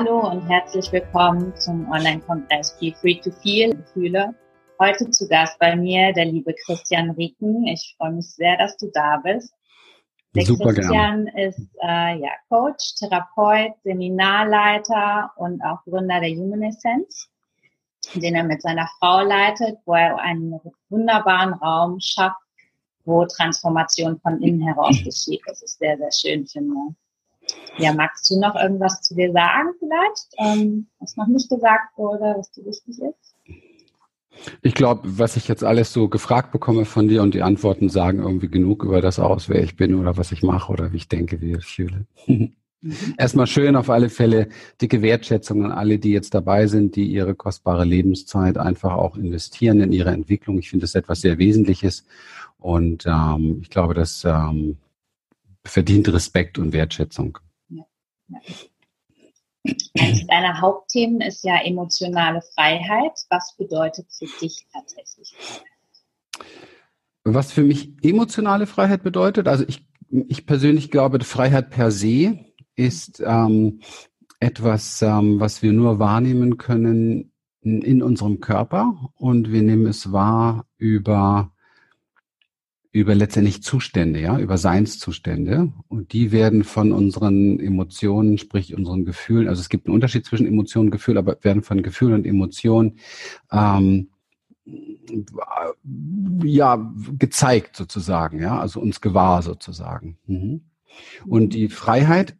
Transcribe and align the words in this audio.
Hallo 0.00 0.30
und 0.30 0.48
herzlich 0.48 0.90
willkommen 0.92 1.54
zum 1.56 1.86
Online-Kongress 1.90 2.78
Be 2.80 2.94
Free 3.02 3.16
to 3.16 3.30
Feel 3.42 3.76
Gefühle. 3.76 4.34
Heute 4.78 5.10
zu 5.10 5.28
Gast 5.28 5.58
bei 5.58 5.76
mir 5.76 6.14
der 6.14 6.24
liebe 6.24 6.54
Christian 6.64 7.10
Rieken. 7.10 7.66
Ich 7.66 7.96
freue 7.98 8.12
mich 8.12 8.30
sehr, 8.30 8.56
dass 8.56 8.78
du 8.78 8.90
da 8.94 9.18
bist. 9.18 9.52
Der 10.34 10.46
Super 10.46 10.72
Christian 10.72 11.26
gern. 11.26 11.48
ist 11.50 11.68
äh, 11.82 12.18
ja, 12.18 12.30
Coach, 12.48 12.94
Therapeut, 12.94 13.72
Seminarleiter 13.84 15.32
und 15.36 15.62
auch 15.62 15.84
Gründer 15.84 16.18
der 16.18 16.30
Human 16.30 16.62
Essence, 16.62 17.28
den 18.14 18.34
er 18.34 18.44
mit 18.44 18.62
seiner 18.62 18.88
Frau 18.98 19.20
leitet, 19.20 19.80
wo 19.84 19.92
er 19.92 20.16
einen 20.16 20.58
wunderbaren 20.88 21.52
Raum 21.52 22.00
schafft, 22.00 22.40
wo 23.04 23.26
Transformation 23.26 24.18
von 24.20 24.40
innen 24.40 24.62
heraus 24.62 24.96
geschieht. 25.04 25.42
Das 25.44 25.60
ist 25.60 25.78
sehr, 25.78 25.98
sehr 25.98 26.10
schön, 26.10 26.46
finde 26.46 26.74
ich. 26.88 27.09
Ja, 27.78 27.92
magst 27.92 28.30
du 28.30 28.38
noch 28.38 28.54
irgendwas 28.54 29.00
zu 29.02 29.14
dir 29.14 29.32
sagen 29.32 29.70
vielleicht, 29.78 30.28
ähm, 30.38 30.86
was 30.98 31.16
noch 31.16 31.26
nicht 31.26 31.48
gesagt 31.48 31.96
wurde, 31.96 32.34
was 32.36 32.50
dir 32.50 32.64
wichtig 32.64 32.98
ist? 33.00 33.34
Ich 34.62 34.74
glaube, 34.74 35.02
was 35.04 35.36
ich 35.36 35.48
jetzt 35.48 35.64
alles 35.64 35.92
so 35.92 36.08
gefragt 36.08 36.52
bekomme 36.52 36.84
von 36.84 37.08
dir 37.08 37.22
und 37.22 37.34
die 37.34 37.42
Antworten 37.42 37.88
sagen 37.88 38.20
irgendwie 38.20 38.48
genug 38.48 38.84
über 38.84 39.00
das 39.00 39.18
aus, 39.18 39.48
wer 39.48 39.62
ich 39.62 39.76
bin 39.76 39.94
oder 39.94 40.16
was 40.16 40.32
ich 40.32 40.42
mache 40.42 40.72
oder 40.72 40.92
wie 40.92 40.96
ich 40.96 41.08
denke, 41.08 41.40
wie 41.40 41.52
ich 41.52 41.64
fühle. 41.64 42.06
Mhm. 42.26 42.52
Erstmal 43.18 43.46
schön 43.46 43.76
auf 43.76 43.90
alle 43.90 44.08
Fälle 44.08 44.48
dicke 44.80 45.02
Wertschätzung 45.02 45.64
an 45.64 45.72
alle, 45.72 45.98
die 45.98 46.12
jetzt 46.12 46.34
dabei 46.34 46.66
sind, 46.66 46.96
die 46.96 47.06
ihre 47.06 47.34
kostbare 47.34 47.84
Lebenszeit 47.84 48.56
einfach 48.56 48.94
auch 48.94 49.16
investieren 49.16 49.80
in 49.80 49.92
ihre 49.92 50.10
Entwicklung. 50.10 50.58
Ich 50.58 50.70
finde 50.70 50.84
das 50.84 50.94
etwas 50.94 51.20
sehr 51.20 51.38
Wesentliches 51.38 52.06
und 52.58 53.04
ähm, 53.06 53.58
ich 53.60 53.70
glaube, 53.70 53.94
das 53.94 54.24
ähm, 54.24 54.78
verdient 55.64 56.10
Respekt 56.12 56.58
und 56.58 56.72
Wertschätzung. 56.72 57.38
Eines 59.98 60.26
deiner 60.26 60.60
Hauptthemen 60.60 61.20
ist 61.20 61.44
ja 61.44 61.62
emotionale 61.62 62.40
Freiheit. 62.54 63.12
Was 63.28 63.54
bedeutet 63.56 64.06
für 64.10 64.26
dich 64.40 64.66
tatsächlich? 64.72 65.34
Was 67.24 67.52
für 67.52 67.62
mich 67.62 67.92
emotionale 68.02 68.66
Freiheit 68.66 69.02
bedeutet, 69.02 69.46
also 69.46 69.64
ich, 69.68 69.86
ich 70.10 70.46
persönlich 70.46 70.90
glaube, 70.90 71.22
Freiheit 71.22 71.70
per 71.70 71.90
se 71.90 72.38
ist 72.76 73.22
ähm, 73.24 73.80
etwas, 74.40 75.02
ähm, 75.02 75.38
was 75.38 75.62
wir 75.62 75.72
nur 75.72 75.98
wahrnehmen 75.98 76.56
können 76.56 77.32
in 77.62 78.02
unserem 78.02 78.40
Körper 78.40 79.12
und 79.16 79.52
wir 79.52 79.62
nehmen 79.62 79.86
es 79.86 80.12
wahr 80.12 80.66
über 80.78 81.52
über 82.92 83.14
letztendlich 83.14 83.62
Zustände, 83.62 84.20
ja, 84.20 84.38
über 84.38 84.58
Seinszustände. 84.58 85.72
Und 85.88 86.12
die 86.12 86.32
werden 86.32 86.64
von 86.64 86.92
unseren 86.92 87.60
Emotionen, 87.60 88.36
sprich 88.38 88.74
unseren 88.74 89.04
Gefühlen, 89.04 89.48
also 89.48 89.60
es 89.60 89.68
gibt 89.68 89.86
einen 89.86 89.94
Unterschied 89.94 90.26
zwischen 90.26 90.46
Emotionen 90.46 90.88
und 90.88 90.92
Gefühl, 90.92 91.18
aber 91.18 91.36
werden 91.42 91.62
von 91.62 91.82
Gefühl 91.82 92.14
und 92.14 92.26
Emotionen 92.26 92.98
ähm, 93.52 94.08
ja 96.44 96.92
gezeigt 97.18 97.76
sozusagen, 97.76 98.40
ja, 98.40 98.58
also 98.58 98.80
uns 98.80 99.00
gewahr 99.00 99.42
sozusagen. 99.42 100.18
Mhm. 100.26 100.62
Und 101.26 101.54
die 101.54 101.68
Freiheit 101.68 102.36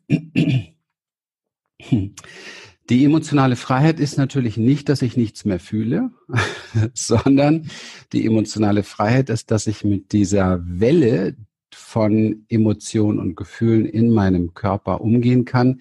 die 2.91 3.05
emotionale 3.05 3.55
Freiheit 3.55 4.01
ist 4.01 4.19
natürlich 4.19 4.57
nicht, 4.57 4.89
dass 4.89 5.01
ich 5.01 5.17
nichts 5.17 5.45
mehr 5.45 5.61
fühle, 5.61 6.11
sondern 6.95 7.71
die 8.13 8.27
emotionale 8.27 8.83
Freiheit 8.83 9.31
ist, 9.31 9.53
dass 9.53 9.69
ich 9.69 9.85
mit 9.85 10.13
dieser 10.13 10.59
Welle 10.65 11.37
von 11.73 12.45
Emotionen 12.49 13.21
und 13.21 13.37
Gefühlen 13.37 13.87
in 13.87 14.11
meinem 14.11 14.55
Körper 14.55 15.01
umgehen 15.01 15.45
kann, 15.45 15.81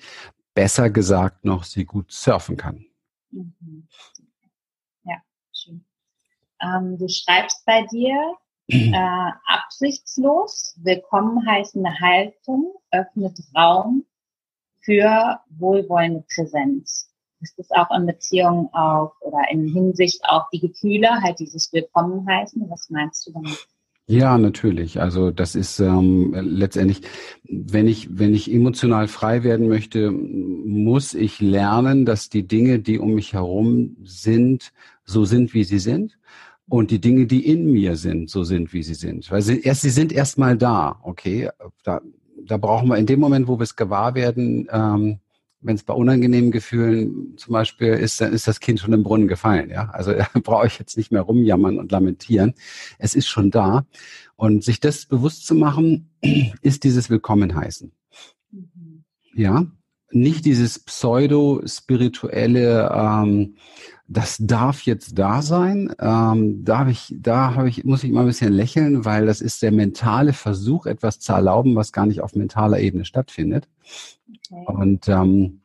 besser 0.54 0.92
gesagt 0.92 1.46
noch 1.46 1.64
sie 1.64 1.86
gut 1.86 2.12
surfen 2.12 2.58
kann. 2.58 2.86
Mhm. 3.32 3.88
Ja, 5.04 5.18
schön. 5.52 5.84
Ähm, 6.62 6.98
du 7.00 7.08
schreibst 7.10 7.66
bei 7.66 7.88
dir, 7.92 8.36
äh, 8.68 9.32
absichtslos, 9.48 10.78
willkommen 10.78 11.44
heißende 11.48 11.90
Haltung 12.00 12.76
öffnet 12.92 13.40
Raum 13.56 14.06
für 14.90 15.40
wohlwollende 15.60 16.24
Präsenz. 16.34 17.12
Ist 17.42 17.60
das 17.60 17.70
auch 17.70 17.96
in 17.96 18.08
Beziehung 18.08 18.74
auf 18.74 19.12
oder 19.22 19.42
in 19.52 19.68
Hinsicht 19.68 20.20
auf 20.28 20.44
die 20.52 20.60
Gefühle, 20.60 21.10
halt 21.22 21.40
dieses 21.40 21.72
Willkommen 21.72 22.28
heißen? 22.28 22.68
Was 22.70 22.90
meinst 22.90 23.28
du 23.28 23.34
damit? 23.34 23.68
Ja, 24.08 24.40
natürlich. 24.40 25.00
Also 25.00 25.30
das 25.30 25.54
ist 25.54 25.80
ähm, 25.80 26.34
letztendlich, 26.34 27.02
wenn 27.44 27.88
ich, 27.88 28.18
wenn 28.18 28.34
ich 28.34 28.52
emotional 28.52 29.08
frei 29.08 29.44
werden 29.44 29.68
möchte, 29.68 30.10
muss 30.10 31.14
ich 31.14 31.40
lernen, 31.40 32.06
dass 32.06 32.30
die 32.30 32.48
Dinge, 32.48 32.80
die 32.80 32.98
um 32.98 33.14
mich 33.14 33.34
herum 33.34 33.96
sind, 34.02 34.72
so 35.06 35.24
sind, 35.24 35.54
wie 35.54 35.66
sie 35.66 35.80
sind. 35.80 36.18
Und 36.68 36.90
die 36.90 37.00
Dinge, 37.00 37.28
die 37.28 37.46
in 37.46 37.72
mir 37.72 37.96
sind, 37.96 38.32
so 38.32 38.44
sind, 38.44 38.74
wie 38.74 38.84
sie 38.84 38.96
sind. 38.96 39.30
Weil 39.30 39.44
sie 39.44 39.62
erst, 39.62 39.82
sie 39.82 39.90
sind 39.92 40.12
erstmal 40.12 40.58
da, 40.58 41.00
okay. 41.04 41.50
Da, 41.84 42.02
da 42.46 42.58
brauchen 42.58 42.90
wir 42.90 42.98
in 42.98 43.06
dem 43.06 43.20
Moment, 43.20 43.48
wo 43.48 43.60
wir 43.60 43.64
es 43.64 43.76
gewahr 43.76 44.16
werden, 44.16 44.68
ähm, 44.72 45.20
wenn 45.62 45.76
es 45.76 45.84
bei 45.84 45.94
unangenehmen 45.94 46.52
Gefühlen 46.52 47.38
zum 47.38 47.54
Beispiel 47.54 47.90
ist, 47.90 48.22
dann 48.22 48.32
ist 48.32 48.48
das 48.48 48.60
Kind 48.60 48.80
schon 48.80 48.94
im 48.94 49.04
Brunnen 49.04 49.28
gefallen. 49.28 49.70
Ja, 49.70 49.90
also 49.90 50.14
brauche 50.44 50.68
ich 50.68 50.80
jetzt 50.80 50.98
nicht 50.98 51.12
mehr 51.12 51.22
rumjammern 51.22 51.78
und 51.78 51.92
lamentieren. 51.92 52.54
Es 52.98 53.14
ist 53.14 53.28
schon 53.28 53.52
da. 53.52 53.86
Und 54.36 54.64
sich 54.64 54.80
das 54.80 55.06
bewusst 55.06 55.46
zu 55.46 55.56
machen, 55.56 56.10
ist 56.62 56.84
dieses 56.84 57.10
Willkommen 57.10 57.56
heißen. 57.56 57.92
Mhm. 58.52 59.04
Ja, 59.34 59.66
nicht 60.12 60.46
dieses 60.46 60.80
pseudo-spirituelle, 60.80 62.92
ähm, 62.94 63.56
das 64.08 64.38
darf 64.40 64.82
jetzt 64.82 65.20
da 65.20 65.44
sein. 65.44 65.94
Ähm, 66.00 66.66
darf 66.66 66.90
ich, 66.90 67.16
da 67.20 67.54
habe 67.54 67.70
ich, 67.70 67.86
muss 67.86 68.04
ich 68.04 68.12
mal 68.12 68.22
ein 68.22 68.28
bisschen 68.28 68.54
lächeln, 68.54 69.06
weil 69.06 69.28
das 69.28 69.40
ist 69.40 69.62
der 69.62 69.72
mentale 69.72 70.34
Versuch, 70.34 70.88
etwas 70.88 71.20
zu 71.20 71.34
erlauben, 71.34 71.76
was 71.76 71.92
gar 71.92 72.08
nicht 72.08 72.22
auf 72.22 72.34
mentaler 72.36 72.80
Ebene 72.80 73.06
stattfindet. 73.06 73.68
Okay. 74.52 74.66
Und 74.66 75.08
ähm, 75.08 75.59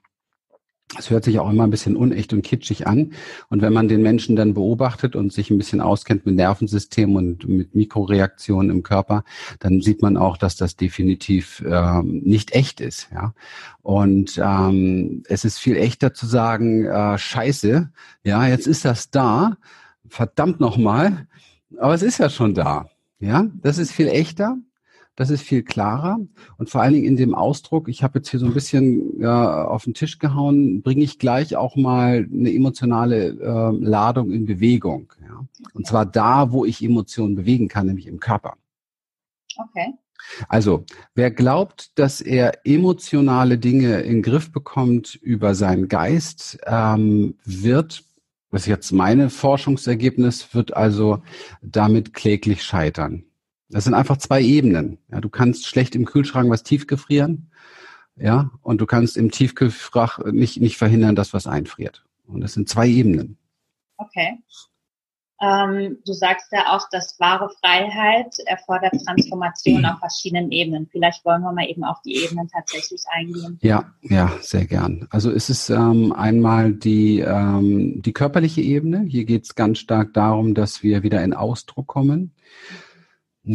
es 0.98 1.10
hört 1.10 1.24
sich 1.24 1.38
auch 1.38 1.50
immer 1.50 1.64
ein 1.64 1.70
bisschen 1.70 1.96
unecht 1.96 2.32
und 2.32 2.42
kitschig 2.42 2.86
an. 2.86 3.12
Und 3.48 3.62
wenn 3.62 3.72
man 3.72 3.88
den 3.88 4.02
Menschen 4.02 4.36
dann 4.36 4.54
beobachtet 4.54 5.16
und 5.16 5.32
sich 5.32 5.50
ein 5.50 5.58
bisschen 5.58 5.80
auskennt 5.80 6.26
mit 6.26 6.36
Nervensystem 6.36 7.16
und 7.16 7.48
mit 7.48 7.74
Mikroreaktionen 7.74 8.70
im 8.70 8.82
Körper, 8.82 9.24
dann 9.60 9.80
sieht 9.80 10.02
man 10.02 10.16
auch, 10.16 10.36
dass 10.36 10.56
das 10.56 10.76
definitiv 10.76 11.64
ähm, 11.66 12.22
nicht 12.24 12.52
echt 12.52 12.80
ist. 12.80 13.08
Ja? 13.12 13.34
Und 13.82 14.40
ähm, 14.42 15.22
es 15.28 15.44
ist 15.44 15.58
viel 15.58 15.76
echter 15.76 16.14
zu 16.14 16.26
sagen, 16.26 16.84
äh, 16.84 17.18
scheiße, 17.18 17.90
ja, 18.22 18.46
jetzt 18.46 18.66
ist 18.66 18.84
das 18.84 19.10
da, 19.10 19.56
verdammt 20.08 20.60
nochmal, 20.60 21.26
aber 21.78 21.94
es 21.94 22.02
ist 22.02 22.18
ja 22.18 22.30
schon 22.30 22.54
da. 22.54 22.88
Ja, 23.18 23.46
das 23.62 23.78
ist 23.78 23.92
viel 23.92 24.08
echter. 24.08 24.58
Das 25.16 25.30
ist 25.30 25.42
viel 25.42 25.62
klarer 25.62 26.18
und 26.58 26.70
vor 26.70 26.82
allen 26.82 26.94
Dingen 26.94 27.06
in 27.06 27.16
dem 27.16 27.34
Ausdruck, 27.36 27.88
ich 27.88 28.02
habe 28.02 28.18
jetzt 28.18 28.30
hier 28.30 28.40
so 28.40 28.46
ein 28.46 28.54
bisschen 28.54 29.20
ja, 29.20 29.64
auf 29.64 29.84
den 29.84 29.94
Tisch 29.94 30.18
gehauen, 30.18 30.82
bringe 30.82 31.04
ich 31.04 31.20
gleich 31.20 31.54
auch 31.54 31.76
mal 31.76 32.26
eine 32.32 32.52
emotionale 32.52 33.28
äh, 33.28 33.84
Ladung 33.84 34.32
in 34.32 34.44
Bewegung. 34.44 35.12
Ja? 35.22 35.46
Und 35.72 35.86
zwar 35.86 36.04
da, 36.04 36.50
wo 36.50 36.64
ich 36.64 36.82
Emotionen 36.82 37.36
bewegen 37.36 37.68
kann, 37.68 37.86
nämlich 37.86 38.08
im 38.08 38.18
Körper. 38.18 38.54
Okay. 39.56 39.94
Also, 40.48 40.84
wer 41.14 41.30
glaubt, 41.30 41.98
dass 41.98 42.20
er 42.20 42.66
emotionale 42.66 43.58
Dinge 43.58 44.00
in 44.00 44.14
den 44.14 44.22
Griff 44.22 44.50
bekommt 44.52 45.14
über 45.14 45.54
seinen 45.54 45.88
Geist, 45.88 46.58
ähm, 46.66 47.36
wird, 47.44 48.04
was 48.50 48.62
ist 48.62 48.68
jetzt 48.68 48.92
meine 48.92 49.30
Forschungsergebnis, 49.30 50.54
wird 50.54 50.76
also 50.76 51.22
damit 51.62 52.14
kläglich 52.14 52.62
scheitern. 52.62 53.24
Das 53.74 53.82
sind 53.82 53.94
einfach 53.94 54.18
zwei 54.18 54.40
Ebenen. 54.40 54.98
Ja, 55.10 55.20
du 55.20 55.28
kannst 55.28 55.66
schlecht 55.66 55.96
im 55.96 56.04
Kühlschrank 56.04 56.48
was 56.48 56.62
tiefgefrieren, 56.62 57.50
ja, 58.14 58.52
und 58.62 58.80
du 58.80 58.86
kannst 58.86 59.16
im 59.16 59.32
Tiefkühlfach 59.32 60.20
nicht, 60.26 60.60
nicht 60.60 60.76
verhindern, 60.76 61.16
dass 61.16 61.34
was 61.34 61.48
einfriert. 61.48 62.04
Und 62.24 62.40
das 62.40 62.52
sind 62.52 62.68
zwei 62.68 62.86
Ebenen. 62.86 63.36
Okay. 63.96 64.38
Ähm, 65.42 65.98
du 66.06 66.12
sagst 66.12 66.52
ja 66.52 66.72
auch, 66.72 66.88
dass 66.92 67.18
wahre 67.18 67.50
Freiheit 67.60 68.36
erfordert 68.46 68.94
Transformation 69.04 69.84
auf 69.84 69.98
verschiedenen 69.98 70.52
Ebenen. 70.52 70.86
Vielleicht 70.86 71.24
wollen 71.24 71.42
wir 71.42 71.52
mal 71.52 71.68
eben 71.68 71.82
auf 71.82 72.00
die 72.02 72.22
Ebenen 72.22 72.46
tatsächlich 72.46 73.02
eingehen. 73.10 73.58
Ja, 73.60 73.92
ja, 74.02 74.30
sehr 74.40 74.66
gern. 74.66 75.08
Also 75.10 75.32
es 75.32 75.50
ist 75.50 75.70
ähm, 75.70 76.12
einmal 76.12 76.72
die, 76.72 77.18
ähm, 77.18 78.00
die 78.02 78.12
körperliche 78.12 78.60
Ebene. 78.60 79.04
Hier 79.08 79.24
geht 79.24 79.42
es 79.42 79.56
ganz 79.56 79.80
stark 79.80 80.14
darum, 80.14 80.54
dass 80.54 80.84
wir 80.84 81.02
wieder 81.02 81.24
in 81.24 81.34
Ausdruck 81.34 81.88
kommen 81.88 82.32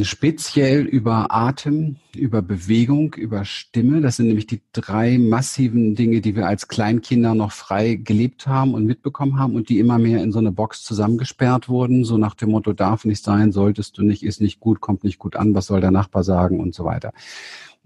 speziell 0.03 0.85
über 0.85 1.31
Atem, 1.31 1.95
über 2.15 2.43
Bewegung, 2.43 3.15
über 3.15 3.43
Stimme. 3.43 4.01
Das 4.01 4.17
sind 4.17 4.27
nämlich 4.27 4.45
die 4.45 4.61
drei 4.71 5.17
massiven 5.17 5.95
Dinge, 5.95 6.21
die 6.21 6.35
wir 6.35 6.47
als 6.47 6.67
Kleinkinder 6.67 7.33
noch 7.33 7.51
frei 7.51 7.95
gelebt 7.95 8.45
haben 8.45 8.75
und 8.75 8.85
mitbekommen 8.85 9.39
haben 9.39 9.55
und 9.55 9.69
die 9.69 9.79
immer 9.79 9.97
mehr 9.97 10.21
in 10.21 10.31
so 10.31 10.37
eine 10.39 10.51
Box 10.51 10.83
zusammengesperrt 10.83 11.69
wurden, 11.69 12.03
so 12.03 12.17
nach 12.19 12.35
dem 12.35 12.51
Motto, 12.51 12.73
darf 12.73 13.03
nicht 13.03 13.23
sein, 13.23 13.51
solltest 13.51 13.97
du 13.97 14.03
nicht, 14.03 14.21
ist 14.21 14.41
nicht 14.41 14.59
gut, 14.59 14.79
kommt 14.79 15.03
nicht 15.03 15.17
gut 15.17 15.35
an, 15.35 15.55
was 15.55 15.65
soll 15.65 15.81
der 15.81 15.91
Nachbar 15.91 16.23
sagen 16.23 16.59
und 16.59 16.75
so 16.75 16.85
weiter. 16.85 17.11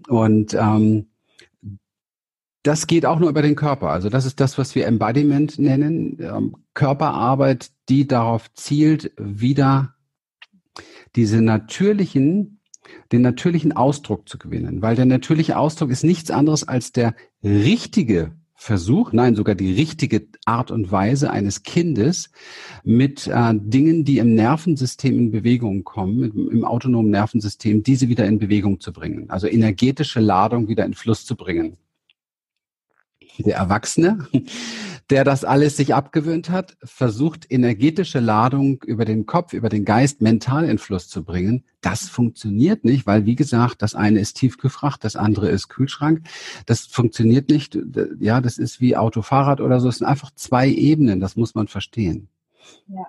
Und 0.06 0.52
ähm, 0.52 1.06
das 2.62 2.86
geht 2.86 3.06
auch 3.06 3.18
nur 3.18 3.30
über 3.30 3.42
den 3.42 3.56
Körper. 3.56 3.90
Also 3.90 4.10
das 4.10 4.26
ist 4.26 4.40
das, 4.40 4.58
was 4.58 4.74
wir 4.74 4.86
Embodiment 4.86 5.58
nennen. 5.58 6.18
Ähm, 6.20 6.56
Körperarbeit, 6.74 7.70
die 7.88 8.06
darauf 8.06 8.52
zielt, 8.54 9.12
wieder 9.18 9.93
diese 11.16 11.40
natürlichen, 11.40 12.60
den 13.12 13.22
natürlichen 13.22 13.72
Ausdruck 13.72 14.28
zu 14.28 14.38
gewinnen. 14.38 14.82
Weil 14.82 14.96
der 14.96 15.06
natürliche 15.06 15.58
Ausdruck 15.58 15.90
ist 15.90 16.04
nichts 16.04 16.30
anderes 16.30 16.66
als 16.66 16.92
der 16.92 17.14
richtige 17.42 18.32
Versuch, 18.56 19.12
nein, 19.12 19.34
sogar 19.34 19.54
die 19.54 19.74
richtige 19.74 20.26
Art 20.46 20.70
und 20.70 20.90
Weise 20.90 21.30
eines 21.30 21.64
Kindes 21.64 22.30
mit 22.82 23.26
äh, 23.26 23.52
Dingen, 23.54 24.04
die 24.04 24.18
im 24.18 24.34
Nervensystem 24.34 25.18
in 25.18 25.30
Bewegung 25.32 25.84
kommen, 25.84 26.22
im, 26.22 26.50
im 26.50 26.64
autonomen 26.64 27.10
Nervensystem, 27.10 27.82
diese 27.82 28.08
wieder 28.08 28.26
in 28.26 28.38
Bewegung 28.38 28.80
zu 28.80 28.92
bringen. 28.92 29.28
Also 29.28 29.48
energetische 29.48 30.20
Ladung 30.20 30.68
wieder 30.68 30.86
in 30.86 30.94
Fluss 30.94 31.26
zu 31.26 31.36
bringen 31.36 31.76
der 33.38 33.56
Erwachsene, 33.56 34.26
der 35.10 35.24
das 35.24 35.44
alles 35.44 35.76
sich 35.76 35.94
abgewöhnt 35.94 36.50
hat, 36.50 36.76
versucht 36.82 37.50
energetische 37.50 38.20
Ladung 38.20 38.82
über 38.84 39.04
den 39.04 39.26
Kopf, 39.26 39.52
über 39.52 39.68
den 39.68 39.84
Geist 39.84 40.22
mental 40.22 40.64
in 40.64 40.78
Fluss 40.78 41.08
zu 41.08 41.24
bringen. 41.24 41.64
Das 41.80 42.08
funktioniert 42.08 42.84
nicht, 42.84 43.06
weil 43.06 43.26
wie 43.26 43.34
gesagt, 43.34 43.82
das 43.82 43.94
eine 43.94 44.20
ist 44.20 44.34
Tiefgefracht, 44.34 45.04
das 45.04 45.16
andere 45.16 45.50
ist 45.50 45.68
Kühlschrank. 45.68 46.22
Das 46.66 46.86
funktioniert 46.86 47.50
nicht. 47.50 47.78
Ja, 48.18 48.40
das 48.40 48.56
ist 48.58 48.80
wie 48.80 48.96
Autofahrrad 48.96 49.60
oder 49.60 49.80
so. 49.80 49.88
Es 49.88 49.98
sind 49.98 50.06
einfach 50.06 50.30
zwei 50.34 50.68
Ebenen. 50.68 51.20
Das 51.20 51.36
muss 51.36 51.54
man 51.54 51.68
verstehen. 51.68 52.28
Ja, 52.88 53.06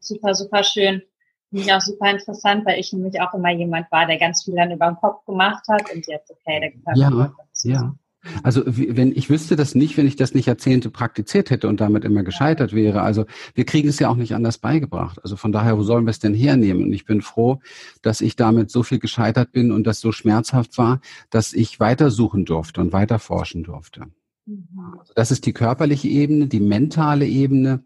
super, 0.00 0.34
super 0.34 0.64
schön. 0.64 1.02
Finde 1.50 1.64
ich 1.64 1.72
auch 1.72 1.80
super 1.80 2.10
interessant, 2.10 2.66
weil 2.66 2.78
ich 2.78 2.92
nämlich 2.92 3.20
auch 3.20 3.32
immer 3.34 3.50
jemand 3.52 3.90
war, 3.90 4.06
der 4.06 4.18
ganz 4.18 4.44
viel 4.44 4.54
dann 4.54 4.70
über 4.70 4.86
den 4.86 4.96
Kopf 4.96 5.24
gemacht 5.24 5.66
hat 5.68 5.82
und 5.94 6.06
jetzt, 6.06 6.30
okay, 6.30 6.60
der 6.60 6.94
Ja, 6.94 7.32
ja. 7.62 7.94
Also 8.42 8.62
wenn 8.66 9.12
ich 9.12 9.30
wüsste 9.30 9.56
das 9.56 9.74
nicht, 9.74 9.96
wenn 9.96 10.06
ich 10.06 10.16
das 10.16 10.34
nicht 10.34 10.46
Jahrzehnte 10.46 10.90
praktiziert 10.90 11.50
hätte 11.50 11.68
und 11.68 11.80
damit 11.80 12.04
immer 12.04 12.24
gescheitert 12.24 12.72
wäre. 12.72 13.02
Also 13.02 13.26
wir 13.54 13.64
kriegen 13.64 13.88
es 13.88 13.98
ja 13.98 14.08
auch 14.08 14.16
nicht 14.16 14.34
anders 14.34 14.58
beigebracht. 14.58 15.22
Also 15.22 15.36
von 15.36 15.52
daher, 15.52 15.78
wo 15.78 15.82
sollen 15.82 16.04
wir 16.04 16.10
es 16.10 16.18
denn 16.18 16.34
hernehmen? 16.34 16.84
Und 16.84 16.92
ich 16.92 17.04
bin 17.04 17.22
froh, 17.22 17.60
dass 18.02 18.20
ich 18.20 18.36
damit 18.36 18.70
so 18.70 18.82
viel 18.82 18.98
gescheitert 18.98 19.52
bin 19.52 19.70
und 19.70 19.86
das 19.86 20.00
so 20.00 20.12
schmerzhaft 20.12 20.78
war, 20.78 21.00
dass 21.30 21.52
ich 21.52 21.80
weitersuchen 21.80 22.44
durfte 22.44 22.80
und 22.80 22.92
weiter 22.92 23.18
forschen 23.18 23.62
durfte. 23.62 24.06
Mhm. 24.46 24.66
Also 24.98 25.12
das 25.14 25.30
ist 25.30 25.46
die 25.46 25.52
körperliche 25.52 26.08
Ebene, 26.08 26.46
die 26.48 26.60
mentale 26.60 27.26
Ebene 27.26 27.84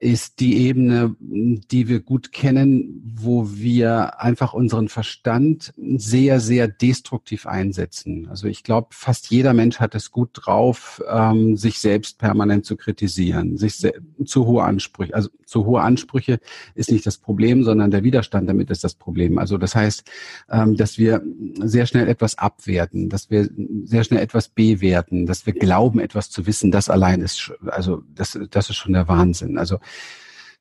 ist 0.00 0.40
die 0.40 0.56
Ebene, 0.66 1.14
die 1.20 1.86
wir 1.86 2.00
gut 2.00 2.32
kennen, 2.32 3.02
wo 3.16 3.50
wir 3.52 4.18
einfach 4.18 4.54
unseren 4.54 4.88
Verstand 4.88 5.74
sehr, 5.76 6.40
sehr 6.40 6.68
destruktiv 6.68 7.46
einsetzen. 7.46 8.26
Also 8.30 8.48
ich 8.48 8.64
glaube, 8.64 8.88
fast 8.92 9.30
jeder 9.30 9.52
Mensch 9.52 9.78
hat 9.78 9.94
es 9.94 10.10
gut 10.10 10.30
drauf, 10.32 11.02
ähm, 11.06 11.58
sich 11.58 11.80
selbst 11.80 12.18
permanent 12.18 12.64
zu 12.64 12.76
kritisieren, 12.76 13.58
sich 13.58 13.76
zu 14.24 14.46
hohe 14.46 14.64
Ansprüche. 14.64 15.14
Also 15.14 15.28
zu 15.44 15.66
hohe 15.66 15.82
Ansprüche 15.82 16.40
ist 16.74 16.90
nicht 16.90 17.04
das 17.04 17.18
Problem, 17.18 17.62
sondern 17.62 17.90
der 17.90 18.02
Widerstand 18.02 18.48
damit 18.48 18.70
ist 18.70 18.82
das 18.82 18.94
Problem. 18.94 19.36
Also 19.36 19.58
das 19.58 19.74
heißt, 19.74 20.10
ähm, 20.48 20.76
dass 20.76 20.96
wir 20.96 21.22
sehr 21.62 21.84
schnell 21.84 22.08
etwas 22.08 22.38
abwerten, 22.38 23.10
dass 23.10 23.28
wir 23.28 23.50
sehr 23.84 24.04
schnell 24.04 24.22
etwas 24.22 24.48
bewerten, 24.48 25.26
dass 25.26 25.44
wir 25.44 25.52
glauben, 25.52 26.00
etwas 26.00 26.30
zu 26.30 26.46
wissen. 26.46 26.70
Das 26.70 26.88
allein 26.88 27.20
ist, 27.20 27.52
also 27.66 28.02
das, 28.14 28.38
das 28.50 28.70
ist 28.70 28.76
schon 28.76 28.94
der 28.94 29.06
Wahnsinn. 29.06 29.58
Also 29.58 29.78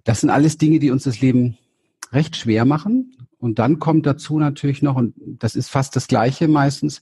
das 0.03 0.21
sind 0.21 0.29
alles 0.29 0.57
Dinge, 0.57 0.79
die 0.79 0.91
uns 0.91 1.03
das 1.03 1.21
Leben 1.21 1.57
recht 2.11 2.35
schwer 2.35 2.65
machen. 2.65 3.15
Und 3.37 3.57
dann 3.57 3.79
kommt 3.79 4.05
dazu 4.05 4.37
natürlich 4.37 4.81
noch, 4.81 4.97
und 4.97 5.13
das 5.17 5.55
ist 5.55 5.69
fast 5.69 5.95
das 5.95 6.07
Gleiche 6.07 6.49
meistens, 6.49 7.01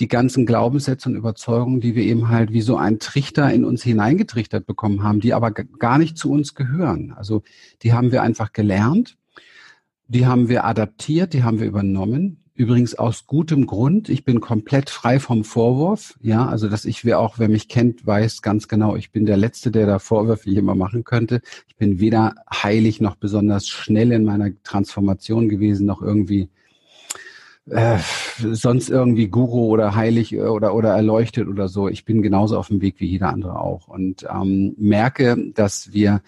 die 0.00 0.08
ganzen 0.08 0.44
Glaubenssätze 0.44 1.08
und 1.08 1.16
Überzeugungen, 1.16 1.80
die 1.80 1.94
wir 1.94 2.02
eben 2.02 2.28
halt 2.28 2.52
wie 2.52 2.60
so 2.60 2.76
ein 2.76 2.98
Trichter 2.98 3.50
in 3.52 3.64
uns 3.64 3.82
hineingetrichtert 3.82 4.66
bekommen 4.66 5.02
haben, 5.02 5.20
die 5.20 5.32
aber 5.32 5.50
gar 5.50 5.96
nicht 5.96 6.18
zu 6.18 6.30
uns 6.30 6.54
gehören. 6.54 7.12
Also 7.12 7.42
die 7.82 7.94
haben 7.94 8.12
wir 8.12 8.22
einfach 8.22 8.52
gelernt, 8.52 9.16
die 10.08 10.26
haben 10.26 10.48
wir 10.48 10.64
adaptiert, 10.64 11.32
die 11.32 11.42
haben 11.42 11.58
wir 11.58 11.66
übernommen 11.66 12.44
Übrigens 12.58 12.96
aus 12.96 13.28
gutem 13.28 13.66
Grund. 13.66 14.08
Ich 14.08 14.24
bin 14.24 14.40
komplett 14.40 14.90
frei 14.90 15.20
vom 15.20 15.44
Vorwurf. 15.44 16.18
Ja, 16.20 16.48
also 16.48 16.68
dass 16.68 16.86
ich, 16.86 17.04
wer 17.04 17.20
auch, 17.20 17.38
wer 17.38 17.48
mich 17.48 17.68
kennt, 17.68 18.04
weiß 18.04 18.42
ganz 18.42 18.66
genau, 18.66 18.96
ich 18.96 19.12
bin 19.12 19.26
der 19.26 19.36
Letzte, 19.36 19.70
der 19.70 19.86
da 19.86 20.00
Vorwürfe 20.00 20.50
immer 20.50 20.74
machen 20.74 21.04
könnte. 21.04 21.40
Ich 21.68 21.76
bin 21.76 22.00
weder 22.00 22.34
heilig 22.52 23.00
noch 23.00 23.14
besonders 23.14 23.68
schnell 23.68 24.10
in 24.10 24.24
meiner 24.24 24.50
Transformation 24.64 25.48
gewesen, 25.48 25.86
noch 25.86 26.02
irgendwie 26.02 26.48
äh, 27.70 27.98
sonst 28.38 28.90
irgendwie 28.90 29.28
Guru 29.28 29.66
oder 29.66 29.94
heilig 29.94 30.32
äh, 30.32 30.40
oder 30.40 30.74
oder 30.74 30.88
erleuchtet 30.90 31.46
oder 31.46 31.68
so. 31.68 31.88
Ich 31.88 32.04
bin 32.04 32.22
genauso 32.22 32.58
auf 32.58 32.66
dem 32.66 32.80
Weg 32.80 32.96
wie 32.98 33.06
jeder 33.06 33.28
andere 33.28 33.60
auch 33.60 33.86
und 33.86 34.26
ähm, 34.28 34.74
merke, 34.76 35.52
dass 35.54 35.92
wir 35.92 36.22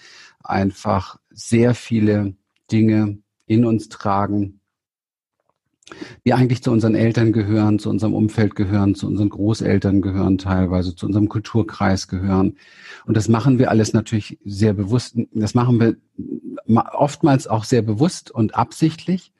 einfach 0.45 1.19
sehr 1.31 1.75
viele 1.75 2.35
Dinge 2.71 3.19
in 3.49 3.65
uns 3.65 3.89
tragen, 3.89 4.60
die 6.25 6.35
eigentlich 6.35 6.63
zu 6.63 6.71
unseren 6.71 6.95
Eltern 6.95 7.33
gehören, 7.33 7.79
zu 7.79 7.91
unserem 7.91 8.15
Umfeld 8.15 8.55
gehören, 8.55 8.95
zu 8.95 9.07
unseren 9.07 9.29
Großeltern 9.29 10.03
gehören 10.03 10.39
teilweise, 10.39 10.95
zu 10.95 11.07
unserem 11.07 11.29
Kulturkreis 11.29 12.09
gehören. 12.09 12.57
Und 13.07 13.17
das 13.17 13.29
machen 13.29 13.59
wir 13.59 13.71
alles 13.71 13.93
natürlich 13.93 14.39
sehr 14.45 14.73
bewusst. 14.73 15.17
Das 15.33 15.55
machen 15.55 15.81
wir 15.81 15.97
oftmals 16.93 17.47
auch 17.47 17.65
sehr 17.65 17.83
bewusst 17.83 18.31
und 18.31 18.55
absichtlich, 18.55 19.33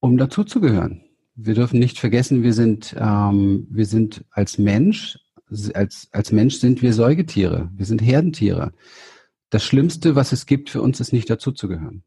um 0.00 0.16
dazuzugehören. 0.16 1.02
Wir 1.34 1.54
dürfen 1.54 1.78
nicht 1.78 1.98
vergessen, 1.98 2.42
wir 2.42 2.54
sind, 2.54 2.96
ähm, 2.98 3.66
wir 3.70 3.86
sind 3.86 4.24
als 4.30 4.58
Mensch, 4.58 5.18
als, 5.74 6.08
als 6.12 6.32
Mensch 6.32 6.56
sind 6.56 6.82
wir 6.82 6.92
Säugetiere. 6.92 7.70
Wir 7.74 7.86
sind 7.86 8.02
Herdentiere. 8.02 8.72
Das 9.50 9.62
Schlimmste, 9.64 10.16
was 10.16 10.32
es 10.32 10.46
gibt 10.46 10.70
für 10.70 10.82
uns, 10.82 10.98
ist 10.98 11.12
nicht 11.12 11.30
dazuzugehören. 11.30 12.02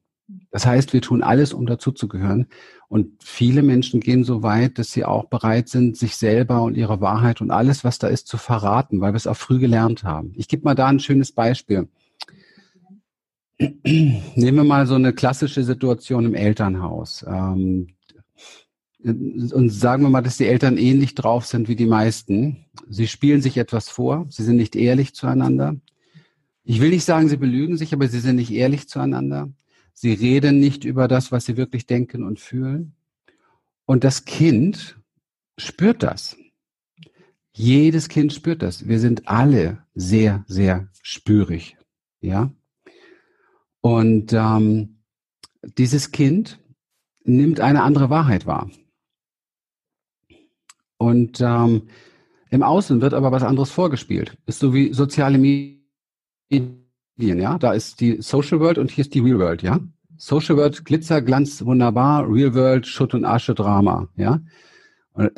Das 0.52 0.66
heißt, 0.66 0.94
wir 0.94 1.02
tun 1.02 1.22
alles, 1.22 1.54
um 1.54 1.66
dazuzugehören. 1.66 2.48
Und 2.88 3.24
viele 3.24 3.62
Menschen 3.62 4.00
gehen 4.00 4.24
so 4.24 4.42
weit, 4.42 4.80
dass 4.80 4.92
sie 4.92 5.06
auch 5.06 5.26
bereit 5.26 5.70
sind, 5.70 5.96
sich 5.96 6.16
selber 6.16 6.64
und 6.64 6.76
ihre 6.76 7.02
Wahrheit 7.02 7.40
und 7.40 7.52
alles, 7.52 7.84
was 7.84 8.00
da 8.00 8.08
ist, 8.08 8.28
zu 8.28 8.38
verraten, 8.38 9.00
weil 9.00 9.14
wir 9.14 9.18
es 9.18 9.28
auch 9.28 9.38
früh 9.38 9.60
gelernt 9.60 10.04
haben. 10.04 10.34
Ich 10.36 10.48
gebe 10.48 10.64
mal 10.64 10.76
da 10.76 10.88
ein 10.88 11.00
schönes 11.00 11.32
Beispiel. 11.32 11.88
Nehmen 13.60 14.56
wir 14.56 14.64
mal 14.64 14.88
so 14.88 14.96
eine 14.96 15.14
klassische 15.14 15.64
Situation 15.64 16.26
im 16.26 16.34
Elternhaus. 16.34 17.26
Ähm, 17.28 17.90
und 19.04 19.70
sagen 19.70 20.04
wir 20.04 20.10
mal, 20.10 20.22
dass 20.22 20.38
die 20.38 20.48
Eltern 20.48 20.78
ähnlich 20.78 21.16
drauf 21.16 21.46
sind 21.46 21.68
wie 21.68 21.76
die 21.76 21.86
meisten. 21.86 22.66
Sie 22.90 23.08
spielen 23.08 23.42
sich 23.42 23.58
etwas 23.58 23.90
vor, 23.90 24.26
sie 24.30 24.44
sind 24.44 24.58
nicht 24.58 24.76
ehrlich 24.76 25.14
zueinander. 25.14 25.76
Ich 26.64 26.82
will 26.82 26.90
nicht 26.90 27.06
sagen, 27.06 27.30
sie 27.30 27.38
belügen 27.38 27.78
sich, 27.78 27.94
aber 27.94 28.08
sie 28.08 28.20
sind 28.20 28.36
nicht 28.36 28.52
ehrlich 28.52 28.90
zueinander. 28.90 29.50
Sie 30.02 30.14
reden 30.14 30.62
nicht 30.62 30.86
über 30.86 31.10
das, 31.10 31.30
was 31.34 31.44
sie 31.44 31.58
wirklich 31.58 31.86
denken 31.86 32.24
und 32.24 32.40
fühlen. 32.40 32.96
Und 33.84 34.06
das 34.06 34.24
Kind 34.24 34.98
spürt 35.58 36.04
das. 36.04 36.38
Jedes 37.54 38.08
Kind 38.08 38.32
spürt 38.32 38.62
das. 38.62 38.88
Wir 38.88 38.98
sind 39.02 39.28
alle 39.28 39.86
sehr, 39.96 40.46
sehr 40.48 40.88
spürig. 41.02 41.76
Ja. 42.22 42.54
Und 43.82 44.32
ähm, 44.32 45.02
dieses 45.78 46.12
Kind 46.12 46.62
nimmt 47.26 47.60
eine 47.60 47.84
andere 47.84 48.10
Wahrheit 48.10 48.46
wahr. 48.46 48.72
Und 50.96 51.42
ähm, 51.42 51.90
im 52.50 52.64
Außen 52.64 53.02
wird 53.02 53.14
aber 53.14 53.34
was 53.34 53.44
anderes 53.44 53.70
vorgespielt. 53.70 54.38
Ist 54.46 54.60
so 54.60 54.74
wie 54.74 54.94
soziale 54.94 55.38
Medien 55.38 56.89
ja. 57.20 57.58
Da 57.58 57.74
ist 57.74 58.00
die 58.02 58.22
Social 58.22 58.60
World 58.60 58.78
und 58.78 58.92
hier 58.92 59.04
ist 59.04 59.14
die 59.14 59.20
Real 59.20 59.40
World, 59.40 59.62
ja. 59.62 59.80
Social 60.18 60.58
World, 60.58 60.84
Glitzer, 60.86 61.22
Glanz, 61.22 61.64
wunderbar. 61.64 62.30
Real 62.30 62.54
World, 62.54 62.86
Schutt 62.88 63.14
und 63.14 63.26
Asche, 63.26 63.56
Drama, 63.56 64.08
ja. 64.16 64.40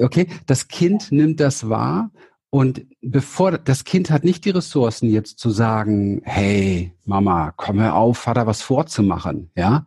okay, 0.00 0.28
das 0.46 0.68
Kind 0.68 1.12
nimmt 1.12 1.40
das 1.40 1.68
wahr 1.68 2.10
und 2.54 2.86
bevor 3.02 3.58
das 3.58 3.82
Kind 3.82 4.10
hat 4.10 4.22
nicht 4.22 4.44
die 4.44 4.50
Ressourcen 4.50 5.10
jetzt 5.10 5.40
zu 5.40 5.50
sagen, 5.50 6.22
hey 6.24 6.92
Mama, 7.04 7.52
komm 7.56 7.80
hör 7.80 7.96
auf, 7.96 8.18
Vater 8.18 8.46
was 8.46 8.62
vorzumachen, 8.62 9.50
ja, 9.56 9.86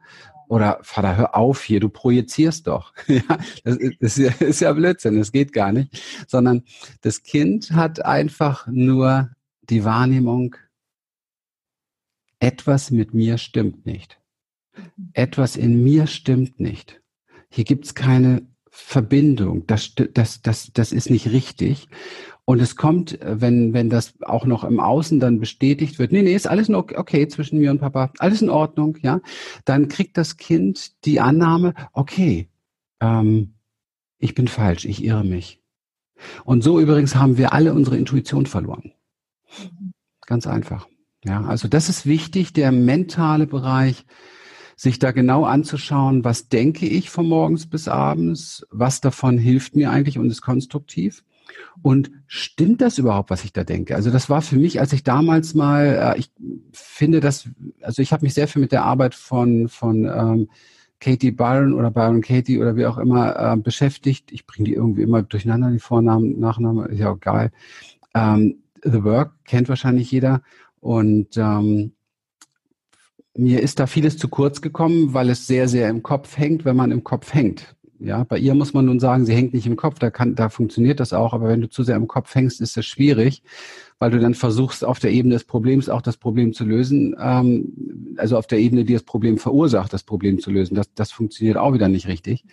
oder 0.49 0.79
Vater 0.81 1.15
hör 1.15 1.35
auf 1.35 1.63
hier, 1.63 1.79
du 1.79 1.87
projizierst 1.87 2.67
doch, 2.67 2.93
das 3.63 3.77
ist, 3.77 4.19
das 4.19 4.41
ist 4.41 4.59
ja 4.59 4.73
Blödsinn, 4.73 5.17
das 5.17 5.31
geht 5.31 5.53
gar 5.53 5.71
nicht, 5.71 6.01
sondern 6.27 6.63
das 7.01 7.23
Kind 7.23 7.71
hat 7.71 8.03
einfach 8.03 8.67
nur 8.67 9.29
die 9.69 9.85
Wahrnehmung, 9.85 10.55
etwas 12.39 12.91
mit 12.91 13.13
mir 13.13 13.37
stimmt 13.37 13.85
nicht. 13.85 14.19
Etwas 15.13 15.55
in 15.55 15.83
mir 15.83 16.07
stimmt 16.07 16.59
nicht. 16.59 17.01
Hier 17.49 17.63
gibt's 17.63 17.95
keine 17.95 18.47
Verbindung. 18.69 19.65
Das, 19.65 19.95
das, 19.95 20.41
das, 20.41 20.71
das 20.73 20.91
ist 20.91 21.09
nicht 21.09 21.31
richtig. 21.31 21.87
Und 22.45 22.61
es 22.61 22.75
kommt, 22.75 23.19
wenn, 23.21 23.73
wenn 23.73 23.89
das 23.89 24.13
auch 24.21 24.45
noch 24.45 24.63
im 24.63 24.79
Außen 24.79 25.19
dann 25.19 25.39
bestätigt 25.39 25.99
wird, 25.99 26.11
nee, 26.11 26.21
nee, 26.21 26.33
ist 26.33 26.47
alles 26.47 26.69
okay, 26.69 26.95
okay 26.95 27.27
zwischen 27.27 27.59
mir 27.59 27.71
und 27.71 27.79
Papa, 27.79 28.11
alles 28.19 28.41
in 28.41 28.49
Ordnung, 28.49 28.97
ja, 29.01 29.19
dann 29.65 29.89
kriegt 29.89 30.15
das 30.15 30.37
Kind 30.37 31.03
die 31.05 31.19
Annahme, 31.19 31.73
okay, 31.91 32.49
ähm, 33.01 33.55
ich 34.19 34.33
bin 34.33 34.47
falsch, 34.47 34.85
ich 34.85 35.03
irre 35.03 35.25
mich. 35.25 35.61
Und 36.45 36.63
so 36.63 36.79
übrigens 36.79 37.15
haben 37.15 37.37
wir 37.37 37.51
alle 37.51 37.73
unsere 37.73 37.97
Intuition 37.97 38.45
verloren. 38.45 38.93
Ganz 40.25 40.47
einfach. 40.47 40.87
Ja, 41.27 41.43
also 41.43 41.67
das 41.67 41.89
ist 41.89 42.05
wichtig, 42.05 42.53
der 42.53 42.71
mentale 42.71 43.47
Bereich, 43.47 44.05
sich 44.77 44.99
da 44.99 45.11
genau 45.11 45.43
anzuschauen, 45.43 46.23
was 46.23 46.49
denke 46.49 46.85
ich 46.85 47.09
von 47.09 47.27
morgens 47.27 47.65
bis 47.65 47.87
abends, 47.87 48.65
was 48.69 49.01
davon 49.01 49.39
hilft 49.39 49.75
mir 49.75 49.89
eigentlich 49.89 50.19
und 50.19 50.29
ist 50.29 50.43
konstruktiv. 50.43 51.23
Und 51.81 52.11
stimmt 52.27 52.81
das 52.81 52.99
überhaupt, 52.99 53.31
was 53.31 53.43
ich 53.43 53.53
da 53.53 53.63
denke? 53.63 53.95
Also 53.95 54.11
das 54.11 54.29
war 54.29 54.41
für 54.43 54.57
mich, 54.57 54.79
als 54.79 54.93
ich 54.93 55.03
damals 55.03 55.55
mal, 55.55 56.13
äh, 56.15 56.19
ich 56.19 56.31
finde 56.71 57.19
das, 57.21 57.49
also 57.81 58.01
ich 58.03 58.13
habe 58.13 58.23
mich 58.23 58.35
sehr 58.35 58.47
viel 58.47 58.61
mit 58.61 58.71
der 58.71 58.83
Arbeit 58.83 59.15
von, 59.15 59.67
von 59.67 60.05
ähm, 60.05 60.49
Katie 60.99 61.31
Byron 61.31 61.73
oder 61.73 61.89
Byron 61.89 62.21
Katie 62.21 62.59
oder 62.59 62.75
wie 62.75 62.85
auch 62.85 62.99
immer 62.99 63.53
äh, 63.53 63.57
beschäftigt. 63.57 64.31
Ich 64.31 64.45
bringe 64.45 64.69
die 64.69 64.75
irgendwie 64.75 65.03
immer 65.03 65.23
durcheinander, 65.23 65.71
die 65.71 65.79
Vornamen, 65.79 66.39
Nachnamen, 66.39 66.87
ist 66.87 66.99
ja 66.99 67.11
auch 67.11 67.19
geil. 67.19 67.51
Ähm, 68.13 68.57
The 68.83 69.03
Work 69.03 69.31
kennt 69.45 69.69
wahrscheinlich 69.69 70.11
jeder. 70.11 70.41
Und 70.79 71.37
ähm, 71.37 71.93
mir 73.35 73.61
ist 73.61 73.79
da 73.79 73.87
vieles 73.87 74.17
zu 74.17 74.27
kurz 74.27 74.61
gekommen, 74.61 75.13
weil 75.13 75.29
es 75.29 75.47
sehr, 75.47 75.67
sehr 75.67 75.89
im 75.89 76.03
Kopf 76.03 76.37
hängt, 76.37 76.65
wenn 76.65 76.75
man 76.75 76.91
im 76.91 77.03
Kopf 77.03 77.33
hängt. 77.33 77.75
Ja, 77.99 78.23
bei 78.23 78.37
ihr 78.37 78.53
muss 78.53 78.73
man 78.73 78.85
nun 78.85 78.99
sagen, 78.99 79.25
sie 79.25 79.33
hängt 79.33 79.53
nicht 79.53 79.65
im 79.65 79.75
Kopf, 79.75 79.97
da 79.97 80.11
kann, 80.11 80.35
da 80.35 80.49
funktioniert 80.49 80.99
das 80.99 81.13
auch, 81.13 81.33
aber 81.33 81.47
wenn 81.47 81.61
du 81.61 81.69
zu 81.69 81.81
sehr 81.81 81.95
im 81.95 82.07
Kopf 82.07 82.33
hängst, 82.35 82.61
ist 82.61 82.77
das 82.77 82.85
schwierig, 82.85 83.41
weil 83.97 84.11
du 84.11 84.19
dann 84.19 84.35
versuchst, 84.35 84.85
auf 84.85 84.99
der 84.99 85.11
Ebene 85.11 85.33
des 85.33 85.45
Problems 85.45 85.89
auch 85.89 86.03
das 86.03 86.17
Problem 86.17 86.53
zu 86.53 86.63
lösen, 86.63 87.15
ähm, 87.19 88.15
also 88.17 88.37
auf 88.37 88.45
der 88.45 88.59
Ebene, 88.59 88.85
die 88.85 88.93
das 88.93 89.01
Problem 89.01 89.39
verursacht, 89.39 89.93
das 89.93 90.03
Problem 90.03 90.39
zu 90.39 90.51
lösen. 90.51 90.75
Das, 90.75 90.93
das 90.93 91.11
funktioniert 91.11 91.57
auch 91.57 91.73
wieder 91.73 91.87
nicht 91.87 92.07
richtig. 92.07 92.45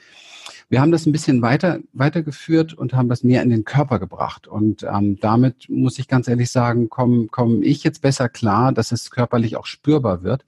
Wir 0.68 0.80
haben 0.80 0.92
das 0.92 1.06
ein 1.06 1.12
bisschen 1.12 1.42
weiter, 1.42 1.80
weitergeführt 1.92 2.74
und 2.74 2.94
haben 2.94 3.08
das 3.08 3.22
mehr 3.22 3.42
in 3.42 3.50
den 3.50 3.64
Körper 3.64 3.98
gebracht. 3.98 4.46
Und 4.46 4.82
ähm, 4.82 5.18
damit 5.20 5.68
muss 5.68 5.98
ich 5.98 6.08
ganz 6.08 6.28
ehrlich 6.28 6.50
sagen, 6.50 6.88
komme 6.88 7.26
komm 7.30 7.62
ich 7.62 7.84
jetzt 7.84 8.02
besser 8.02 8.28
klar, 8.28 8.72
dass 8.72 8.92
es 8.92 9.10
körperlich 9.10 9.56
auch 9.56 9.66
spürbar 9.66 10.22
wird 10.22 10.44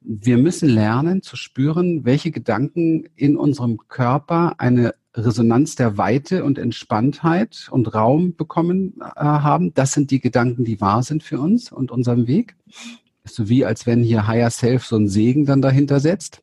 wir 0.00 0.38
müssen 0.38 0.68
lernen 0.68 1.22
zu 1.22 1.36
spüren, 1.36 2.04
welche 2.04 2.30
Gedanken 2.30 3.04
in 3.16 3.36
unserem 3.36 3.78
Körper 3.88 4.54
eine 4.58 4.94
Resonanz 5.14 5.74
der 5.74 5.98
Weite 5.98 6.44
und 6.44 6.58
Entspanntheit 6.58 7.68
und 7.70 7.94
Raum 7.94 8.36
bekommen 8.36 8.94
äh, 9.00 9.20
haben. 9.20 9.74
Das 9.74 9.92
sind 9.92 10.10
die 10.10 10.20
Gedanken, 10.20 10.64
die 10.64 10.80
wahr 10.80 11.02
sind 11.02 11.22
für 11.22 11.40
uns 11.40 11.72
und 11.72 11.90
unserem 11.90 12.26
Weg. 12.26 12.56
So 13.24 13.48
wie, 13.48 13.64
als 13.64 13.86
wenn 13.86 14.02
hier 14.02 14.26
Higher 14.26 14.50
Self 14.50 14.86
so 14.86 14.96
ein 14.96 15.08
Segen 15.08 15.44
dann 15.44 15.60
dahinter 15.60 16.00
setzt. 16.00 16.42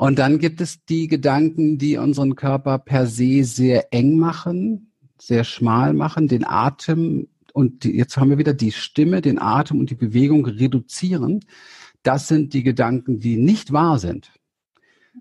Und 0.00 0.18
dann 0.18 0.38
gibt 0.38 0.62
es 0.62 0.82
die 0.86 1.08
Gedanken, 1.08 1.76
die 1.76 1.98
unseren 1.98 2.34
Körper 2.34 2.78
per 2.78 3.06
se 3.06 3.44
sehr 3.44 3.92
eng 3.92 4.16
machen, 4.18 4.94
sehr 5.20 5.44
schmal 5.44 5.92
machen, 5.92 6.26
den 6.26 6.42
Atem 6.46 7.28
und 7.52 7.84
die, 7.84 7.98
jetzt 7.98 8.16
haben 8.16 8.30
wir 8.30 8.38
wieder 8.38 8.54
die 8.54 8.72
Stimme, 8.72 9.20
den 9.20 9.38
Atem 9.38 9.78
und 9.78 9.90
die 9.90 9.94
Bewegung 9.94 10.46
reduzieren. 10.46 11.40
Das 12.02 12.28
sind 12.28 12.54
die 12.54 12.62
Gedanken, 12.62 13.20
die 13.20 13.36
nicht 13.36 13.74
wahr 13.74 13.98
sind. 13.98 14.32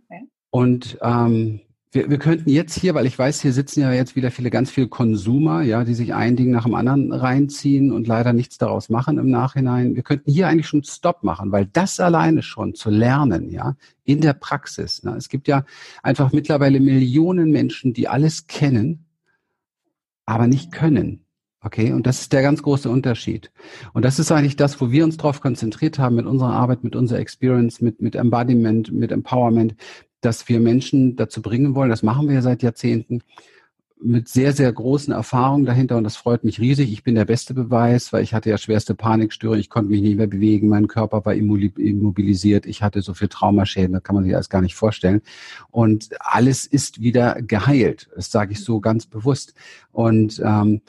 Okay. 0.06 0.30
Und 0.50 0.98
ähm, 1.02 1.60
wir, 1.92 2.10
wir 2.10 2.20
könnten 2.20 2.50
jetzt 2.50 2.78
hier, 2.78 2.94
weil 2.94 3.08
ich 3.08 3.18
weiß, 3.18 3.42
hier 3.42 3.52
sitzen 3.52 3.82
ja 3.82 3.92
jetzt 3.92 4.16
wieder 4.16 4.30
viele 4.30 4.52
ganz 4.52 4.70
viele 4.70 4.88
Konsumer, 4.88 5.64
ja, 5.64 5.84
die 5.84 5.96
sich 5.96 6.14
ein 6.14 6.36
Ding 6.36 6.52
nach 6.52 6.66
dem 6.66 6.76
anderen 6.76 7.12
reinziehen 7.12 7.92
und 7.92 8.08
leider 8.08 8.32
nichts 8.32 8.60
daraus 8.60 8.90
machen 8.90 9.18
im 9.18 9.30
Nachhinein. 9.32 9.96
Wir 9.96 10.04
könnten 10.04 10.32
hier 10.32 10.48
eigentlich 10.48 10.68
schon 10.68 10.84
Stopp 10.84 11.24
machen, 11.24 11.52
weil 11.52 11.66
das 11.66 12.00
alleine 12.00 12.44
schon 12.44 12.76
zu 12.76 12.92
lernen, 12.92 13.50
ja, 13.50 13.76
in 14.04 14.22
der 14.22 14.34
Praxis. 14.34 15.04
Ne? 15.04 15.16
Es 15.18 15.30
gibt 15.30 15.48
ja 15.48 15.66
einfach 16.04 16.32
mittlerweile 16.32 16.80
Millionen 16.80 17.50
Menschen, 17.50 17.94
die 17.94 18.08
alles 18.08 18.46
kennen, 18.46 19.06
aber 20.26 20.46
nicht 20.46 20.72
können. 20.72 21.26
Okay, 21.62 21.92
und 21.92 22.08
das 22.08 22.22
ist 22.22 22.32
der 22.32 22.42
ganz 22.42 22.64
große 22.64 22.90
Unterschied. 22.90 23.52
Und 23.92 24.06
das 24.06 24.18
ist 24.18 24.32
eigentlich 24.32 24.56
das, 24.56 24.80
wo 24.80 24.92
wir 24.92 25.04
uns 25.04 25.18
darauf 25.18 25.42
konzentriert 25.42 26.00
haben 26.00 26.16
mit 26.16 26.26
unserer 26.26 26.54
Arbeit, 26.54 26.86
mit 26.86 26.96
unserer 26.96 27.20
Experience, 27.20 27.82
mit, 27.82 28.02
mit 28.02 28.16
Embodiment, 28.16 28.94
mit 28.94 29.12
Empowerment, 29.12 29.76
dass 30.22 30.50
wir 30.50 30.60
Menschen 30.60 31.16
dazu 31.16 31.42
bringen 31.42 31.76
wollen, 31.76 31.90
das 31.90 32.04
machen 32.04 32.28
wir 32.28 32.36
ja 32.36 32.42
seit 32.42 32.64
Jahrzehnten, 32.64 33.22
mit 34.02 34.30
sehr, 34.30 34.54
sehr 34.54 34.72
großen 34.72 35.14
Erfahrungen 35.14 35.66
dahinter. 35.66 35.98
Und 35.98 36.06
das 36.06 36.16
freut 36.16 36.44
mich 36.44 36.60
riesig. 36.60 36.92
Ich 36.92 37.04
bin 37.04 37.16
der 37.16 37.26
beste 37.26 37.54
Beweis, 37.54 38.14
weil 38.14 38.24
ich 38.24 38.34
hatte 38.34 38.50
ja 38.50 38.58
schwerste 38.58 38.96
Panikstörung, 38.96 39.60
ich 39.60 39.70
konnte 39.70 39.92
mich 39.92 40.02
nicht 40.02 40.16
mehr 40.16 40.28
bewegen, 40.28 40.70
mein 40.70 40.88
Körper 40.88 41.26
war 41.26 41.34
immobilisiert, 41.34 42.66
ich 42.66 42.82
hatte 42.82 43.02
so 43.02 43.14
viel 43.14 43.28
Traumaschäden, 43.28 43.94
das 43.94 44.04
kann 44.04 44.16
man 44.16 44.24
sich 44.24 44.34
alles 44.34 44.50
gar 44.50 44.62
nicht 44.62 44.76
vorstellen. 44.76 45.22
Und 45.70 46.10
alles 46.20 46.66
ist 46.66 47.02
wieder 47.02 47.42
geheilt, 47.42 48.10
das 48.16 48.32
sage 48.32 48.54
ich 48.54 48.64
so 48.64 48.80
ganz 48.80 49.06
bewusst. 49.06 49.54
Und 49.92 50.42
ähm, 50.44 50.82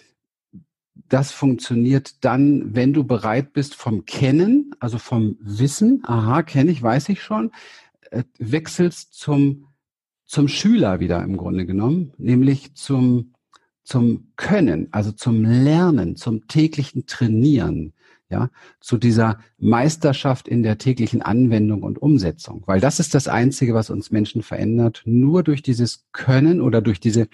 das 1.09 1.33
funktioniert 1.33 2.25
dann, 2.25 2.77
wenn 2.77 2.93
du 2.93 3.03
bereit 3.03 3.53
bist 3.53 3.75
vom 3.75 4.05
Kennen, 4.05 4.77
also 4.79 4.99
vom 4.99 5.37
Wissen, 5.41 6.03
aha, 6.05 6.45
kenne 6.45 6.71
ich, 6.71 6.81
weiß 6.81 7.09
ich 7.09 7.21
schon, 7.21 7.51
wechselst 8.39 9.15
zum, 9.15 9.69
zum 10.27 10.49
Schüler 10.49 11.01
wieder 11.01 11.23
im 11.23 11.37
Grunde 11.37 11.67
genommen, 11.67 12.13
nämlich 12.19 12.75
zum, 12.75 13.35
zum 13.83 14.33
Können, 14.37 14.89
also 14.93 15.13
zum 15.13 15.45
Lernen, 15.45 16.17
zum 16.17 16.47
täglichen 16.47 17.07
Trainieren 17.07 17.93
ja, 18.31 18.49
zu 18.79 18.97
dieser 18.97 19.41
Meisterschaft 19.59 20.47
in 20.47 20.63
der 20.63 20.79
täglichen 20.79 21.21
Anwendung 21.21 21.83
und 21.83 22.01
Umsetzung. 22.01 22.63
Weil 22.67 22.81
das 22.81 23.01
ist 23.01 23.15
das 23.15 23.27
Einzige, 23.27 23.75
was 23.75 23.91
uns 23.91 24.13
Menschen 24.13 24.43
verändert. 24.43 25.03
Nur 25.05 25.43
durch 25.43 25.63
dieses 25.63 26.07
Können 26.13 26.61
oder 26.61 26.81
durch 26.81 27.01
diese 27.01 27.27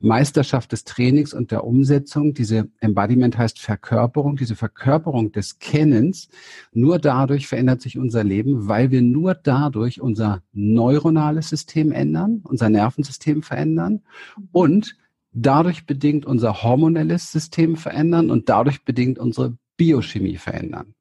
Meisterschaft 0.00 0.72
des 0.72 0.84
Trainings 0.84 1.32
und 1.32 1.52
der 1.52 1.64
Umsetzung, 1.64 2.34
diese 2.34 2.68
Embodiment 2.80 3.38
heißt 3.38 3.60
Verkörperung, 3.60 4.36
diese 4.36 4.56
Verkörperung 4.56 5.30
des 5.30 5.60
Kennens, 5.60 6.28
nur 6.72 6.98
dadurch 6.98 7.46
verändert 7.46 7.80
sich 7.80 7.96
unser 7.96 8.24
Leben, 8.24 8.66
weil 8.66 8.90
wir 8.90 9.00
nur 9.00 9.34
dadurch 9.34 10.00
unser 10.00 10.42
neuronales 10.52 11.50
System 11.50 11.92
ändern, 11.92 12.40
unser 12.42 12.68
Nervensystem 12.68 13.42
verändern 13.44 14.02
und 14.50 14.96
dadurch 15.32 15.86
bedingt 15.86 16.26
unser 16.26 16.62
hormonelles 16.62 17.32
System 17.32 17.76
verändern 17.76 18.30
und 18.30 18.48
dadurch 18.48 18.84
bedingt 18.84 19.18
unsere 19.18 19.56
Biochemie 19.82 20.36
verändern. 20.36 20.94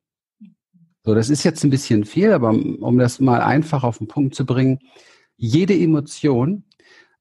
So, 1.03 1.13
das 1.13 1.29
ist 1.29 1.43
jetzt 1.43 1.63
ein 1.63 1.69
bisschen 1.69 2.03
viel, 2.03 2.31
aber 2.31 2.49
um 2.49 2.97
das 2.97 3.19
mal 3.19 3.39
einfach 3.41 3.83
auf 3.83 3.99
den 3.99 4.07
Punkt 4.07 4.33
zu 4.33 4.43
bringen, 4.43 4.79
jede 5.37 5.77
Emotion, 5.77 6.63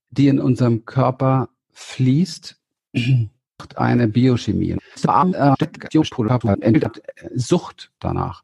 die 0.09 0.29
in 0.29 0.41
unserem 0.41 0.87
Körper 0.87 1.51
fließt, 1.73 2.59
macht 3.59 3.77
eine 3.77 4.09
Biochemie. 4.09 4.79
Sucht 7.35 7.93
danach. 8.01 8.43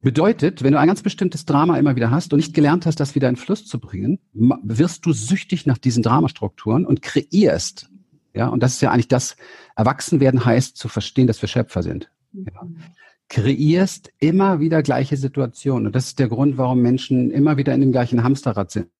Bedeutet, 0.00 0.64
wenn 0.64 0.72
du 0.72 0.80
ein 0.80 0.88
ganz 0.88 1.02
bestimmtes 1.02 1.44
Drama 1.44 1.78
immer 1.78 1.94
wieder 1.94 2.10
hast 2.10 2.32
und 2.32 2.38
nicht 2.38 2.52
gelernt 2.52 2.84
hast, 2.84 2.98
das 2.98 3.14
wieder 3.14 3.28
in 3.28 3.36
Fluss 3.36 3.64
zu 3.64 3.78
bringen, 3.78 4.18
wirst 4.32 5.06
du 5.06 5.12
süchtig 5.12 5.66
nach 5.66 5.78
diesen 5.78 6.02
Dramastrukturen 6.02 6.84
und 6.84 7.00
kreierst 7.00 7.90
ja, 8.36 8.48
und 8.48 8.62
das 8.62 8.74
ist 8.74 8.82
ja 8.82 8.90
eigentlich 8.90 9.08
das, 9.08 9.36
Erwachsenwerden 9.76 10.44
heißt 10.44 10.76
zu 10.76 10.88
verstehen, 10.88 11.26
dass 11.26 11.40
wir 11.40 11.48
Schöpfer 11.48 11.82
sind. 11.82 12.10
Ja. 12.32 12.68
Kreierst 13.28 14.12
immer 14.18 14.60
wieder 14.60 14.82
gleiche 14.82 15.16
Situationen. 15.16 15.86
Und 15.86 15.96
das 15.96 16.08
ist 16.08 16.18
der 16.18 16.28
Grund, 16.28 16.58
warum 16.58 16.80
Menschen 16.80 17.30
immer 17.30 17.56
wieder 17.56 17.74
in 17.74 17.80
dem 17.80 17.92
gleichen 17.92 18.22
Hamsterrad 18.22 18.70
sind. 18.70 18.90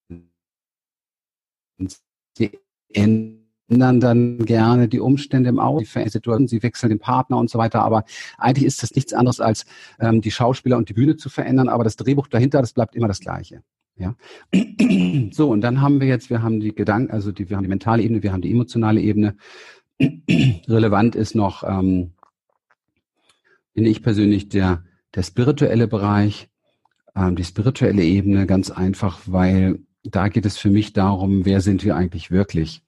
Sie 2.37 2.59
ändern 2.93 4.01
dann 4.01 4.39
gerne 4.39 4.89
die 4.89 5.01
Umstände 5.01 5.51
im 5.51 5.59
Außen, 5.59 6.03
die 6.03 6.09
Situation, 6.09 6.49
sie 6.49 6.63
wechseln 6.63 6.89
den 6.89 6.99
Partner 6.99 7.37
und 7.37 7.51
so 7.51 7.59
weiter. 7.59 7.83
Aber 7.83 8.05
eigentlich 8.39 8.65
ist 8.65 8.83
das 8.83 8.95
nichts 8.95 9.13
anderes 9.13 9.41
als 9.41 9.67
ähm, 10.01 10.23
die 10.23 10.31
Schauspieler 10.31 10.79
und 10.79 10.89
die 10.89 10.95
Bühne 10.95 11.17
zu 11.17 11.29
verändern. 11.29 11.69
Aber 11.69 11.85
das 11.85 11.97
Drehbuch 11.97 12.29
dahinter, 12.29 12.63
das 12.63 12.73
bleibt 12.73 12.97
immer 12.97 13.09
das 13.09 13.21
Gleiche. 13.21 13.63
Ja. 13.97 14.15
So, 15.33 15.51
und 15.51 15.61
dann 15.61 15.81
haben 15.81 16.01
wir 16.01 16.07
jetzt, 16.07 16.31
wir 16.31 16.43
haben 16.43 16.61
die 16.61 16.75
Gedanken, 16.75 17.11
also 17.11 17.33
die, 17.33 17.49
wir 17.51 17.57
haben 17.57 17.65
die 17.65 17.69
mentale 17.69 18.03
Ebene, 18.03 18.23
wir 18.23 18.33
haben 18.33 18.43
die 18.43 18.51
emotionale 18.51 19.01
Ebene. 19.01 19.37
Relevant 20.01 21.17
ist 21.17 21.35
noch, 21.35 21.65
ähm, 21.65 22.13
finde 23.75 23.91
ich 23.91 24.03
persönlich, 24.03 24.49
der, 24.49 24.85
der 25.15 25.23
spirituelle 25.23 25.89
Bereich, 25.89 26.49
ähm, 27.15 27.37
die 27.37 27.45
spirituelle 27.45 28.05
Ebene, 28.05 28.47
ganz 28.47 28.71
einfach, 28.71 29.21
weil 29.27 29.81
da 30.05 30.29
geht 30.29 30.47
es 30.47 30.59
für 30.59 30.71
mich 30.71 30.93
darum, 30.93 31.45
wer 31.45 31.61
sind 31.61 31.85
wir 31.85 31.97
eigentlich 31.97 32.31
wirklich? 32.31 32.83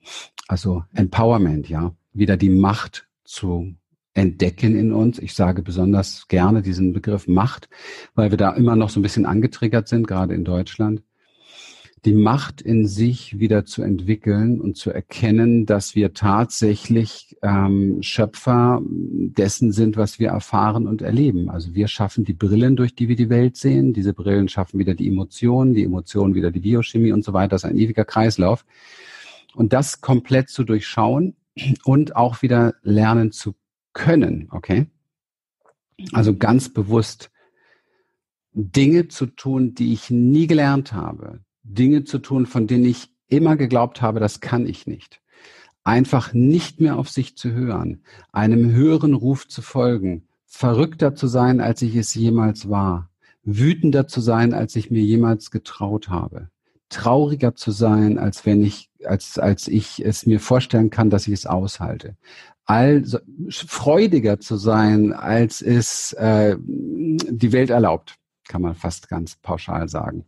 Also 0.47 0.85
Empowerment, 0.95 1.69
ja, 1.69 1.95
wieder 2.13 2.37
die 2.37 2.51
Macht 2.51 3.09
zu 3.25 3.75
entdecken 4.19 4.77
in 4.77 4.93
uns. 4.93 5.19
Ich 5.19 5.35
sage 5.35 5.63
besonders 5.63 6.29
gerne 6.29 6.63
diesen 6.63 6.93
Begriff 6.93 7.29
Macht, 7.29 7.69
weil 8.15 8.31
wir 8.31 8.39
da 8.39 8.53
immer 8.53 8.77
noch 8.77 8.91
so 8.91 8.99
ein 9.01 9.03
bisschen 9.03 9.27
angetriggert 9.27 9.89
sind, 9.89 10.07
gerade 10.07 10.35
in 10.35 10.45
Deutschland. 10.45 11.03
Die 12.05 12.15
Macht 12.15 12.61
in 12.61 12.87
sich 12.87 13.41
wieder 13.41 13.65
zu 13.65 13.83
entwickeln 13.83 14.61
und 14.61 14.77
zu 14.77 14.91
erkennen, 14.91 15.67
dass 15.67 15.97
wir 15.97 16.15
tatsächlich 16.15 17.37
ähm, 17.43 17.99
Schöpfer 18.03 18.81
dessen 18.83 19.73
sind, 19.73 19.97
was 19.97 20.19
wir 20.21 20.29
erfahren 20.29 20.87
und 20.87 21.03
erleben. 21.03 21.51
Also 21.51 21.75
wir 21.75 21.89
schaffen 21.89 22.25
die 22.25 22.35
Brillen, 22.35 22.77
durch 22.77 22.95
die 22.95 23.09
wir 23.09 23.17
die 23.17 23.31
Welt 23.31 23.57
sehen. 23.57 23.95
Diese 23.95 24.15
Brillen 24.15 24.49
schaffen 24.49 24.79
wieder 24.79 24.95
die 24.95 25.09
Emotionen, 25.09 25.75
die 25.75 25.83
Emotionen 25.85 26.35
wieder 26.35 26.53
die 26.53 26.61
Biochemie 26.61 27.13
und 27.13 27.25
so 27.25 27.33
weiter. 27.33 27.51
Das 27.51 27.65
ist 27.65 27.71
ein 27.71 27.79
ewiger 27.79 28.05
Kreislauf. 28.05 28.65
und 29.55 29.73
das 29.73 30.01
komplett 30.01 30.51
zu 30.51 30.63
durchschauen 30.63 31.35
und 31.85 32.15
auch 32.15 32.43
wieder 32.43 32.75
lernen 32.83 33.33
zu 33.33 33.55
können, 33.99 34.49
okay? 34.51 34.87
Also 36.13 36.35
ganz 36.35 36.73
bewusst 36.73 37.31
Dinge 38.53 39.09
zu 39.09 39.27
tun, 39.27 39.75
die 39.75 39.93
ich 39.93 40.11
nie 40.11 40.47
gelernt 40.47 40.93
habe, 40.93 41.41
Dinge 41.65 42.05
zu 42.05 42.19
tun, 42.19 42.47
von 42.47 42.67
denen 42.67 42.87
ich 42.87 43.13
immer 43.29 43.57
geglaubt 43.57 44.01
habe, 44.01 44.21
das 44.21 44.41
kann 44.41 44.67
ich 44.67 44.87
nicht. 44.87 45.21
Einfach 45.85 46.33
nicht 46.33 46.81
mehr 46.81 46.97
auf 46.97 47.11
sich 47.11 47.37
zu 47.37 47.51
hören, 47.53 48.03
einem 48.33 48.71
höheren 48.71 49.15
Ruf 49.15 49.49
zu 49.49 49.61
folgen, 49.61 50.29
verrückter 50.47 51.15
zu 51.15 51.27
sein, 51.27 51.61
als 51.61 51.83
ich 51.83 51.95
es 51.97 52.15
jemals 52.15 52.71
war, 52.71 53.11
wütender 53.43 54.07
zu 54.07 54.21
sein, 54.21 54.55
als 54.55 54.77
ich 54.77 54.91
mir 54.91 55.03
jemals 55.03 55.51
getraut 55.51 56.09
habe, 56.09 56.51
trauriger 56.89 57.55
zu 57.55 57.71
sein, 57.71 58.19
als 58.19 58.47
wenn 58.47 58.63
ich, 58.63 58.91
als, 59.05 59.39
als 59.39 59.69
ich 59.69 60.05
es 60.05 60.27
mir 60.27 60.41
vorstellen 60.41 60.91
kann, 60.91 61.11
dass 61.11 61.27
ich 61.27 61.35
es 61.35 61.47
aushalte, 61.47 62.17
all 62.65 63.03
freudiger 63.49 64.41
zu 64.41 64.57
sein, 64.57 65.13
als 65.13 65.63
es 65.63 66.13
äh, 66.15 66.57
die 66.59 67.53
Welt 67.53 67.71
erlaubt, 67.71 68.17
kann 68.47 68.63
man 68.63 68.75
fast 68.75 69.09
ganz 69.09 69.37
pauschal 69.37 69.89
sagen. 69.89 70.25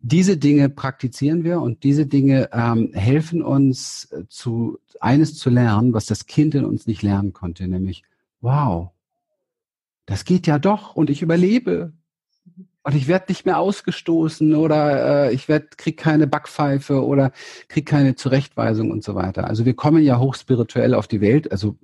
Diese 0.00 0.36
Dinge 0.36 0.68
praktizieren 0.68 1.44
wir 1.44 1.60
und 1.60 1.82
diese 1.82 2.06
Dinge 2.06 2.50
ähm, 2.52 2.90
helfen 2.92 3.42
uns 3.42 4.08
äh, 4.12 4.24
zu 4.28 4.78
eines 5.00 5.36
zu 5.36 5.50
lernen, 5.50 5.92
was 5.92 6.06
das 6.06 6.26
Kind 6.26 6.54
in 6.54 6.64
uns 6.64 6.86
nicht 6.86 7.02
lernen 7.02 7.32
konnte, 7.32 7.66
nämlich 7.66 8.04
wow, 8.40 8.90
das 10.06 10.24
geht 10.24 10.46
ja 10.46 10.58
doch 10.58 10.94
und 10.94 11.10
ich 11.10 11.22
überlebe 11.22 11.92
und 12.84 12.94
ich 12.94 13.08
werde 13.08 13.26
nicht 13.28 13.46
mehr 13.46 13.58
ausgestoßen 13.58 14.54
oder 14.54 15.28
äh, 15.28 15.34
ich 15.34 15.48
werd, 15.48 15.78
krieg 15.78 15.96
keine 15.96 16.26
Backpfeife 16.26 17.02
oder 17.02 17.32
krieg 17.68 17.86
keine 17.86 18.14
Zurechtweisung 18.14 18.90
und 18.90 19.02
so 19.02 19.14
weiter. 19.14 19.48
Also 19.48 19.64
wir 19.64 19.74
kommen 19.74 20.02
ja 20.02 20.18
hochspirituell 20.18 20.92
auf 20.92 21.08
die 21.08 21.22
Welt. 21.22 21.50
Also 21.50 21.76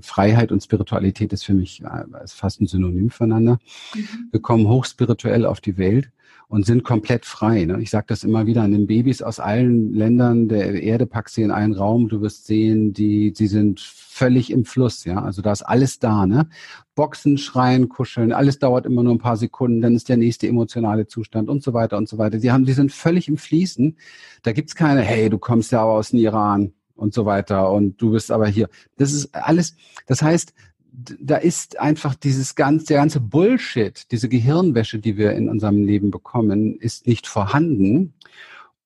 Freiheit 0.00 0.52
und 0.52 0.62
Spiritualität 0.62 1.32
ist 1.32 1.44
für 1.44 1.54
mich 1.54 1.82
äh, 1.82 2.22
ist 2.22 2.34
fast 2.34 2.60
ein 2.60 2.68
Synonym 2.68 3.10
füreinander. 3.10 3.58
Mhm. 3.94 4.28
Wir 4.30 4.40
kommen 4.40 4.68
hochspirituell 4.68 5.44
auf 5.44 5.60
die 5.60 5.76
Welt 5.76 6.10
und 6.48 6.66
sind 6.66 6.84
komplett 6.84 7.24
frei. 7.24 7.64
Ne? 7.64 7.80
Ich 7.80 7.90
sage 7.90 8.06
das 8.08 8.24
immer 8.24 8.46
wieder 8.46 8.62
an 8.62 8.72
den 8.72 8.86
Babys 8.86 9.22
aus 9.22 9.40
allen 9.40 9.92
Ländern 9.92 10.48
der 10.48 10.82
Erde, 10.82 11.06
pack 11.06 11.28
sie 11.28 11.42
in 11.42 11.50
einen 11.50 11.72
Raum, 11.72 12.08
du 12.08 12.20
wirst 12.20 12.46
sehen, 12.46 12.92
die, 12.92 13.32
die 13.32 13.46
sind 13.46 13.80
völlig 13.80 14.50
im 14.50 14.64
Fluss, 14.64 15.04
ja. 15.04 15.22
Also 15.22 15.42
da 15.42 15.52
ist 15.52 15.62
alles 15.62 15.98
da, 15.98 16.26
ne? 16.26 16.48
Boxen, 16.94 17.38
schreien, 17.38 17.88
kuscheln, 17.88 18.32
alles 18.32 18.58
dauert 18.60 18.86
immer 18.86 19.02
nur 19.02 19.14
ein 19.14 19.18
paar 19.18 19.36
Sekunden, 19.36 19.80
dann 19.80 19.96
ist 19.96 20.08
der 20.08 20.16
nächste 20.16 20.46
emotionale 20.46 21.06
Zustand 21.06 21.48
und 21.48 21.62
so 21.62 21.74
weiter 21.74 21.96
und 21.96 22.08
so 22.08 22.18
weiter. 22.18 22.38
Die 22.38 22.52
haben, 22.52 22.64
die 22.64 22.72
sind 22.72 22.92
völlig 22.92 23.26
im 23.26 23.36
Fließen. 23.36 23.96
Da 24.42 24.52
gibt's 24.52 24.76
keine, 24.76 25.00
hey, 25.00 25.28
du 25.28 25.38
kommst 25.38 25.72
ja 25.72 25.82
aber 25.82 25.92
aus 25.92 26.10
dem 26.10 26.20
Iran 26.20 26.72
und 26.94 27.14
so 27.14 27.26
weiter 27.26 27.72
und 27.72 28.00
du 28.00 28.12
bist 28.12 28.30
aber 28.30 28.46
hier. 28.46 28.68
Das 28.96 29.12
ist 29.12 29.34
alles, 29.34 29.76
das 30.06 30.22
heißt, 30.22 30.54
da 30.94 31.36
ist 31.36 31.80
einfach 31.80 32.14
dieses 32.14 32.54
ganze, 32.54 32.86
der 32.86 32.98
ganze 32.98 33.20
Bullshit, 33.20 34.10
diese 34.12 34.28
Gehirnwäsche, 34.28 34.98
die 34.98 35.16
wir 35.16 35.32
in 35.32 35.48
unserem 35.48 35.84
Leben 35.84 36.10
bekommen, 36.10 36.76
ist 36.76 37.06
nicht 37.06 37.26
vorhanden. 37.26 38.14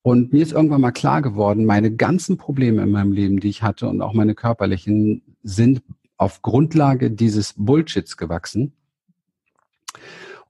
Und 0.02 0.32
mir 0.32 0.42
ist 0.42 0.52
irgendwann 0.52 0.80
mal 0.80 0.92
klar 0.92 1.20
geworden, 1.20 1.66
meine 1.66 1.94
ganzen 1.94 2.38
Probleme 2.38 2.82
in 2.82 2.90
meinem 2.90 3.12
Leben, 3.12 3.40
die 3.40 3.48
ich 3.48 3.62
hatte 3.62 3.88
und 3.88 4.00
auch 4.00 4.14
meine 4.14 4.34
körperlichen, 4.34 5.22
sind 5.42 5.82
auf 6.16 6.40
Grundlage 6.40 7.10
dieses 7.10 7.54
Bullshits 7.56 8.16
gewachsen. 8.16 8.72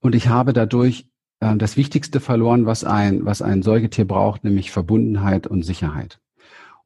Und 0.00 0.14
ich 0.14 0.28
habe 0.28 0.52
dadurch 0.52 1.08
äh, 1.40 1.56
das 1.56 1.76
Wichtigste 1.76 2.20
verloren, 2.20 2.66
was 2.66 2.84
ein, 2.84 3.24
was 3.24 3.42
ein 3.42 3.62
Säugetier 3.62 4.06
braucht, 4.06 4.44
nämlich 4.44 4.70
Verbundenheit 4.70 5.46
und 5.48 5.64
Sicherheit. 5.64 6.20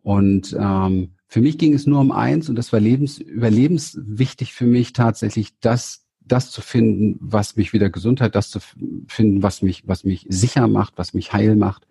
Und 0.03 0.57
ähm, 0.59 1.13
für 1.33 1.41
mich 1.41 1.57
ging 1.57 1.73
es 1.73 1.87
nur 1.87 1.99
um 1.99 2.13
eins 2.13 2.51
und 2.51 2.57
das 2.57 2.75
war 2.75 2.81
lebens, 2.81 3.17
überlebenswichtig 3.17 4.53
für 4.53 4.67
mich 4.67 4.93
tatsächlich, 4.93 5.59
das, 5.61 6.05
das 6.21 6.51
zu 6.51 6.61
finden, 6.61 7.17
was 7.23 7.57
mich 7.57 7.73
wieder 7.73 7.89
Gesundheit, 7.89 8.35
das 8.35 8.51
zu 8.51 8.59
finden, 9.09 9.43
was 9.43 9.63
mich, 9.63 9.89
was 9.89 10.05
mich 10.05 10.27
sicher 10.29 10.69
macht, 10.69 10.93
was 10.97 11.15
mich 11.15 11.33
heil 11.33 11.57
macht. 11.57 11.87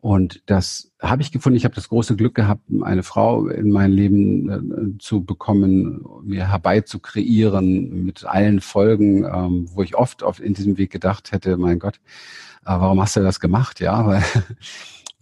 Und 0.00 0.42
das 0.46 0.90
habe 1.02 1.20
ich 1.20 1.32
gefunden. 1.32 1.58
Ich 1.58 1.66
habe 1.66 1.74
das 1.74 1.90
große 1.90 2.16
Glück 2.16 2.34
gehabt, 2.34 2.62
eine 2.80 3.02
Frau 3.02 3.46
in 3.48 3.70
mein 3.70 3.92
Leben 3.92 4.48
äh, 4.48 4.98
zu 4.98 5.22
bekommen, 5.22 6.02
mir 6.24 6.48
herbei 6.48 6.80
zu 6.80 6.98
kreieren 6.98 8.06
mit 8.06 8.24
allen 8.24 8.62
Folgen, 8.62 9.26
ähm, 9.26 9.68
wo 9.70 9.82
ich 9.82 9.96
oft 9.96 10.22
auf, 10.22 10.40
in 10.40 10.54
diesem 10.54 10.78
Weg 10.78 10.90
gedacht 10.90 11.30
hätte, 11.30 11.58
mein 11.58 11.78
Gott, 11.78 11.96
äh, 12.64 12.70
warum 12.70 13.02
hast 13.02 13.16
du 13.16 13.20
das 13.20 13.38
gemacht? 13.38 13.80
Ja, 13.80 14.06
weil 14.06 14.24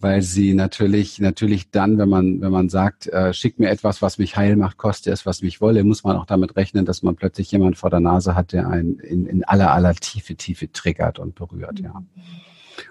weil 0.01 0.21
sie 0.21 0.53
natürlich, 0.53 1.19
natürlich 1.19 1.71
dann, 1.71 1.97
wenn 1.97 2.09
man, 2.09 2.41
wenn 2.41 2.51
man 2.51 2.69
sagt, 2.69 3.07
äh, 3.07 3.33
schick 3.33 3.59
mir 3.59 3.69
etwas, 3.69 4.01
was 4.01 4.17
mich 4.17 4.35
heil 4.35 4.55
macht, 4.55 4.77
koste 4.77 5.11
es, 5.11 5.25
was 5.25 5.41
mich 5.41 5.61
wolle, 5.61 5.83
muss 5.83 6.03
man 6.03 6.17
auch 6.17 6.25
damit 6.25 6.55
rechnen, 6.55 6.85
dass 6.85 7.03
man 7.03 7.15
plötzlich 7.15 7.51
jemand 7.51 7.77
vor 7.77 7.89
der 7.89 7.99
Nase 7.99 8.35
hat, 8.35 8.53
der 8.53 8.67
einen 8.67 8.99
in, 8.99 9.25
in 9.25 9.43
aller, 9.43 9.71
aller 9.71 9.93
Tiefe, 9.95 10.35
Tiefe 10.35 10.71
triggert 10.71 11.19
und 11.19 11.35
berührt, 11.35 11.79
ja. 11.79 12.03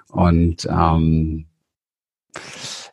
Und 0.09 0.68
ähm, 0.70 1.46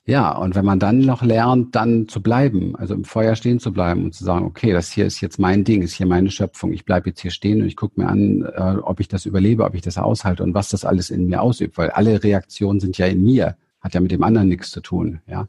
ja, 0.06 0.32
und 0.38 0.56
wenn 0.56 0.64
man 0.64 0.80
dann 0.80 1.00
noch 1.00 1.22
lernt, 1.22 1.76
dann 1.76 2.08
zu 2.08 2.22
bleiben, 2.22 2.78
also 2.78 2.94
im 2.94 3.04
Feuer 3.04 3.36
stehen 3.36 3.60
zu 3.60 3.74
bleiben 3.74 4.06
und 4.06 4.16
zu 4.16 4.24
sagen, 4.24 4.46
okay, 4.46 4.72
das 4.72 4.90
hier 4.90 5.06
ist 5.06 5.20
jetzt 5.20 5.38
mein 5.38 5.66
Ding, 5.66 5.82
ist 5.82 5.96
hier 5.96 6.06
meine 6.06 6.32
Schöpfung, 6.32 6.72
ich 6.72 6.86
bleibe 6.86 7.10
jetzt 7.10 7.20
hier 7.20 7.32
stehen 7.32 7.62
und 7.62 7.68
ich 7.68 7.76
gucke 7.76 8.00
mir 8.00 8.08
an, 8.08 8.44
äh, 8.44 8.78
ob 8.82 9.02
ich 9.02 9.10
das 9.10 9.26
überlebe, 9.26 9.66
ob 9.66 9.76
ich 9.76 9.82
das 9.82 9.98
aushalte 9.98 10.44
und 10.44 10.54
was 10.54 10.70
das 10.70 10.86
alles 10.86 11.10
in 11.10 11.28
mir 11.28 11.42
ausübt, 11.42 11.78
weil 11.78 11.90
alle 11.90 12.24
Reaktionen 12.24 12.80
sind 12.80 12.98
ja 12.98 13.06
in 13.06 13.22
mir 13.22 13.58
hat 13.82 13.94
ja 13.94 14.00
mit 14.00 14.12
dem 14.12 14.24
anderen 14.24 14.48
nichts 14.48 14.72
zu 14.72 14.82
tun, 14.82 15.22
ja, 15.28 15.48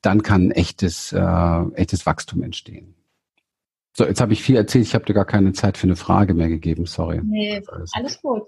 dann 0.00 0.22
kann 0.22 0.50
echtes, 0.50 1.12
äh, 1.12 1.62
echtes 1.74 2.06
Wachstum 2.06 2.42
entstehen. 2.42 2.94
So, 3.96 4.04
jetzt 4.04 4.20
habe 4.20 4.32
ich 4.32 4.42
viel 4.42 4.56
erzählt, 4.56 4.86
ich 4.86 4.94
habe 4.94 5.04
dir 5.04 5.14
gar 5.14 5.24
keine 5.24 5.52
Zeit 5.52 5.78
für 5.78 5.86
eine 5.86 5.96
Frage 5.96 6.34
mehr 6.34 6.48
gegeben, 6.48 6.86
sorry. 6.86 7.20
Nee, 7.22 7.62
alles 7.92 8.20
gut. 8.20 8.42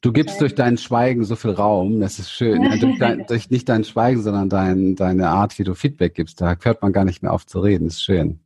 Du 0.00 0.12
gibst 0.12 0.40
durch 0.40 0.54
dein 0.54 0.78
Schweigen 0.78 1.24
so 1.24 1.36
viel 1.36 1.50
Raum, 1.50 2.00
das 2.00 2.18
ist 2.18 2.30
schön. 2.30 2.62
Ja, 2.62 2.76
durch, 2.76 2.98
dein, 2.98 3.26
durch 3.28 3.50
nicht 3.50 3.68
dein 3.68 3.84
Schweigen, 3.84 4.22
sondern 4.22 4.48
dein, 4.48 4.94
deine 4.94 5.28
Art, 5.30 5.58
wie 5.58 5.64
du 5.64 5.74
Feedback 5.74 6.14
gibst, 6.14 6.40
da 6.40 6.56
hört 6.62 6.82
man 6.82 6.92
gar 6.92 7.04
nicht 7.04 7.22
mehr 7.22 7.32
auf 7.32 7.46
zu 7.46 7.60
reden, 7.60 7.86
das 7.86 7.94
ist 7.94 8.04
schön. 8.04 8.40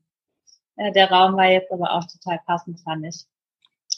Ja, 0.77 0.91
der 0.91 1.11
Raum 1.11 1.37
war 1.37 1.51
jetzt 1.51 1.71
aber 1.71 1.93
auch 1.93 2.05
total 2.07 2.41
passend, 2.47 2.81
fand 2.81 3.05
ich. 3.05 3.27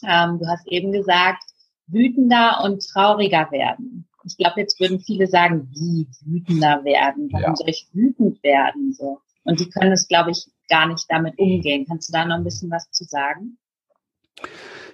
Ähm, 0.02 0.38
du 0.38 0.46
hast 0.48 0.66
eben 0.66 0.92
gesagt, 0.92 1.44
wütender 1.86 2.62
und 2.64 2.84
trauriger 2.86 3.50
werden. 3.50 4.08
Ich 4.24 4.36
glaube, 4.36 4.60
jetzt 4.60 4.78
würden 4.80 5.00
viele 5.00 5.26
sagen, 5.26 5.68
wie 5.72 6.06
wütender 6.24 6.84
werden? 6.84 7.28
Warum 7.32 7.50
ja. 7.50 7.56
soll 7.56 7.68
ich 7.68 7.88
wütend 7.92 8.42
werden? 8.42 8.92
So. 8.92 9.20
Und 9.44 9.60
die 9.60 9.68
können 9.68 9.92
es, 9.92 10.08
glaube 10.08 10.30
ich, 10.30 10.46
gar 10.68 10.86
nicht 10.86 11.04
damit 11.08 11.38
umgehen. 11.38 11.86
Kannst 11.88 12.08
du 12.08 12.12
da 12.12 12.24
noch 12.24 12.36
ein 12.36 12.44
bisschen 12.44 12.70
was 12.70 12.90
zu 12.90 13.04
sagen? 13.04 13.58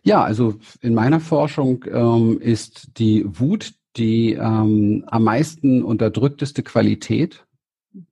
Ja, 0.03 0.23
also 0.23 0.55
in 0.81 0.95
meiner 0.95 1.21
Forschung 1.21 1.85
ähm, 1.91 2.41
ist 2.41 2.99
die 2.99 3.25
Wut 3.27 3.75
die 3.99 4.35
ähm, 4.35 5.05
am 5.07 5.25
meisten 5.25 5.83
unterdrückteste 5.83 6.63
Qualität. 6.63 7.47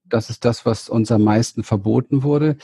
Das 0.05 0.31
ist 0.31 0.45
das, 0.45 0.67
was 0.67 0.89
uns 0.89 1.13
am 1.13 1.23
meisten 1.23 1.63
verboten 1.63 2.23
wurde. 2.23 2.57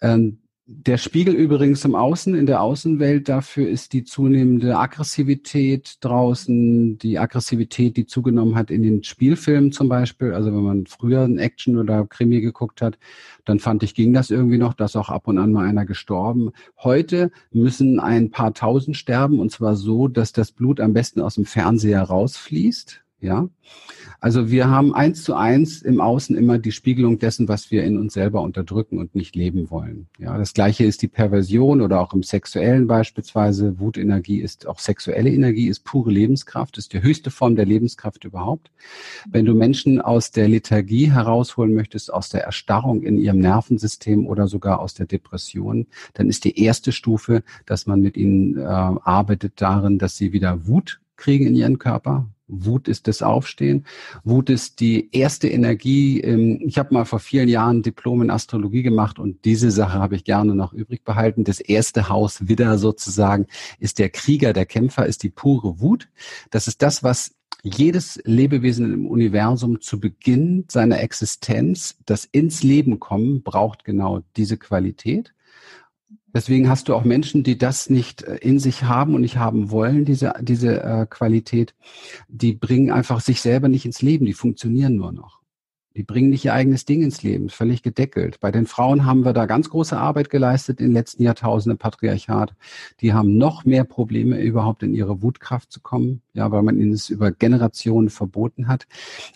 Ähm, 0.00 0.42
der 0.68 0.98
Spiegel 0.98 1.32
übrigens 1.34 1.84
im 1.84 1.94
Außen, 1.94 2.34
in 2.34 2.46
der 2.46 2.60
Außenwelt, 2.60 3.28
dafür 3.28 3.68
ist 3.68 3.92
die 3.92 4.02
zunehmende 4.02 4.76
Aggressivität 4.76 5.98
draußen, 6.00 6.98
die 6.98 7.20
Aggressivität, 7.20 7.96
die 7.96 8.06
zugenommen 8.06 8.56
hat 8.56 8.72
in 8.72 8.82
den 8.82 9.04
Spielfilmen 9.04 9.70
zum 9.70 9.88
Beispiel. 9.88 10.32
Also 10.32 10.52
wenn 10.52 10.64
man 10.64 10.86
früher 10.86 11.22
ein 11.22 11.38
Action 11.38 11.78
oder 11.78 12.04
Krimi 12.06 12.40
geguckt 12.40 12.82
hat, 12.82 12.98
dann 13.44 13.60
fand 13.60 13.84
ich, 13.84 13.94
ging 13.94 14.12
das 14.12 14.30
irgendwie 14.30 14.58
noch, 14.58 14.74
dass 14.74 14.96
auch 14.96 15.08
ab 15.08 15.28
und 15.28 15.38
an 15.38 15.52
mal 15.52 15.68
einer 15.68 15.86
gestorben. 15.86 16.50
Heute 16.82 17.30
müssen 17.52 18.00
ein 18.00 18.32
paar 18.32 18.52
tausend 18.52 18.96
sterben 18.96 19.38
und 19.38 19.52
zwar 19.52 19.76
so, 19.76 20.08
dass 20.08 20.32
das 20.32 20.50
Blut 20.50 20.80
am 20.80 20.94
besten 20.94 21.20
aus 21.20 21.36
dem 21.36 21.44
Fernseher 21.44 22.02
rausfließt. 22.02 23.05
Ja, 23.18 23.48
also 24.20 24.50
wir 24.50 24.68
haben 24.68 24.94
eins 24.94 25.24
zu 25.24 25.34
eins 25.34 25.80
im 25.80 26.02
Außen 26.02 26.36
immer 26.36 26.58
die 26.58 26.72
Spiegelung 26.72 27.18
dessen, 27.18 27.48
was 27.48 27.70
wir 27.70 27.82
in 27.82 27.98
uns 27.98 28.12
selber 28.12 28.42
unterdrücken 28.42 28.98
und 28.98 29.14
nicht 29.14 29.34
leben 29.34 29.70
wollen. 29.70 30.08
Ja, 30.18 30.36
das 30.36 30.52
gleiche 30.52 30.84
ist 30.84 31.00
die 31.00 31.08
Perversion 31.08 31.80
oder 31.80 32.00
auch 32.00 32.12
im 32.12 32.22
Sexuellen 32.22 32.86
beispielsweise. 32.86 33.80
Wutenergie 33.80 34.40
ist 34.40 34.66
auch 34.66 34.78
sexuelle 34.78 35.30
Energie, 35.30 35.68
ist 35.68 35.84
pure 35.84 36.10
Lebenskraft, 36.10 36.76
ist 36.76 36.92
die 36.92 37.02
höchste 37.02 37.30
Form 37.30 37.56
der 37.56 37.64
Lebenskraft 37.64 38.24
überhaupt. 38.24 38.70
Wenn 39.30 39.46
du 39.46 39.54
Menschen 39.54 40.00
aus 40.00 40.30
der 40.30 40.48
Lethargie 40.48 41.10
herausholen 41.10 41.74
möchtest, 41.74 42.12
aus 42.12 42.28
der 42.28 42.44
Erstarrung 42.44 43.02
in 43.02 43.18
ihrem 43.18 43.38
Nervensystem 43.38 44.26
oder 44.26 44.46
sogar 44.46 44.80
aus 44.80 44.92
der 44.92 45.06
Depression, 45.06 45.86
dann 46.12 46.28
ist 46.28 46.44
die 46.44 46.62
erste 46.62 46.92
Stufe, 46.92 47.42
dass 47.64 47.86
man 47.86 48.02
mit 48.02 48.18
ihnen 48.18 48.58
äh, 48.58 48.62
arbeitet 48.62 49.54
darin, 49.56 49.98
dass 49.98 50.16
sie 50.16 50.32
wieder 50.32 50.66
Wut 50.66 51.00
kriegen 51.16 51.46
in 51.46 51.54
ihren 51.54 51.78
Körper, 51.78 52.28
Wut 52.48 52.88
ist 52.88 53.08
das 53.08 53.22
Aufstehen. 53.22 53.86
Wut 54.24 54.50
ist 54.50 54.80
die 54.80 55.08
erste 55.12 55.48
Energie. 55.48 56.20
Ich 56.64 56.78
habe 56.78 56.94
mal 56.94 57.04
vor 57.04 57.18
vielen 57.18 57.48
Jahren 57.48 57.82
Diplom 57.82 58.22
in 58.22 58.30
Astrologie 58.30 58.82
gemacht 58.82 59.18
und 59.18 59.44
diese 59.44 59.70
Sache 59.70 59.98
habe 59.98 60.16
ich 60.16 60.24
gerne 60.24 60.54
noch 60.54 60.72
übrig 60.72 61.04
behalten. 61.04 61.44
Das 61.44 61.60
erste 61.60 62.08
Haus 62.08 62.48
Widder 62.48 62.78
sozusagen 62.78 63.46
ist 63.78 63.98
der 63.98 64.10
Krieger, 64.10 64.52
der 64.52 64.66
Kämpfer, 64.66 65.06
ist 65.06 65.22
die 65.22 65.30
pure 65.30 65.80
Wut. 65.80 66.08
Das 66.50 66.68
ist 66.68 66.82
das, 66.82 67.02
was 67.02 67.32
Jedes 67.62 68.20
Lebewesen 68.24 68.92
im 68.92 69.06
Universum 69.08 69.80
zu 69.80 69.98
Beginn 69.98 70.66
seiner 70.68 71.00
Existenz, 71.00 71.98
das 72.06 72.24
ins 72.24 72.62
Leben 72.62 73.00
kommen, 73.00 73.42
braucht 73.42 73.82
genau 73.82 74.22
diese 74.36 74.56
Qualität. 74.56 75.34
Deswegen 76.36 76.68
hast 76.68 76.88
du 76.88 76.94
auch 76.94 77.04
Menschen, 77.04 77.44
die 77.44 77.56
das 77.56 77.88
nicht 77.88 78.22
äh, 78.24 78.36
in 78.36 78.58
sich 78.58 78.82
haben 78.82 79.14
und 79.14 79.22
nicht 79.22 79.38
haben 79.38 79.70
wollen, 79.70 80.04
diese, 80.04 80.34
diese 80.42 80.82
äh, 80.82 81.06
Qualität. 81.08 81.74
Die 82.28 82.52
bringen 82.52 82.90
einfach 82.90 83.20
sich 83.20 83.40
selber 83.40 83.68
nicht 83.68 83.86
ins 83.86 84.02
Leben, 84.02 84.26
die 84.26 84.34
funktionieren 84.34 84.96
nur 84.96 85.12
noch. 85.12 85.40
Die 85.96 86.02
bringen 86.02 86.28
nicht 86.28 86.44
ihr 86.44 86.52
eigenes 86.52 86.84
Ding 86.84 87.02
ins 87.02 87.22
Leben, 87.22 87.48
völlig 87.48 87.82
gedeckelt. 87.82 88.38
Bei 88.40 88.52
den 88.52 88.66
Frauen 88.66 89.06
haben 89.06 89.24
wir 89.24 89.32
da 89.32 89.46
ganz 89.46 89.70
große 89.70 89.96
Arbeit 89.96 90.28
geleistet 90.28 90.78
in 90.78 90.88
den 90.88 90.92
letzten 90.92 91.22
Jahrtausenden 91.22 91.78
Patriarchat. 91.78 92.54
Die 93.00 93.14
haben 93.14 93.38
noch 93.38 93.64
mehr 93.64 93.84
Probleme, 93.84 94.38
überhaupt 94.38 94.82
in 94.82 94.92
ihre 94.92 95.22
Wutkraft 95.22 95.72
zu 95.72 95.80
kommen, 95.80 96.20
ja, 96.34 96.50
weil 96.50 96.62
man 96.62 96.78
ihnen 96.78 96.92
es 96.92 97.08
über 97.08 97.32
Generationen 97.32 98.10
verboten 98.10 98.68
hat. 98.68 98.86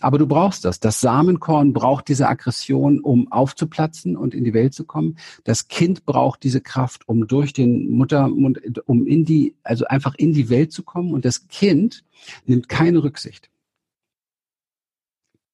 Aber 0.01 0.19
du 0.19 0.27
brauchst 0.27 0.63
das. 0.63 0.79
Das 0.79 1.01
Samenkorn 1.01 1.73
braucht 1.73 2.07
diese 2.09 2.27
Aggression, 2.27 2.99
um 2.99 3.31
aufzuplatzen 3.31 4.15
und 4.15 4.35
in 4.35 4.43
die 4.43 4.53
Welt 4.53 4.75
zu 4.75 4.85
kommen. 4.85 5.17
Das 5.43 5.67
Kind 5.67 6.05
braucht 6.05 6.43
diese 6.43 6.61
Kraft, 6.61 7.09
um 7.09 7.25
durch 7.25 7.53
den 7.53 7.89
Muttermund, 7.89 8.61
um 8.85 9.07
in 9.07 9.25
die, 9.25 9.55
also 9.63 9.85
einfach 9.85 10.13
in 10.15 10.31
die 10.31 10.49
Welt 10.49 10.71
zu 10.71 10.83
kommen. 10.83 11.11
Und 11.11 11.25
das 11.25 11.47
Kind 11.47 12.03
nimmt 12.45 12.69
keine 12.69 13.03
Rücksicht. 13.03 13.50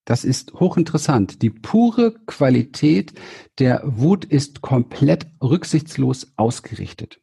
Das 0.08 0.24
ist 0.24 0.54
hochinteressant. 0.54 1.42
Die 1.42 1.50
pure 1.50 2.14
Qualität 2.28 3.12
der 3.60 3.82
Wut 3.84 4.24
ist 4.24 4.62
komplett 4.62 5.28
rücksichtslos 5.44 6.32
ausgerichtet. 6.38 7.20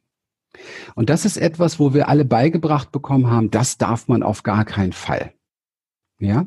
Und 0.93 1.09
das 1.09 1.25
ist 1.25 1.37
etwas, 1.37 1.79
wo 1.79 1.95
wir 1.95 2.07
alle 2.09 2.25
beigebracht 2.25 2.91
bekommen 2.91 3.31
haben, 3.31 3.49
das 3.49 3.79
darf 3.79 4.07
man 4.07 4.21
auf 4.21 4.43
gar 4.43 4.65
keinen 4.65 4.93
Fall. 4.93 5.33
Ja? 6.19 6.45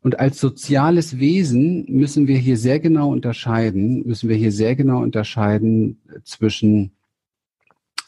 Und 0.00 0.18
als 0.18 0.40
soziales 0.40 1.18
Wesen 1.18 1.84
müssen 1.90 2.26
wir 2.26 2.38
hier 2.38 2.56
sehr 2.56 2.80
genau 2.80 3.12
unterscheiden, 3.12 4.02
müssen 4.06 4.30
wir 4.30 4.36
hier 4.36 4.52
sehr 4.52 4.76
genau 4.76 5.02
unterscheiden 5.02 6.00
zwischen, 6.24 6.92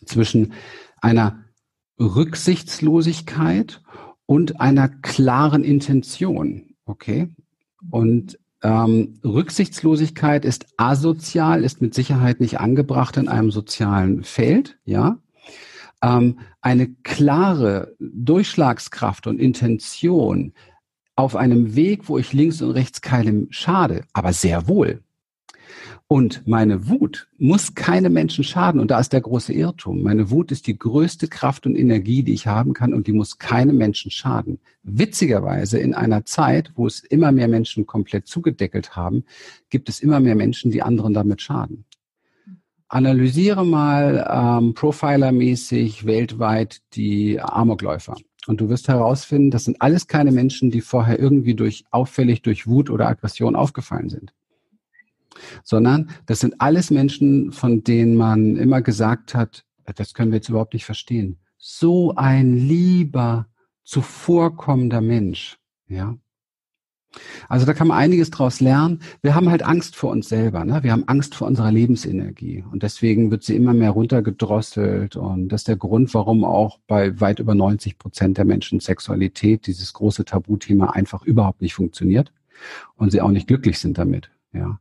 zwischen 0.07 0.55
einer 1.03 1.45
Rücksichtslosigkeit 2.01 3.83
und 4.25 4.59
einer 4.59 4.89
klaren 4.89 5.65
Intention. 5.65 6.75
Okay? 6.87 7.29
Und 7.91 8.39
ähm, 8.63 9.21
Rücksichtslosigkeit 9.25 10.45
ist 10.45 10.67
asozial, 10.77 11.63
ist 11.63 11.81
mit 11.81 11.95
Sicherheit 11.95 12.41
nicht 12.41 12.61
angebracht 12.61 13.17
in 13.17 13.29
einem 13.29 13.51
sozialen 13.51 14.25
Feld, 14.25 14.79
ja. 14.85 15.19
Ähm, 16.03 16.39
eine 16.61 16.89
klare 16.89 17.95
Durchschlagskraft 17.99 19.27
und 19.27 19.41
Intention 19.41 20.53
auf 21.17 21.35
einem 21.35 21.75
Weg, 21.75 22.09
wo 22.09 22.19
ich 22.19 22.33
links 22.33 22.63
und 22.63 22.71
rechts 22.71 23.01
keinem 23.01 23.49
schade, 23.51 24.03
aber 24.13 24.33
sehr 24.33 24.69
wohl. 24.69 25.03
Und 26.07 26.47
meine 26.47 26.89
Wut 26.89 27.29
muss 27.37 27.75
keine 27.75 28.09
Menschen 28.09 28.43
schaden. 28.43 28.81
Und 28.81 28.91
da 28.91 28.99
ist 28.99 29.13
der 29.13 29.21
große 29.21 29.53
Irrtum. 29.53 30.03
Meine 30.03 30.31
Wut 30.31 30.51
ist 30.51 30.67
die 30.67 30.79
größte 30.79 31.29
Kraft 31.29 31.67
und 31.67 31.77
Energie, 31.77 32.23
die 32.23 32.33
ich 32.33 32.47
haben 32.47 32.73
kann. 32.73 32.95
Und 32.95 33.07
die 33.07 33.13
muss 33.13 33.39
keine 33.39 33.75
Menschen 33.75 34.11
schaden. 34.11 34.59
Witzigerweise 34.83 35.79
in 35.79 35.95
einer 35.95 36.25
Zeit, 36.25 36.73
wo 36.77 36.87
es 36.87 37.01
immer 37.01 37.31
mehr 37.31 37.49
Menschen 37.49 37.87
komplett 37.87 38.27
zugedeckelt 38.27 38.97
haben, 38.97 39.25
gibt 39.69 39.89
es 39.89 40.01
immer 40.01 40.21
mehr 40.21 40.35
Menschen, 40.35 40.71
die 40.71 40.83
anderen 40.83 41.13
damit 41.13 41.43
schaden. 41.43 41.85
Analysiere 42.89 43.67
mal 43.67 44.27
ähm, 44.31 44.73
profilermäßig 44.73 46.07
weltweit 46.07 46.81
die 46.95 47.39
Amokläufer. 47.39 48.17
Und 48.47 48.63
du 48.63 48.71
wirst 48.71 48.89
herausfinden, 48.89 49.51
das 49.51 49.65
sind 49.65 49.83
alles 49.83 50.07
keine 50.07 50.33
Menschen, 50.33 50.71
die 50.71 50.81
vorher 50.81 51.19
irgendwie 51.19 51.55
durch 51.55 51.85
auffällig 51.91 52.41
durch 52.41 52.67
Wut 52.67 52.89
oder 52.89 53.07
Aggression 53.07 53.57
aufgefallen 53.57 54.09
sind 54.09 54.33
sondern 55.63 56.11
das 56.27 56.41
sind 56.41 56.61
alles 56.61 56.91
Menschen, 56.91 57.53
von 57.53 57.85
denen 57.85 58.17
man 58.17 58.57
immer 58.57 58.83
gesagt 58.83 59.35
hat, 59.35 59.65
das 59.97 60.15
können 60.15 60.31
wir 60.31 60.37
jetzt 60.37 60.49
überhaupt 60.49 60.75
nicht 60.75 60.85
verstehen. 60.85 61.39
So 61.57 62.15
ein 62.15 62.57
lieber, 62.57 63.47
zuvorkommender 63.85 65.01
Mensch, 65.01 65.59
ja. 65.89 66.17
Also 67.49 67.65
da 67.65 67.73
kann 67.73 67.89
man 67.89 67.97
einiges 67.97 68.31
draus 68.31 68.61
lernen. 68.61 69.01
Wir 69.23 69.35
haben 69.35 69.49
halt 69.49 69.63
Angst 69.63 69.97
vor 69.97 70.11
uns 70.11 70.29
selber. 70.29 70.65
Ne? 70.67 70.83
Wir 70.83 70.93
haben 70.93 71.09
Angst 71.09 71.35
vor 71.35 71.47
unserer 71.47 71.73
Lebensenergie. 71.73 72.65
Und 72.71 72.83
deswegen 72.83 73.31
wird 73.31 73.43
sie 73.43 73.57
immer 73.57 73.73
mehr 73.73 73.91
runtergedrosselt. 73.91 75.17
Und 75.17 75.49
das 75.49 75.63
ist 75.63 75.69
der 75.69 75.77
Grund, 75.77 76.13
warum 76.13 76.45
auch 76.45 76.79
bei 76.87 77.19
weit 77.19 77.39
über 77.39 77.55
90 77.55 77.99
Prozent 77.99 78.37
der 78.37 78.45
Menschen 78.45 78.81
Sexualität, 78.81 79.67
dieses 79.67 79.95
große 79.95 80.27
Tabuthema, 80.27 80.91
einfach 80.91 81.23
überhaupt 81.23 81.63
nicht 81.63 81.75
funktioniert. 81.75 82.31
Und 82.97 83.11
sie 83.11 83.23
auch 83.23 83.31
nicht 83.31 83.47
glücklich 83.47 83.79
sind 83.79 83.97
damit. 83.97 84.31
Ja 84.53 84.79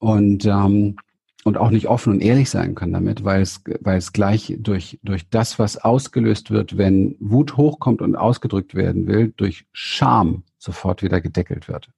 und 0.00 0.44
ähm, 0.46 0.96
und 1.44 1.56
auch 1.56 1.70
nicht 1.70 1.88
offen 1.88 2.12
und 2.12 2.20
ehrlich 2.20 2.50
sein 2.50 2.74
kann 2.74 2.92
damit, 2.92 3.24
weil 3.24 3.40
es, 3.40 3.62
weil 3.80 3.96
es 3.96 4.12
gleich 4.12 4.56
durch, 4.58 4.98
durch 5.02 5.28
das, 5.30 5.58
was 5.58 5.78
ausgelöst 5.78 6.50
wird, 6.50 6.76
wenn 6.76 7.16
Wut 7.18 7.56
hochkommt 7.56 8.02
und 8.02 8.16
ausgedrückt 8.16 8.74
werden 8.74 9.06
will, 9.06 9.32
durch 9.36 9.66
Scham 9.72 10.42
sofort 10.58 11.02
wieder 11.02 11.20
gedeckelt 11.20 11.68
wird. 11.68 11.90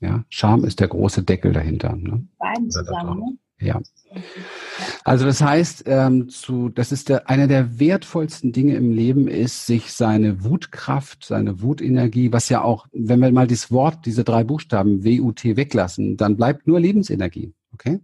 Ja, 0.00 0.24
Scham 0.28 0.64
ist 0.64 0.80
der 0.80 0.88
große 0.88 1.22
Deckel 1.22 1.52
dahinter. 1.52 1.94
Ne? 1.94 2.26
Beiden 2.38 2.70
zusammen, 2.70 3.18
ne? 3.20 3.38
Ja. 3.62 3.80
Also 5.04 5.24
das 5.24 5.40
heißt, 5.40 5.84
ähm, 5.86 6.28
zu, 6.28 6.68
das 6.68 6.92
ist 6.92 7.08
der, 7.08 7.28
einer 7.28 7.46
der 7.46 7.78
wertvollsten 7.78 8.52
Dinge 8.52 8.74
im 8.74 8.90
Leben 8.90 9.28
ist, 9.28 9.66
sich 9.66 9.92
seine 9.92 10.44
Wutkraft, 10.44 11.24
seine 11.24 11.62
Wutenergie, 11.62 12.32
was 12.32 12.48
ja 12.48 12.62
auch, 12.62 12.86
wenn 12.92 13.20
wir 13.20 13.32
mal 13.32 13.46
das 13.46 13.70
Wort, 13.70 14.04
diese 14.06 14.24
drei 14.24 14.44
Buchstaben 14.44 15.04
WUT 15.04 15.44
weglassen, 15.44 16.16
dann 16.16 16.36
bleibt 16.36 16.66
nur 16.66 16.80
Lebensenergie. 16.80 17.52
Okay? 17.72 18.00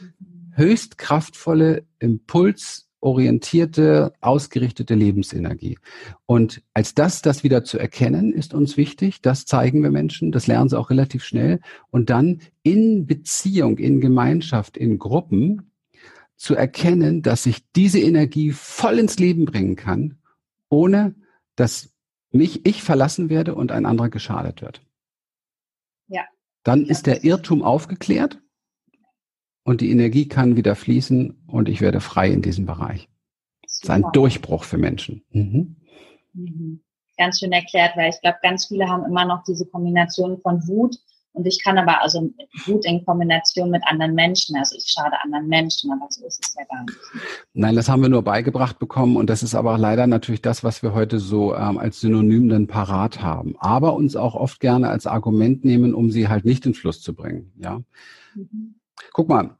Mhm. 0.00 0.52
Höchst 0.56 0.98
kraftvolle 0.98 1.84
Impuls, 1.98 2.83
orientierte, 3.04 4.14
ausgerichtete 4.22 4.94
Lebensenergie. 4.94 5.78
Und 6.24 6.62
als 6.72 6.94
das, 6.94 7.20
das 7.20 7.44
wieder 7.44 7.62
zu 7.62 7.78
erkennen, 7.78 8.32
ist 8.32 8.54
uns 8.54 8.78
wichtig. 8.78 9.20
Das 9.20 9.44
zeigen 9.44 9.82
wir 9.82 9.90
Menschen. 9.90 10.32
Das 10.32 10.46
lernen 10.46 10.70
sie 10.70 10.78
auch 10.78 10.88
relativ 10.88 11.22
schnell. 11.22 11.60
Und 11.90 12.08
dann 12.08 12.40
in 12.62 13.06
Beziehung, 13.06 13.76
in 13.76 14.00
Gemeinschaft, 14.00 14.78
in 14.78 14.98
Gruppen 14.98 15.70
zu 16.36 16.54
erkennen, 16.54 17.20
dass 17.20 17.44
ich 17.44 17.70
diese 17.72 18.00
Energie 18.00 18.52
voll 18.52 18.98
ins 18.98 19.18
Leben 19.18 19.44
bringen 19.44 19.76
kann, 19.76 20.18
ohne 20.70 21.14
dass 21.56 21.90
mich 22.30 22.64
ich 22.66 22.82
verlassen 22.82 23.28
werde 23.28 23.54
und 23.54 23.70
ein 23.70 23.84
anderer 23.84 24.08
geschadet 24.08 24.62
wird. 24.62 24.80
Ja. 26.08 26.22
Dann 26.62 26.86
ist 26.86 27.06
der 27.06 27.22
Irrtum 27.22 27.62
aufgeklärt 27.62 28.40
und 29.64 29.80
die 29.80 29.90
Energie 29.90 30.28
kann 30.28 30.56
wieder 30.56 30.76
fließen 30.76 31.44
und 31.46 31.68
ich 31.68 31.80
werde 31.80 32.00
frei 32.00 32.30
in 32.30 32.42
diesem 32.42 32.66
Bereich. 32.66 33.08
Das 33.62 33.80
ist 33.82 33.90
ein 33.90 34.04
Durchbruch 34.12 34.64
für 34.64 34.78
Menschen. 34.78 35.24
Mhm. 35.30 35.76
Mhm. 36.34 36.80
Ganz 37.16 37.40
schön 37.40 37.52
erklärt, 37.52 37.96
weil 37.96 38.10
ich 38.10 38.20
glaube, 38.20 38.38
ganz 38.42 38.66
viele 38.66 38.88
haben 38.88 39.04
immer 39.04 39.24
noch 39.24 39.42
diese 39.44 39.66
Kombination 39.66 40.38
von 40.40 40.66
Wut 40.68 40.96
und 41.32 41.46
ich 41.46 41.62
kann 41.64 41.78
aber 41.78 42.00
also 42.00 42.30
Wut 42.66 42.84
in 42.84 43.04
Kombination 43.04 43.70
mit 43.70 43.82
anderen 43.86 44.14
Menschen, 44.14 44.56
also 44.56 44.76
ich 44.76 44.86
schade 44.86 45.16
anderen 45.22 45.48
Menschen, 45.48 45.90
aber 45.90 46.06
so 46.08 46.24
ist 46.26 46.40
es 46.44 46.54
ja 46.56 46.64
gar 46.64 46.84
nicht. 46.84 46.98
Nein, 47.54 47.74
das 47.74 47.88
haben 47.88 48.02
wir 48.02 48.08
nur 48.08 48.22
beigebracht 48.22 48.78
bekommen 48.78 49.16
und 49.16 49.30
das 49.30 49.42
ist 49.42 49.56
aber 49.56 49.76
leider 49.76 50.06
natürlich 50.06 50.42
das, 50.42 50.62
was 50.62 50.82
wir 50.82 50.94
heute 50.94 51.18
so 51.18 51.54
ähm, 51.56 51.78
als 51.78 52.00
Synonym 52.00 52.48
dann 52.48 52.68
parat 52.68 53.20
haben, 53.20 53.56
aber 53.58 53.94
uns 53.94 54.14
auch 54.14 54.34
oft 54.34 54.60
gerne 54.60 54.88
als 54.90 55.06
Argument 55.06 55.64
nehmen, 55.64 55.94
um 55.94 56.10
sie 56.10 56.28
halt 56.28 56.44
nicht 56.44 56.66
in 56.66 56.74
Fluss 56.74 57.00
zu 57.00 57.14
bringen. 57.14 57.52
Ja. 57.58 57.82
Mhm. 58.34 58.76
Guck 59.12 59.28
mal, 59.28 59.56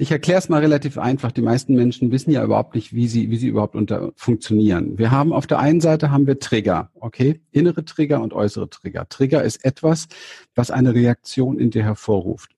ich 0.00 0.12
erkläre 0.12 0.38
es 0.38 0.48
mal 0.48 0.60
relativ 0.60 0.96
einfach. 0.96 1.32
Die 1.32 1.42
meisten 1.42 1.74
Menschen 1.74 2.12
wissen 2.12 2.30
ja 2.30 2.44
überhaupt 2.44 2.76
nicht, 2.76 2.92
wie 2.92 3.08
sie, 3.08 3.30
wie 3.30 3.36
sie 3.36 3.48
überhaupt 3.48 3.74
unter 3.74 4.12
funktionieren. 4.14 4.96
Wir 4.96 5.10
haben 5.10 5.32
auf 5.32 5.48
der 5.48 5.58
einen 5.58 5.80
Seite 5.80 6.12
haben 6.12 6.26
wir 6.26 6.38
Trigger, 6.38 6.92
okay? 6.94 7.40
Innere 7.50 7.84
Trigger 7.84 8.22
und 8.22 8.32
äußere 8.32 8.70
Trigger. 8.70 9.08
Trigger 9.08 9.42
ist 9.42 9.64
etwas, 9.64 10.06
was 10.54 10.70
eine 10.70 10.94
Reaktion 10.94 11.58
in 11.58 11.70
dir 11.70 11.82
hervorruft. 11.82 12.52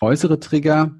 Äußere 0.00 0.40
Trigger 0.40 0.94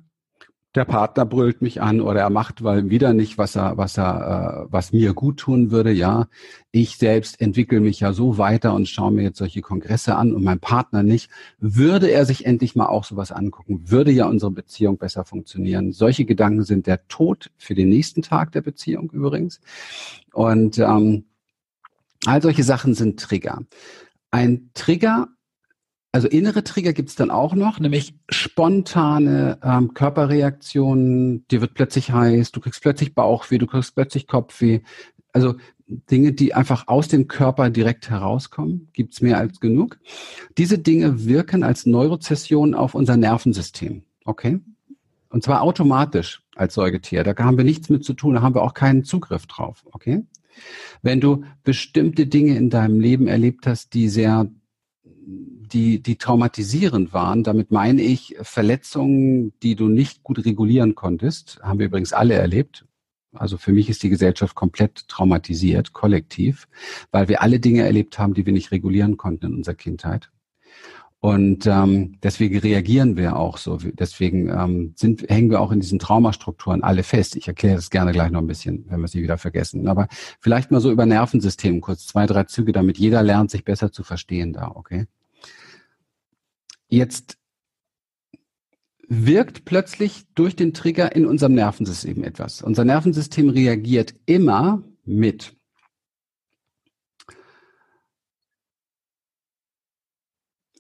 der 0.75 0.85
Partner 0.85 1.25
brüllt 1.25 1.63
mich 1.63 1.81
an 1.81 2.01
oder 2.01 2.21
er 2.21 2.31
macht 2.31 2.63
weil 2.63 2.91
wieder 2.91 3.15
nicht, 3.15 3.39
was 3.39 3.57
er, 3.57 3.79
was 3.79 3.97
er, 3.97 4.67
äh, 4.67 4.73
was 4.73 4.93
mir 4.93 5.15
gut 5.15 5.39
tun 5.39 5.71
würde. 5.71 5.91
Ja, 5.91 6.29
ich 6.71 6.97
selbst 6.97 7.41
entwickle 7.41 7.81
mich 7.81 8.01
ja 8.01 8.13
so 8.13 8.37
weiter 8.37 8.75
und 8.75 8.87
schaue 8.87 9.13
mir 9.13 9.23
jetzt 9.23 9.39
solche 9.39 9.63
Kongresse 9.63 10.17
an 10.17 10.35
und 10.35 10.45
mein 10.45 10.61
Partner 10.61 11.03
nicht. 11.03 11.31
Würde 11.59 12.09
er 12.11 12.27
sich 12.27 12.45
endlich 12.45 12.77
mal 12.77 12.87
auch 12.87 13.05
sowas 13.05 13.33
angucken, 13.33 13.91
würde 13.91 14.11
ja 14.11 14.27
unsere 14.27 14.51
Beziehung 14.51 14.99
besser 14.99 15.25
funktionieren. 15.25 15.93
Solche 15.93 16.27
Gedanken 16.27 16.65
sind 16.65 16.87
der 16.87 17.09
Tod 17.09 17.51
für 17.57 17.75
den 17.75 17.89
nächsten 17.89 18.21
Tag 18.21 18.53
der 18.53 18.61
Beziehung 18.61 19.11
übrigens. 19.11 19.61
Und 20.35 20.79
ähm, 20.79 21.25
all 22.27 22.43
solche 22.43 22.63
Sachen 22.63 22.95
sind 22.95 23.21
Trigger. 23.21 23.63
Ein 24.31 24.71
Trigger 24.75 25.29
also 26.11 26.27
innere 26.27 26.65
Trigger 26.65 26.93
gibt's 26.93 27.17
dann 27.17 27.31
auch 27.31 27.55
noch, 27.55 27.81
nämlich 27.81 28.15
spontane 28.31 29.59
ähm, 29.63 29.93
Körperreaktionen. 29.95 31.47
Dir 31.49 31.61
wird 31.61 31.75
plötzlich 31.75 32.13
heiß, 32.13 32.53
du 32.53 32.61
kriegst 32.61 32.83
plötzlich 32.83 33.15
Bauchweh, 33.15 33.59
du 33.59 33.67
kriegst 33.67 33.95
plötzlich 33.95 34.27
Kopfweh. 34.27 34.81
Also 35.33 35.57
Dinge, 35.87 36.33
die 36.33 36.55
einfach 36.55 36.89
aus 36.89 37.09
dem 37.09 37.29
Körper 37.29 37.71
direkt 37.71 38.11
herauskommen, 38.11 38.89
gibt's 38.93 39.21
mehr 39.21 39.39
als 39.39 39.61
genug. 39.61 39.99
Diese 40.57 40.79
Dinge 40.79 41.27
wirken 41.27 41.63
als 41.63 41.87
Neurozession 41.87 42.75
auf 42.75 42.95
unser 42.95 43.17
Nervensystem. 43.17 44.03
Okay? 44.25 44.61
Und 45.31 45.43
zwar 45.43 45.63
automatisch 45.63 46.43
als 46.57 46.75
Säugetier. 46.75 47.23
Da 47.23 47.37
haben 47.37 47.59
wir 47.59 47.65
nichts 47.65 47.91
mit 47.91 48.05
zu 48.05 48.15
tun, 48.15 48.35
da 48.35 48.43
haben 48.43 48.55
wir 48.55 48.63
auch 48.63 48.75
keinen 48.75 49.05
Zugriff 49.05 49.47
drauf. 49.47 49.85
Okay? 49.93 50.25
Wenn 51.03 51.21
du 51.21 51.45
bestimmte 51.65 52.27
Dinge 52.27 52.57
in 52.57 52.71
deinem 52.71 52.99
Leben 52.99 53.27
erlebt 53.27 53.67
hast, 53.67 53.95
die 53.95 54.09
sehr 54.09 54.49
die, 55.29 56.03
die 56.03 56.17
traumatisierend 56.17 57.13
waren. 57.13 57.45
Damit 57.45 57.71
meine 57.71 58.03
ich 58.03 58.37
Verletzungen, 58.41 59.53
die 59.63 59.77
du 59.77 59.89
nicht 59.89 60.23
gut 60.23 60.45
regulieren 60.45 60.95
konntest. 60.95 61.61
Haben 61.63 61.79
wir 61.79 61.87
übrigens 61.87 62.13
alle 62.13 62.35
erlebt. 62.35 62.87
Also 63.35 63.59
für 63.59 63.73
mich 63.73 63.91
ist 63.91 64.03
die 64.03 64.09
Gesellschaft 64.09 64.55
komplett 64.55 65.07
traumatisiert, 65.09 65.93
kollektiv, 65.93 66.67
weil 67.11 67.29
wir 67.29 67.43
alle 67.43 67.61
Dinge 67.61 67.83
erlebt 67.83 68.19
haben, 68.19 68.33
die 68.33 68.47
wir 68.47 68.55
nicht 68.55 68.73
regulieren 68.73 69.19
konnten 69.19 69.47
in 69.47 69.55
unserer 69.55 69.75
Kindheit. 69.75 70.31
Und 71.21 71.67
ähm, 71.67 72.17
deswegen 72.23 72.59
reagieren 72.59 73.17
wir 73.17 73.37
auch 73.37 73.59
so. 73.59 73.77
Deswegen 73.77 74.49
ähm, 74.49 74.93
sind, 74.97 75.29
hängen 75.29 75.51
wir 75.51 75.61
auch 75.61 75.73
in 75.73 75.81
diesen 75.81 75.99
Traumastrukturen 75.99 76.85
alle 76.85 77.03
fest. 77.03 77.35
Ich 77.35 77.49
erkläre 77.49 77.75
das 77.75 77.91
gerne 77.91 78.13
gleich 78.13 78.31
noch 78.31 78.41
ein 78.41 78.47
bisschen, 78.47 78.85
wenn 78.89 79.01
wir 79.01 79.09
sie 79.09 79.23
wieder 79.23 79.37
vergessen. 79.37 79.89
Aber 79.89 80.07
vielleicht 80.41 80.71
mal 80.71 80.81
so 80.81 80.93
über 80.93 81.07
Nervensystem 81.07 81.81
kurz 81.81 82.07
zwei, 82.07 82.27
drei 82.27 82.45
Züge, 82.45 82.71
damit 82.71 82.99
jeder 82.99 83.25
lernt, 83.25 83.51
sich 83.51 83.65
besser 83.65 83.91
zu 83.91 84.05
verstehen 84.05 84.53
da, 84.53 84.71
okay? 84.73 85.07
Jetzt 86.89 87.39
wirkt 89.09 89.65
plötzlich 89.65 90.27
durch 90.35 90.57
den 90.57 90.75
Trigger 90.75 91.15
in 91.15 91.27
unserem 91.27 91.55
Nervensystem 91.55 92.23
etwas. 92.25 92.63
Unser 92.63 92.85
Nervensystem 92.85 93.49
reagiert 93.49 94.15
immer 94.27 94.83
mit. 95.05 95.57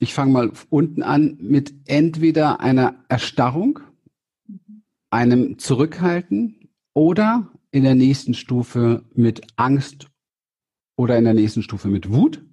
Ich 0.00 0.14
fange 0.14 0.32
mal 0.32 0.52
unten 0.70 1.02
an 1.02 1.38
mit 1.40 1.74
entweder 1.86 2.60
einer 2.60 3.04
Erstarrung, 3.08 3.80
einem 5.10 5.58
Zurückhalten 5.58 6.70
oder 6.94 7.50
in 7.70 7.82
der 7.82 7.94
nächsten 7.94 8.34
Stufe 8.34 9.04
mit 9.14 9.46
Angst 9.56 10.08
oder 10.96 11.18
in 11.18 11.24
der 11.24 11.34
nächsten 11.34 11.62
Stufe 11.62 11.88
mit 11.88 12.10
Wut 12.12 12.47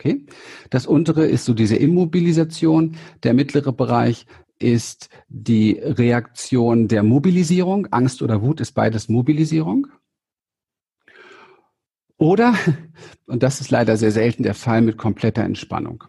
Okay. 0.00 0.24
Das 0.70 0.86
untere 0.86 1.26
ist 1.26 1.44
so 1.44 1.52
diese 1.52 1.76
Immobilisation. 1.76 2.96
Der 3.22 3.34
mittlere 3.34 3.70
Bereich 3.70 4.24
ist 4.58 5.10
die 5.28 5.72
Reaktion 5.72 6.88
der 6.88 7.02
Mobilisierung. 7.02 7.86
Angst 7.90 8.22
oder 8.22 8.40
Wut 8.40 8.62
ist 8.62 8.72
beides 8.72 9.10
Mobilisierung. 9.10 9.88
Oder, 12.16 12.54
und 13.26 13.42
das 13.42 13.60
ist 13.60 13.70
leider 13.70 13.98
sehr 13.98 14.10
selten 14.10 14.42
der 14.42 14.54
Fall, 14.54 14.80
mit 14.80 14.96
kompletter 14.96 15.44
Entspannung. 15.44 16.04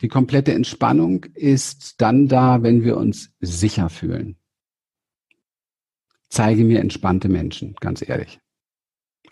Die 0.00 0.08
komplette 0.08 0.52
Entspannung 0.54 1.24
ist 1.34 2.00
dann 2.00 2.28
da, 2.28 2.62
wenn 2.62 2.84
wir 2.84 2.96
uns 2.96 3.34
sicher 3.40 3.88
fühlen. 3.88 4.36
Zeige 6.28 6.62
mir 6.62 6.78
entspannte 6.78 7.28
Menschen, 7.28 7.74
ganz 7.80 8.08
ehrlich. 8.08 8.38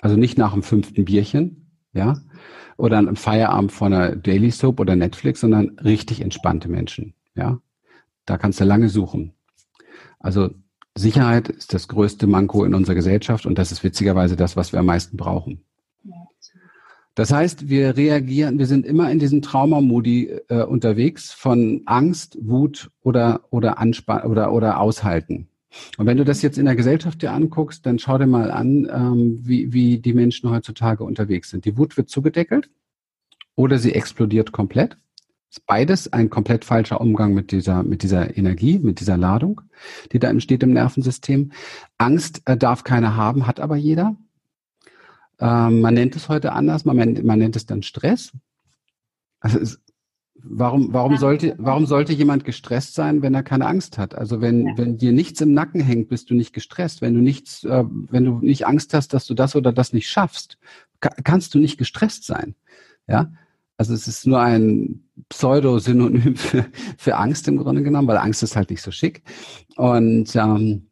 Also 0.01 0.17
nicht 0.17 0.39
nach 0.39 0.55
dem 0.55 0.65
fünften 0.65 1.05
Bierchen, 1.05 1.79
ja, 1.93 2.21
oder 2.81 2.99
am 2.99 3.17
Feierabend 3.17 3.73
von 3.73 3.93
einer 3.93 4.17
Daily 4.17 4.51
Soap 4.51 4.81
oder 4.81 4.97
Netflix, 4.97 5.41
sondern 5.41 5.79
richtig 5.79 6.21
entspannte 6.21 6.69
Menschen. 6.69 7.15
Ja, 7.35 7.61
da 8.27 8.39
kannst 8.39 8.61
du 8.61 8.65
lange 8.65 8.89
suchen. 8.89 9.33
Also 10.19 10.51
Sicherheit 10.95 11.49
ist 11.49 11.73
das 11.73 11.89
größte 11.89 12.27
Manko 12.27 12.65
in 12.65 12.75
unserer 12.75 12.95
Gesellschaft 12.95 13.47
und 13.47 13.59
das 13.59 13.73
ist 13.73 13.85
witzigerweise 13.85 14.37
das, 14.37 14.57
was 14.57 14.73
wir 14.73 14.81
am 14.81 14.87
meisten 14.87 15.17
brauchen. 15.17 15.65
Das 17.15 17.33
heißt, 17.33 17.69
wir 17.69 17.97
reagieren, 17.97 18.59
wir 18.59 18.67
sind 18.67 18.87
immer 18.87 19.11
in 19.11 19.19
diesem 19.19 19.43
Traumamodi 19.43 20.41
äh, 20.49 20.63
unterwegs 20.63 21.33
von 21.33 21.83
Angst, 21.85 22.39
Wut 22.41 22.91
oder 23.03 23.43
oder 23.51 23.79
Anspann 23.79 24.23
oder 24.23 24.53
oder 24.53 24.81
Aushalten. 24.81 25.50
Und 25.97 26.07
wenn 26.07 26.17
du 26.17 26.25
das 26.25 26.43
jetzt 26.43 26.59
in 26.59 26.65
der 26.65 26.77
Gesellschaft 26.77 27.23
dir 27.23 27.33
anguckst, 27.33 27.87
dann 27.87 27.99
schau 27.99 28.19
dir 28.19 28.27
mal 28.27 28.51
an, 28.51 28.89
ähm, 28.93 29.39
wie, 29.43 29.73
wie 29.73 29.99
die 29.99 30.15
Menschen 30.15 30.51
heutzutage 30.51 31.05
unterwegs 31.05 31.51
sind. 31.51 31.65
Die 31.65 31.77
Wut 31.77 31.97
wird 31.97 32.09
zugedeckelt 32.09 32.71
oder 33.55 33.79
sie 33.79 33.95
explodiert 33.95 34.53
komplett. 34.53 34.97
Ist 35.51 35.67
beides 35.67 36.13
ein 36.13 36.31
komplett 36.31 36.65
falscher 36.65 37.01
Umgang 37.01 37.35
mit 37.35 37.51
dieser, 37.51 37.83
mit 37.83 38.03
dieser 38.03 38.37
Energie, 38.37 38.79
mit 38.79 39.01
dieser 39.01 39.17
Ladung, 39.17 39.61
die 40.13 40.21
da 40.21 40.31
entsteht 40.31 40.63
im 40.63 40.73
Nervensystem. 40.73 41.53
Angst 41.99 42.43
äh, 42.45 42.57
darf 42.57 42.85
keiner 42.85 43.17
haben, 43.17 43.47
hat 43.47 43.59
aber 43.59 43.77
jeder. 43.77 44.17
Ähm, 45.41 45.81
man 45.81 45.95
nennt 45.95 46.15
es 46.15 46.29
heute 46.29 46.53
anders, 46.53 46.85
man, 46.85 46.97
man 46.97 47.39
nennt 47.39 47.57
es 47.57 47.67
dann 47.67 47.83
Stress. 47.83 48.33
Also 49.41 49.59
es, 49.59 49.81
Warum, 50.43 50.93
warum, 50.93 51.17
sollte, 51.17 51.55
warum 51.59 51.87
sollte 51.87 52.13
jemand 52.13 52.45
gestresst 52.45 52.95
sein, 52.95 53.23
wenn 53.23 53.35
er 53.35 53.43
keine 53.43 53.67
Angst 53.67 53.99
hat? 53.99 54.15
Also 54.15 54.41
wenn, 54.41 54.67
ja. 54.67 54.73
wenn 54.77 54.97
dir 54.97 55.13
nichts 55.13 55.41
im 55.41 55.53
Nacken 55.53 55.81
hängt, 55.81 56.09
bist 56.09 56.31
du 56.31 56.35
nicht 56.35 56.53
gestresst. 56.53 57.03
Wenn 57.03 57.15
du 57.15 57.21
nichts, 57.21 57.65
äh, 57.65 57.85
wenn 57.89 58.25
du 58.25 58.39
nicht 58.41 58.67
Angst 58.67 58.95
hast, 58.95 59.13
dass 59.13 59.27
du 59.27 59.35
das 59.35 59.57
oder 59.57 59.73
das 59.73 59.93
nicht 59.93 60.09
schaffst, 60.09 60.59
ka 61.01 61.11
kannst 61.25 61.55
du 61.55 61.59
nicht 61.59 61.79
gestresst 61.79 62.25
sein. 62.25 62.55
Ja. 63.07 63.33
Also 63.77 63.95
es 63.95 64.07
ist 64.09 64.27
nur 64.27 64.41
ein 64.41 65.05
Pseudo-Synonym 65.29 66.37
für, 66.37 66.67
für 66.97 67.17
Angst 67.17 67.49
im 67.49 67.57
Grunde 67.57 67.83
genommen, 67.83 68.09
weil 68.09 68.19
Angst 68.19 68.43
ist 68.43 68.57
halt 68.57 68.71
nicht 68.71 68.83
so 68.83 68.91
schick. 68.91 69.23
Und 69.77 70.35
ähm, 70.37 70.87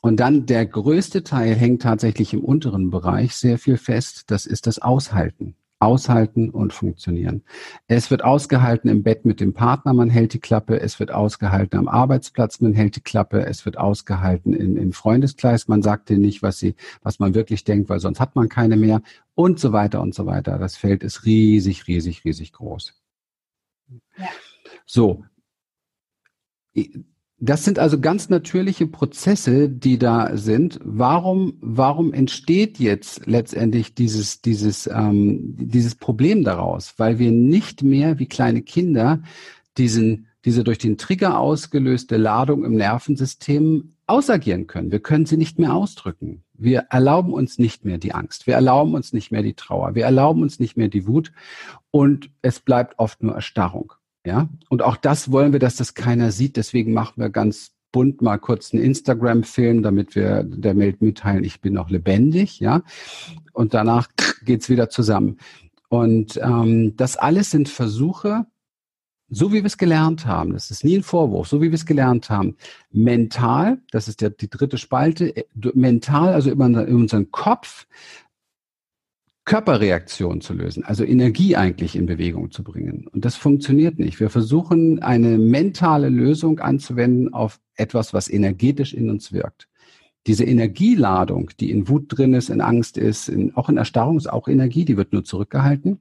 und 0.00 0.20
dann 0.20 0.44
der 0.44 0.66
größte 0.66 1.24
Teil 1.24 1.54
hängt 1.54 1.80
tatsächlich 1.80 2.34
im 2.34 2.44
unteren 2.44 2.90
Bereich 2.90 3.34
sehr 3.36 3.58
viel 3.58 3.78
fest. 3.78 4.24
Das 4.26 4.44
ist 4.44 4.66
das 4.66 4.78
Aushalten 4.78 5.56
aushalten 5.84 6.50
und 6.50 6.72
funktionieren. 6.72 7.42
Es 7.86 8.10
wird 8.10 8.24
ausgehalten 8.24 8.90
im 8.90 9.02
Bett 9.02 9.24
mit 9.24 9.40
dem 9.40 9.52
Partner, 9.52 9.92
man 9.92 10.10
hält 10.10 10.32
die 10.32 10.40
Klappe. 10.40 10.80
Es 10.80 10.98
wird 10.98 11.12
ausgehalten 11.12 11.78
am 11.78 11.88
Arbeitsplatz, 11.88 12.60
man 12.60 12.72
hält 12.72 12.96
die 12.96 13.02
Klappe. 13.02 13.44
Es 13.44 13.64
wird 13.64 13.76
ausgehalten 13.76 14.54
in, 14.54 14.76
im 14.76 14.92
Freundeskreis, 14.92 15.68
man 15.68 15.82
sagt 15.82 16.08
dir 16.08 16.18
nicht, 16.18 16.42
was 16.42 16.58
sie, 16.58 16.74
was 17.02 17.18
man 17.18 17.34
wirklich 17.34 17.64
denkt, 17.64 17.88
weil 17.88 18.00
sonst 18.00 18.20
hat 18.20 18.34
man 18.34 18.48
keine 18.48 18.76
mehr 18.76 19.02
und 19.34 19.60
so 19.60 19.72
weiter 19.72 20.00
und 20.00 20.14
so 20.14 20.26
weiter. 20.26 20.58
Das 20.58 20.76
Feld 20.76 21.02
ist 21.02 21.24
riesig, 21.24 21.86
riesig, 21.86 22.24
riesig 22.24 22.52
groß. 22.52 22.94
Ja. 24.16 24.28
So 24.86 25.24
das 27.40 27.64
sind 27.64 27.78
also 27.78 28.00
ganz 28.00 28.28
natürliche 28.28 28.86
Prozesse, 28.86 29.68
die 29.68 29.98
da 29.98 30.36
sind. 30.36 30.78
Warum, 30.82 31.58
warum 31.60 32.12
entsteht 32.12 32.78
jetzt 32.78 33.26
letztendlich 33.26 33.94
dieses, 33.94 34.40
dieses, 34.40 34.86
ähm, 34.86 35.56
dieses 35.58 35.96
Problem 35.96 36.44
daraus? 36.44 36.94
Weil 36.96 37.18
wir 37.18 37.32
nicht 37.32 37.82
mehr 37.82 38.18
wie 38.18 38.26
kleine 38.26 38.62
Kinder 38.62 39.20
diesen, 39.76 40.28
diese 40.44 40.62
durch 40.62 40.78
den 40.78 40.96
Trigger 40.96 41.38
ausgelöste 41.38 42.16
Ladung 42.16 42.64
im 42.64 42.76
Nervensystem 42.76 43.94
ausagieren 44.06 44.66
können. 44.66 44.92
Wir 44.92 45.00
können 45.00 45.26
sie 45.26 45.36
nicht 45.36 45.58
mehr 45.58 45.74
ausdrücken. 45.74 46.44
Wir 46.52 46.86
erlauben 46.90 47.32
uns 47.32 47.58
nicht 47.58 47.84
mehr 47.84 47.98
die 47.98 48.14
Angst. 48.14 48.46
Wir 48.46 48.54
erlauben 48.54 48.94
uns 48.94 49.12
nicht 49.12 49.32
mehr 49.32 49.42
die 49.42 49.54
Trauer. 49.54 49.94
Wir 49.94 50.04
erlauben 50.04 50.42
uns 50.42 50.60
nicht 50.60 50.76
mehr 50.76 50.88
die 50.88 51.06
Wut. 51.06 51.32
Und 51.90 52.30
es 52.42 52.60
bleibt 52.60 52.98
oft 52.98 53.22
nur 53.22 53.34
Erstarrung. 53.34 53.92
Ja, 54.26 54.48
und 54.70 54.82
auch 54.82 54.96
das 54.96 55.30
wollen 55.30 55.52
wir, 55.52 55.60
dass 55.60 55.76
das 55.76 55.94
keiner 55.94 56.32
sieht. 56.32 56.56
Deswegen 56.56 56.94
machen 56.94 57.20
wir 57.20 57.28
ganz 57.28 57.74
bunt 57.94 58.22
mal 58.22 58.38
kurz 58.38 58.74
einen 58.74 58.82
Instagram-Film, 58.82 59.84
damit 59.84 60.16
wir 60.16 60.42
der 60.42 60.76
Welt 60.76 61.00
mitteilen, 61.00 61.44
ich 61.44 61.60
bin 61.60 61.74
noch 61.74 61.90
lebendig, 61.90 62.58
ja. 62.58 62.82
Und 63.52 63.72
danach 63.72 64.08
geht's 64.44 64.68
wieder 64.68 64.90
zusammen. 64.90 65.38
Und 65.88 66.36
ähm, 66.42 66.96
das 66.96 67.16
alles 67.16 67.52
sind 67.52 67.68
Versuche, 67.68 68.46
so 69.28 69.52
wie 69.52 69.62
wir 69.62 69.66
es 69.66 69.78
gelernt 69.78 70.26
haben, 70.26 70.52
das 70.52 70.72
ist 70.72 70.84
nie 70.84 70.96
ein 70.96 71.02
Vorwurf, 71.04 71.46
so 71.46 71.62
wie 71.62 71.70
wir 71.70 71.74
es 71.74 71.86
gelernt 71.86 72.30
haben, 72.30 72.56
mental, 72.90 73.78
das 73.92 74.08
ist 74.08 74.20
ja 74.20 74.28
die 74.28 74.50
dritte 74.50 74.76
Spalte, 74.76 75.36
äh, 75.36 75.44
mental, 75.74 76.34
also 76.34 76.50
über 76.50 76.64
unseren 76.64 77.30
Kopf, 77.30 77.86
Körperreaktion 79.44 80.40
zu 80.40 80.54
lösen, 80.54 80.84
also 80.84 81.04
Energie 81.04 81.54
eigentlich 81.54 81.96
in 81.96 82.06
Bewegung 82.06 82.50
zu 82.50 82.64
bringen. 82.64 83.06
Und 83.12 83.26
das 83.26 83.36
funktioniert 83.36 83.98
nicht. 83.98 84.18
Wir 84.18 84.30
versuchen 84.30 85.02
eine 85.02 85.36
mentale 85.36 86.08
Lösung 86.08 86.60
anzuwenden 86.60 87.34
auf 87.34 87.60
etwas, 87.76 88.14
was 88.14 88.30
energetisch 88.30 88.94
in 88.94 89.10
uns 89.10 89.32
wirkt. 89.32 89.68
Diese 90.26 90.44
Energieladung, 90.44 91.50
die 91.60 91.70
in 91.70 91.88
Wut 91.88 92.06
drin 92.08 92.32
ist, 92.32 92.48
in 92.48 92.62
Angst 92.62 92.96
ist, 92.96 93.28
in, 93.28 93.54
auch 93.54 93.68
in 93.68 93.76
Erstarrung 93.76 94.16
ist 94.16 94.32
auch 94.32 94.48
Energie, 94.48 94.86
die 94.86 94.96
wird 94.96 95.12
nur 95.12 95.24
zurückgehalten. 95.24 96.00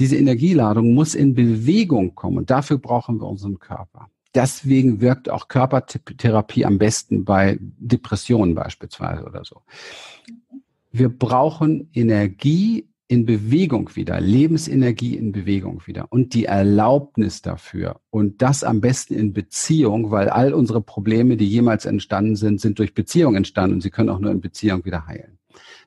Diese 0.00 0.16
Energieladung 0.16 0.92
muss 0.92 1.14
in 1.14 1.34
Bewegung 1.34 2.16
kommen 2.16 2.38
und 2.38 2.50
dafür 2.50 2.78
brauchen 2.78 3.20
wir 3.20 3.28
unseren 3.28 3.60
Körper. 3.60 4.08
Deswegen 4.34 5.00
wirkt 5.00 5.30
auch 5.30 5.46
Körpertherapie 5.46 6.64
am 6.64 6.78
besten 6.78 7.24
bei 7.24 7.58
Depressionen 7.60 8.56
beispielsweise 8.56 9.24
oder 9.24 9.44
so 9.44 9.62
wir 10.92 11.08
brauchen 11.08 11.90
Energie 11.94 12.88
in 13.08 13.26
Bewegung 13.26 13.94
wieder, 13.94 14.20
Lebensenergie 14.20 15.16
in 15.16 15.32
Bewegung 15.32 15.82
wieder 15.86 16.06
und 16.10 16.32
die 16.32 16.46
Erlaubnis 16.46 17.42
dafür 17.42 18.00
und 18.10 18.40
das 18.40 18.64
am 18.64 18.80
besten 18.80 19.14
in 19.14 19.32
Beziehung, 19.32 20.10
weil 20.10 20.28
all 20.28 20.54
unsere 20.54 20.80
Probleme, 20.80 21.36
die 21.36 21.46
jemals 21.46 21.84
entstanden 21.84 22.36
sind, 22.36 22.60
sind 22.60 22.78
durch 22.78 22.94
Beziehung 22.94 23.34
entstanden 23.34 23.74
und 23.74 23.80
sie 23.82 23.90
können 23.90 24.08
auch 24.08 24.18
nur 24.18 24.30
in 24.30 24.40
Beziehung 24.40 24.84
wieder 24.84 25.06
heilen. 25.06 25.38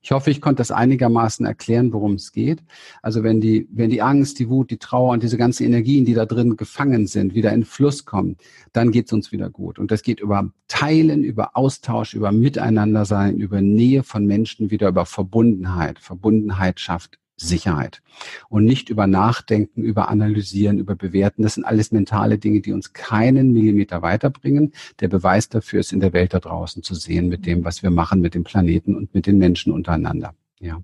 Ich 0.06 0.12
hoffe, 0.12 0.30
ich 0.30 0.40
konnte 0.40 0.60
das 0.60 0.70
einigermaßen 0.70 1.48
erklären, 1.48 1.92
worum 1.92 2.14
es 2.14 2.32
geht. 2.32 2.64
Also 3.02 3.24
wenn 3.24 3.42
die, 3.42 3.68
wenn 3.72 3.90
die 3.90 4.04
Angst, 4.04 4.38
die 4.38 4.50
Wut, 4.50 4.70
die 4.70 4.78
Trauer 4.78 5.14
und 5.14 5.24
diese 5.24 5.36
ganzen 5.36 5.66
Energien, 5.66 6.06
die 6.06 6.14
da 6.14 6.28
drin 6.28 6.58
gefangen 6.58 7.08
sind, 7.08 7.34
wieder 7.34 7.52
in 7.52 7.66
Fluss 7.66 8.06
kommen, 8.06 8.38
dann 8.72 8.92
geht 8.92 9.08
es 9.08 9.14
uns 9.14 9.32
wieder 9.32 9.50
gut. 9.50 9.80
Und 9.80 9.90
das 9.90 10.04
geht 10.04 10.20
über 10.20 10.52
Teilen, 10.68 11.24
über 11.24 11.58
Austausch, 11.58 12.14
über 12.14 12.32
Miteinandersein, 12.32 13.38
über 13.38 13.62
Nähe 13.62 14.04
von 14.04 14.28
Menschen, 14.28 14.70
wieder 14.70 14.90
über 14.90 15.08
Verbundenheit. 15.08 15.98
Verbundenheit 15.98 16.80
schafft 16.80 17.18
Sicherheit. 17.38 18.02
Und 18.50 18.64
nicht 18.64 18.90
über 18.90 19.08
Nachdenken, 19.08 19.84
über 19.84 20.08
Analysieren, 20.10 20.80
über 20.80 20.96
Bewerten. 20.96 21.44
Das 21.44 21.56
sind 21.56 21.66
alles 21.66 21.92
mentale 21.92 22.38
Dinge, 22.38 22.62
die 22.62 22.72
uns 22.72 22.94
keinen 22.94 23.52
Millimeter 23.52 24.02
weiterbringen. 24.02 24.74
Der 25.02 25.10
Beweis 25.10 25.50
dafür 25.50 25.82
ist 25.82 25.92
in 25.92 26.00
der 26.00 26.14
Welt 26.14 26.34
da 26.34 26.40
draußen 26.40 26.82
zu 26.82 26.96
sehen 26.96 27.28
mit 27.28 27.46
dem, 27.46 27.66
was 27.66 27.84
wir 27.84 27.92
machen 27.92 28.22
mit 28.22 28.36
dem 28.36 28.44
Planeten 28.44 28.96
und 28.96 29.14
mit 29.14 29.28
den 29.28 29.38
Menschen 29.38 29.74
untereinander. 29.74 30.34
Ja. 30.60 30.82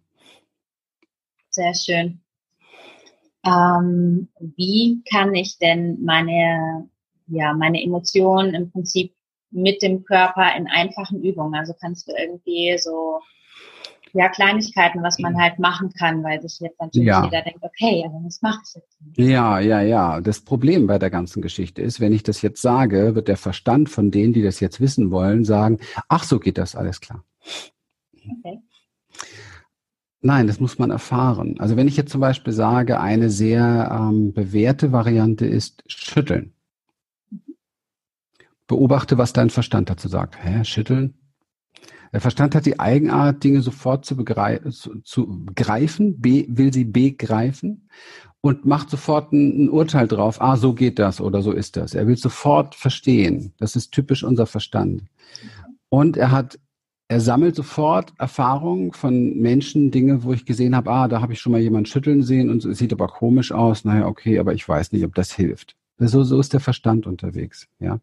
Sehr 1.50 1.74
schön. 1.74 2.22
Ähm, 3.46 4.28
wie 4.40 5.02
kann 5.10 5.34
ich 5.34 5.58
denn 5.58 6.04
meine, 6.04 6.90
ja, 7.28 7.54
meine 7.54 7.82
Emotionen 7.82 8.54
im 8.54 8.72
Prinzip 8.72 9.14
mit 9.50 9.82
dem 9.82 10.04
Körper 10.04 10.56
in 10.56 10.68
einfachen 10.68 11.24
Übungen? 11.24 11.56
Also 11.56 11.74
kannst 11.80 12.08
du 12.08 12.14
irgendwie 12.16 12.78
so 12.78 13.20
ja, 14.13 14.30
Kleinigkeiten, 14.30 15.04
was 15.04 15.19
man 15.19 15.39
halt 15.39 15.60
machen 15.60 15.91
kann, 15.97 16.24
weil 16.24 16.41
sich 16.41 16.60
jetzt 16.60 16.80
natürlich 16.80 17.08
ja. 17.08 17.24
jeder 17.24 17.41
denkt, 17.41 17.63
okay, 17.63 18.04
aber 18.06 18.21
was 18.24 18.41
mache 18.41 18.60
ich 18.65 18.76
jetzt? 18.76 18.97
Ja, 19.17 19.60
ja, 19.60 19.82
ja. 19.82 20.21
Das 20.21 20.41
Problem 20.41 20.88
bei 20.88 21.00
der 21.00 21.10
ganzen 21.10 21.41
Geschichte 21.41 21.82
ist, 21.82 22.00
wenn 22.00 22.13
ich 22.13 22.24
das 22.24 22.41
jetzt 22.41 22.62
sage, 22.62 23.15
wird 23.15 23.28
der 23.28 23.38
Verstand 23.38 23.89
von 23.89 24.12
denen, 24.12 24.34
die 24.34 24.43
das 24.43 24.60
jetzt 24.60 24.80
wissen 24.82 25.12
wollen, 25.12 25.45
sagen, 25.45 25.80
ach, 26.08 26.24
so 26.24 26.39
geht 26.39 26.58
das, 26.58 26.76
alles 26.76 27.02
klar. 27.02 27.24
Okay. 28.13 28.60
Nein, 30.21 30.45
das 30.45 30.60
muss 30.60 30.78
man 30.78 30.91
erfahren. 30.91 31.56
Also 31.60 31.76
wenn 31.78 31.88
ich 31.88 31.97
jetzt 31.97 32.12
zum 32.12 32.21
Beispiel 32.21 32.54
sage, 32.54 33.00
eine 33.00 33.30
sehr 33.32 33.89
ähm, 33.91 34.34
bewährte 34.34 34.91
Variante 34.91 35.47
ist 35.47 35.84
schütteln. 35.88 36.54
Mhm. 37.32 37.39
Beobachte, 38.67 39.17
was 39.17 39.34
dein 39.34 39.50
Verstand 39.50 39.89
dazu 39.89 40.08
sagt. 40.08 40.38
Hä, 40.43 40.63
schütteln? 40.63 41.21
Der 42.13 42.21
Verstand 42.21 42.56
hat 42.56 42.65
die 42.65 42.80
Eigenart, 42.80 43.43
Dinge 43.43 43.62
sofort 43.62 44.06
zu, 44.06 44.15
zu, 44.71 45.00
zu 45.04 45.45
greifen, 45.56 46.19
B, 46.19 46.45
will 46.50 46.74
sie 46.74 46.84
begreifen 46.84 47.88
und 48.41 48.65
macht 48.65 48.89
sofort 48.89 49.32
ein, 49.32 49.65
ein, 49.65 49.69
Urteil 49.69 50.08
drauf, 50.08 50.41
ah, 50.41 50.58
so 50.58 50.74
geht 50.74 51.00
das 51.00 51.21
oder 51.21 51.41
so 51.41 51.52
ist 51.52 51.78
das. 51.78 51.93
Er 51.93 52.08
will 52.08 52.17
sofort 52.17 52.76
verstehen. 52.76 53.54
Das 53.58 53.76
ist 53.76 53.91
typisch 53.91 54.24
unser 54.24 54.45
Verstand. 54.45 55.04
Und 55.89 56.17
er 56.17 56.32
hat, 56.32 56.60
er 57.08 57.21
sammelt 57.21 57.56
sofort 57.56 58.13
Erfahrungen 58.17 58.93
von 58.93 59.38
Menschen, 59.38 59.91
Dinge, 59.91 60.24
wo 60.24 60.34
ich 60.34 60.45
gesehen 60.45 60.76
habe, 60.76 60.91
ah, 60.91 61.08
da 61.08 61.21
habe 61.21 61.34
ich 61.34 61.39
schon 61.39 61.52
mal 61.52 61.62
jemanden 61.62 61.86
schütteln 61.86 62.24
sehen 62.24 62.50
und 62.50 62.65
es 62.65 62.78
sieht 62.78 62.93
aber 62.93 63.08
komisch 63.08 63.52
aus. 63.52 63.86
Naja, 63.86 64.08
okay, 64.08 64.39
aber 64.39 64.54
ich 64.54 64.67
weiß 64.67 64.91
nicht, 64.91 65.06
ob 65.06 65.15
das 65.15 65.32
hilft. 65.32 65.76
So, 66.08 66.24
so 66.24 66.40
ist 66.40 66.54
der 66.54 66.60
Verstand 66.60 67.06
unterwegs. 67.06 67.68
Ja. 67.80 68.00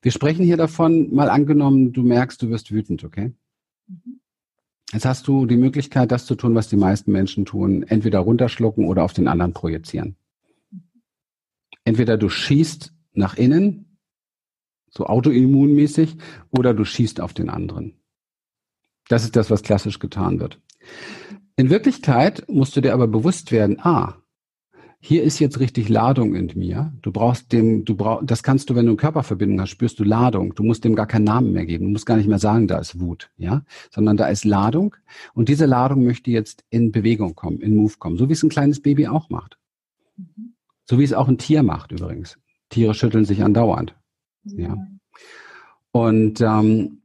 Wir 0.00 0.12
sprechen 0.12 0.44
hier 0.44 0.56
davon, 0.56 1.14
mal 1.14 1.28
angenommen, 1.28 1.92
du 1.92 2.02
merkst, 2.02 2.40
du 2.40 2.48
wirst 2.48 2.72
wütend, 2.72 3.04
okay? 3.04 3.32
Mhm. 3.86 4.20
Jetzt 4.92 5.04
hast 5.04 5.28
du 5.28 5.44
die 5.44 5.58
Möglichkeit, 5.58 6.10
das 6.10 6.24
zu 6.24 6.34
tun, 6.34 6.54
was 6.54 6.68
die 6.68 6.76
meisten 6.76 7.12
Menschen 7.12 7.44
tun, 7.44 7.82
entweder 7.82 8.20
runterschlucken 8.20 8.86
oder 8.86 9.04
auf 9.04 9.12
den 9.12 9.28
anderen 9.28 9.52
projizieren. 9.52 10.16
Entweder 11.84 12.16
du 12.16 12.30
schießt 12.30 12.94
nach 13.12 13.36
innen, 13.36 13.98
so 14.90 15.04
autoimmunmäßig, 15.04 16.16
oder 16.50 16.72
du 16.72 16.84
schießt 16.84 17.20
auf 17.20 17.34
den 17.34 17.50
anderen. 17.50 18.00
Das 19.08 19.24
ist 19.24 19.36
das, 19.36 19.50
was 19.50 19.62
klassisch 19.62 19.98
getan 19.98 20.40
wird. 20.40 20.58
In 21.56 21.68
Wirklichkeit 21.68 22.46
musst 22.48 22.74
du 22.74 22.80
dir 22.80 22.94
aber 22.94 23.08
bewusst 23.08 23.52
werden, 23.52 23.80
ah, 23.80 24.16
hier 25.00 25.22
ist 25.22 25.38
jetzt 25.38 25.60
richtig 25.60 25.88
Ladung 25.88 26.34
in 26.34 26.50
mir. 26.56 26.92
Du 27.02 27.12
brauchst 27.12 27.52
dem, 27.52 27.84
du 27.84 27.94
brauchst, 27.94 28.28
das 28.28 28.42
kannst 28.42 28.68
du, 28.68 28.74
wenn 28.74 28.86
du 28.86 28.92
eine 28.92 28.96
Körperverbindung 28.96 29.60
hast, 29.60 29.70
spürst 29.70 29.98
du 30.00 30.04
Ladung. 30.04 30.54
Du 30.54 30.64
musst 30.64 30.84
dem 30.84 30.96
gar 30.96 31.06
keinen 31.06 31.24
Namen 31.24 31.52
mehr 31.52 31.66
geben. 31.66 31.84
Du 31.84 31.90
musst 31.92 32.06
gar 32.06 32.16
nicht 32.16 32.28
mehr 32.28 32.40
sagen, 32.40 32.66
da 32.66 32.78
ist 32.78 32.98
Wut, 32.98 33.30
ja, 33.36 33.62
sondern 33.90 34.16
da 34.16 34.26
ist 34.26 34.44
Ladung. 34.44 34.96
Und 35.34 35.48
diese 35.48 35.66
Ladung 35.66 36.04
möchte 36.04 36.32
jetzt 36.32 36.64
in 36.70 36.90
Bewegung 36.90 37.36
kommen, 37.36 37.60
in 37.60 37.76
Move 37.76 37.94
kommen, 37.98 38.16
so 38.16 38.28
wie 38.28 38.32
es 38.32 38.42
ein 38.42 38.48
kleines 38.48 38.82
Baby 38.82 39.06
auch 39.06 39.30
macht. 39.30 39.56
Mhm. 40.16 40.54
So 40.84 40.98
wie 40.98 41.04
es 41.04 41.12
auch 41.12 41.28
ein 41.28 41.38
Tier 41.38 41.62
macht 41.62 41.92
übrigens. 41.92 42.38
Tiere 42.68 42.94
schütteln 42.94 43.24
sich 43.24 43.42
andauernd, 43.44 43.94
mhm. 44.42 44.58
ja. 44.58 44.76
Und 45.92 46.40
ähm, 46.40 47.02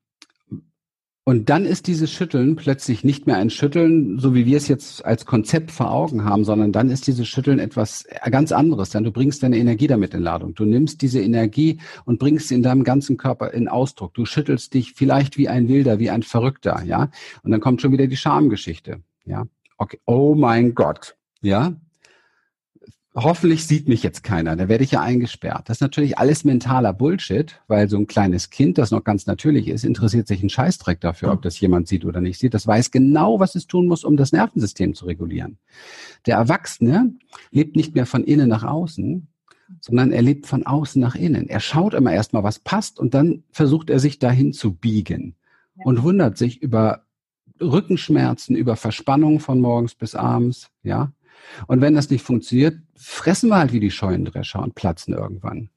und 1.25 1.49
dann 1.49 1.65
ist 1.65 1.87
dieses 1.87 2.11
Schütteln 2.11 2.57
plötzlich 2.57 3.05
nicht 3.05 3.27
mehr 3.27 3.37
ein 3.37 3.49
Schütteln, 3.49 4.19
so 4.19 4.35
wie 4.35 4.45
wir 4.45 4.57
es 4.57 4.67
jetzt 4.67 5.05
als 5.05 5.25
Konzept 5.25 5.71
vor 5.71 5.89
Augen 5.89 6.25
haben, 6.25 6.43
sondern 6.43 6.73
dann 6.73 6.89
ist 6.89 7.07
dieses 7.07 7.29
Schütteln 7.29 7.59
etwas 7.59 8.05
ganz 8.29 8.51
anderes. 8.51 8.89
Denn 8.89 9.05
du 9.05 9.11
bringst 9.11 9.41
deine 9.41 9.57
Energie 9.57 9.87
damit 9.87 10.13
in 10.13 10.21
Ladung. 10.21 10.53
Du 10.53 10.65
nimmst 10.65 11.01
diese 11.01 11.21
Energie 11.21 11.79
und 12.03 12.19
bringst 12.19 12.49
sie 12.49 12.55
in 12.55 12.63
deinem 12.63 12.83
ganzen 12.83 13.15
Körper 13.15 13.53
in 13.53 13.69
Ausdruck. 13.69 14.13
Du 14.13 14.25
schüttelst 14.25 14.73
dich 14.73 14.93
vielleicht 14.95 15.37
wie 15.37 15.47
ein 15.47 15.69
Wilder, 15.69 15.97
wie 15.99 16.09
ein 16.09 16.23
Verrückter, 16.23 16.83
ja. 16.83 17.09
Und 17.41 17.51
dann 17.51 17.61
kommt 17.61 17.81
schon 17.81 17.93
wieder 17.93 18.07
die 18.07 18.17
Schamgeschichte, 18.17 19.01
ja. 19.23 19.45
Okay. 19.77 19.99
Oh 20.05 20.35
mein 20.35 20.75
Gott, 20.75 21.15
ja 21.41 21.73
hoffentlich 23.15 23.65
sieht 23.67 23.87
mich 23.87 24.01
jetzt 24.01 24.23
keiner, 24.23 24.55
da 24.55 24.67
werde 24.67 24.83
ich 24.83 24.91
ja 24.91 25.01
eingesperrt. 25.01 25.69
Das 25.69 25.77
ist 25.77 25.81
natürlich 25.81 26.17
alles 26.17 26.43
mentaler 26.43 26.93
Bullshit, 26.93 27.61
weil 27.67 27.87
so 27.87 27.97
ein 27.97 28.07
kleines 28.07 28.49
Kind, 28.49 28.77
das 28.77 28.91
noch 28.91 29.03
ganz 29.03 29.27
natürlich 29.27 29.67
ist, 29.67 29.83
interessiert 29.83 30.27
sich 30.27 30.41
ein 30.41 30.49
Scheißdreck 30.49 30.99
dafür, 30.99 31.31
ob 31.31 31.41
das 31.41 31.59
jemand 31.59 31.87
sieht 31.87 32.05
oder 32.05 32.21
nicht 32.21 32.39
sieht. 32.39 32.53
Das 32.53 32.65
weiß 32.65 32.91
genau, 32.91 33.39
was 33.39 33.55
es 33.55 33.67
tun 33.67 33.87
muss, 33.87 34.03
um 34.03 34.17
das 34.17 34.31
Nervensystem 34.31 34.95
zu 34.95 35.05
regulieren. 35.05 35.57
Der 36.25 36.37
Erwachsene 36.37 37.13
lebt 37.51 37.75
nicht 37.75 37.93
mehr 37.93 38.05
von 38.05 38.23
innen 38.23 38.49
nach 38.49 38.63
außen, 38.63 39.27
sondern 39.79 40.11
er 40.11 40.21
lebt 40.21 40.47
von 40.47 40.65
außen 40.65 41.01
nach 41.01 41.15
innen. 41.15 41.49
Er 41.49 41.59
schaut 41.59 41.93
immer 41.93 42.13
erstmal, 42.13 42.43
was 42.43 42.59
passt 42.59 42.99
und 42.99 43.13
dann 43.13 43.43
versucht 43.51 43.89
er 43.89 43.99
sich 43.99 44.19
dahin 44.19 44.53
zu 44.53 44.73
biegen 44.73 45.35
und 45.75 46.03
wundert 46.03 46.37
sich 46.37 46.61
über 46.61 47.03
Rückenschmerzen, 47.61 48.55
über 48.55 48.75
Verspannung 48.75 49.39
von 49.39 49.59
morgens 49.59 49.95
bis 49.95 50.15
abends, 50.15 50.69
ja, 50.81 51.11
und 51.67 51.81
wenn 51.81 51.95
das 51.95 52.09
nicht 52.09 52.23
funktioniert, 52.23 52.77
fressen 52.95 53.49
wir 53.49 53.57
halt 53.57 53.73
wie 53.73 53.79
die 53.79 53.91
Scheunendrescher 53.91 54.61
und 54.61 54.75
platzen 54.75 55.13
irgendwann. 55.13 55.69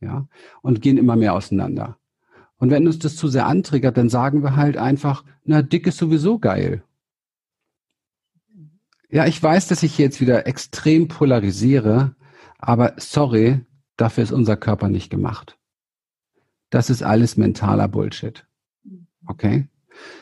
Ja, 0.00 0.28
und 0.62 0.80
gehen 0.80 0.96
immer 0.96 1.16
mehr 1.16 1.34
auseinander. 1.34 1.98
Und 2.56 2.70
wenn 2.70 2.86
uns 2.86 2.98
das 2.98 3.16
zu 3.16 3.28
sehr 3.28 3.46
antriggert, 3.46 3.96
dann 3.96 4.08
sagen 4.08 4.42
wir 4.42 4.56
halt 4.56 4.76
einfach, 4.76 5.24
na, 5.44 5.62
dick 5.62 5.86
ist 5.86 5.98
sowieso 5.98 6.38
geil. 6.38 6.82
Ja, 9.10 9.26
ich 9.26 9.42
weiß, 9.42 9.68
dass 9.68 9.82
ich 9.82 9.96
jetzt 9.96 10.20
wieder 10.20 10.46
extrem 10.46 11.08
polarisiere, 11.08 12.14
aber 12.58 12.94
sorry, 12.98 13.64
dafür 13.96 14.24
ist 14.24 14.32
unser 14.32 14.56
Körper 14.56 14.88
nicht 14.88 15.08
gemacht. 15.08 15.58
Das 16.70 16.90
ist 16.90 17.02
alles 17.02 17.36
mentaler 17.36 17.88
Bullshit. 17.88 18.46
Okay? 19.26 19.68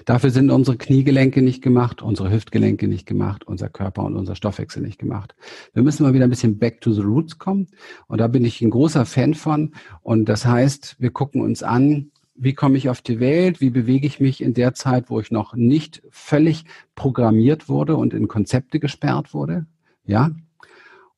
Dafür 0.04 0.30
sind 0.30 0.50
unsere 0.50 0.76
Kniegelenke 0.76 1.42
nicht 1.42 1.62
gemacht, 1.62 2.02
unsere 2.02 2.30
Hüftgelenke 2.30 2.88
nicht 2.88 3.06
gemacht, 3.06 3.44
unser 3.44 3.68
Körper 3.68 4.04
und 4.04 4.16
unser 4.16 4.34
Stoffwechsel 4.34 4.82
nicht 4.82 4.98
gemacht. 4.98 5.34
Wir 5.74 5.82
müssen 5.82 6.02
mal 6.02 6.14
wieder 6.14 6.24
ein 6.24 6.30
bisschen 6.30 6.58
back 6.58 6.80
to 6.80 6.92
the 6.92 7.02
roots 7.02 7.38
kommen. 7.38 7.66
Und 8.06 8.18
da 8.20 8.28
bin 8.28 8.44
ich 8.44 8.60
ein 8.62 8.70
großer 8.70 9.04
Fan 9.06 9.34
von. 9.34 9.72
Und 10.02 10.28
das 10.28 10.46
heißt, 10.46 10.96
wir 10.98 11.10
gucken 11.10 11.40
uns 11.40 11.62
an, 11.62 12.10
wie 12.34 12.54
komme 12.54 12.76
ich 12.76 12.88
auf 12.88 13.00
die 13.00 13.18
Welt, 13.18 13.60
wie 13.60 13.70
bewege 13.70 14.06
ich 14.06 14.20
mich 14.20 14.42
in 14.42 14.54
der 14.54 14.74
Zeit, 14.74 15.10
wo 15.10 15.20
ich 15.20 15.30
noch 15.30 15.54
nicht 15.54 16.02
völlig 16.10 16.64
programmiert 16.94 17.68
wurde 17.68 17.96
und 17.96 18.14
in 18.14 18.28
Konzepte 18.28 18.78
gesperrt 18.78 19.34
wurde. 19.34 19.66
Ja. 20.04 20.30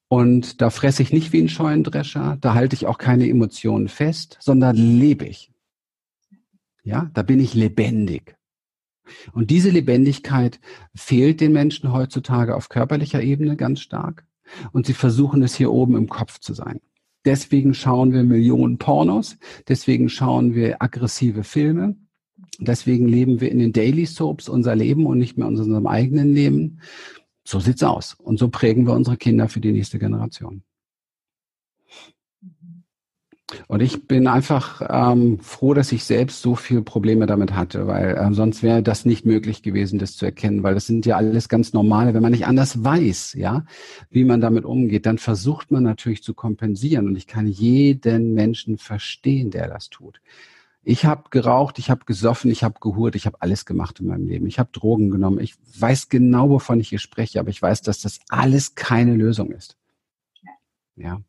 Und 0.09 0.63
da 0.63 0.71
fresse 0.71 1.03
ich 1.03 1.13
nicht 1.13 1.33
wie 1.33 1.43
ein 1.43 1.51
Scheunendrescher, 1.51 2.39
da 2.41 2.55
halte 2.55 2.75
ich 2.75 2.87
auch 2.87 2.97
keine 2.97 3.29
Emotionen 3.29 3.89
fest, 3.89 4.39
sondern 4.41 4.77
lebe 4.77 5.27
ich. 5.27 5.53
Ja, 6.83 7.11
da 7.13 7.23
bin 7.23 7.41
ich 7.41 7.53
lebendig. 7.53 8.38
Und 9.33 9.51
diese 9.51 9.71
Lebendigkeit 9.71 10.61
fehlt 10.95 11.41
den 11.41 11.53
Menschen 11.53 11.93
heutzutage 11.93 12.55
auf 12.55 12.69
körperlicher 12.69 13.23
Ebene 13.23 13.57
ganz 13.57 13.81
stark. 13.81 14.27
Und 14.73 14.87
sie 14.87 14.95
versuchen 14.95 15.43
es 15.43 15.55
hier 15.55 15.73
oben 15.73 15.97
im 15.97 16.09
Kopf 16.09 16.39
zu 16.41 16.55
sein. 16.55 16.81
Deswegen 17.25 17.75
schauen 17.75 18.13
wir 18.13 18.23
Millionen 18.23 18.79
Pornos, 18.79 19.37
deswegen 19.67 20.09
schauen 20.09 20.55
wir 20.55 20.81
aggressive 20.81 21.45
Filme, 21.45 21.97
deswegen 22.59 23.09
leben 23.09 23.41
wir 23.41 23.51
in 23.51 23.59
den 23.59 23.73
Daily 23.73 24.07
Soaps 24.07 24.49
unser 24.49 24.75
Leben 24.75 25.05
und 25.05 25.19
nicht 25.19 25.37
mehr 25.37 25.49
unserem 25.49 25.87
eigenen 25.87 26.33
Leben. 26.33 26.81
So 27.45 27.61
sieht's 27.61 27.83
aus. 27.83 28.15
Und 28.15 28.39
so 28.39 28.49
prägen 28.49 28.87
wir 28.87 28.95
unsere 28.95 29.17
Kinder 29.17 29.49
für 29.49 29.61
die 29.61 29.73
nächste 29.73 29.99
Generation. 29.99 30.63
Und 33.67 33.81
ich 33.81 34.07
bin 34.07 34.27
einfach 34.27 34.83
ähm, 34.91 35.41
froh, 35.41 35.73
dass 35.73 35.91
ich 35.93 36.05
selbst 36.05 36.43
so 36.43 36.55
viele 36.55 36.83
Probleme 36.83 37.25
damit 37.27 37.55
hatte, 37.55 37.87
weil 37.87 38.15
äh, 38.15 38.35
sonst 38.35 38.63
wäre 38.63 38.83
das 38.83 39.07
nicht 39.07 39.25
möglich 39.25 39.63
gewesen, 39.63 39.99
das 39.99 40.17
zu 40.17 40.27
erkennen, 40.27 40.63
weil 40.63 40.75
das 40.75 40.87
sind 40.87 41.07
ja 41.07 41.17
alles 41.17 41.49
ganz 41.49 41.73
normale, 41.73 42.13
wenn 42.13 42.23
man 42.23 42.33
nicht 42.33 42.47
anders 42.47 42.85
weiß, 42.85 43.35
ja, 43.35 43.65
wie 44.11 44.25
man 44.25 44.43
damit 44.43 44.67
umgeht, 44.67 45.07
dann 45.07 45.17
versucht 45.17 45.71
man 45.71 45.83
natürlich 45.83 46.23
zu 46.23 46.35
kompensieren. 46.35 47.07
Und 47.07 47.17
ich 47.17 47.27
kann 47.27 47.47
jeden 47.47 48.35
Menschen 48.35 48.77
verstehen, 48.77 49.51
der 49.51 49.69
das 49.69 49.89
tut. 49.89 50.21
Ich 50.83 51.07
habe 51.07 51.25
geraucht, 51.31 51.79
ich 51.79 51.91
habe 51.91 52.05
gesoffen, 52.05 52.51
ich 52.51 52.63
habe 52.65 52.81
gehurt, 52.81 53.15
ich 53.15 53.27
habe 53.27 53.41
alles 53.41 53.65
gemacht 53.65 54.01
in 54.01 54.07
meinem 54.07 54.27
Leben. 54.27 54.47
Ich 54.47 54.59
habe 54.59 54.71
Drogen 54.73 55.11
genommen. 55.11 55.41
Ich 55.41 55.55
weiß 55.79 56.09
genau, 56.09 56.51
wovon 56.51 56.81
ich 56.81 56.91
hier 56.91 56.99
spreche, 56.99 57.41
aber 57.41 57.51
ich 57.51 57.61
weiß, 57.61 57.83
dass 57.83 58.01
das 58.01 58.21
alles 58.29 58.75
keine 58.75 59.15
Lösung 59.15 59.51
ist. 59.51 59.77
Ja. 60.97 61.23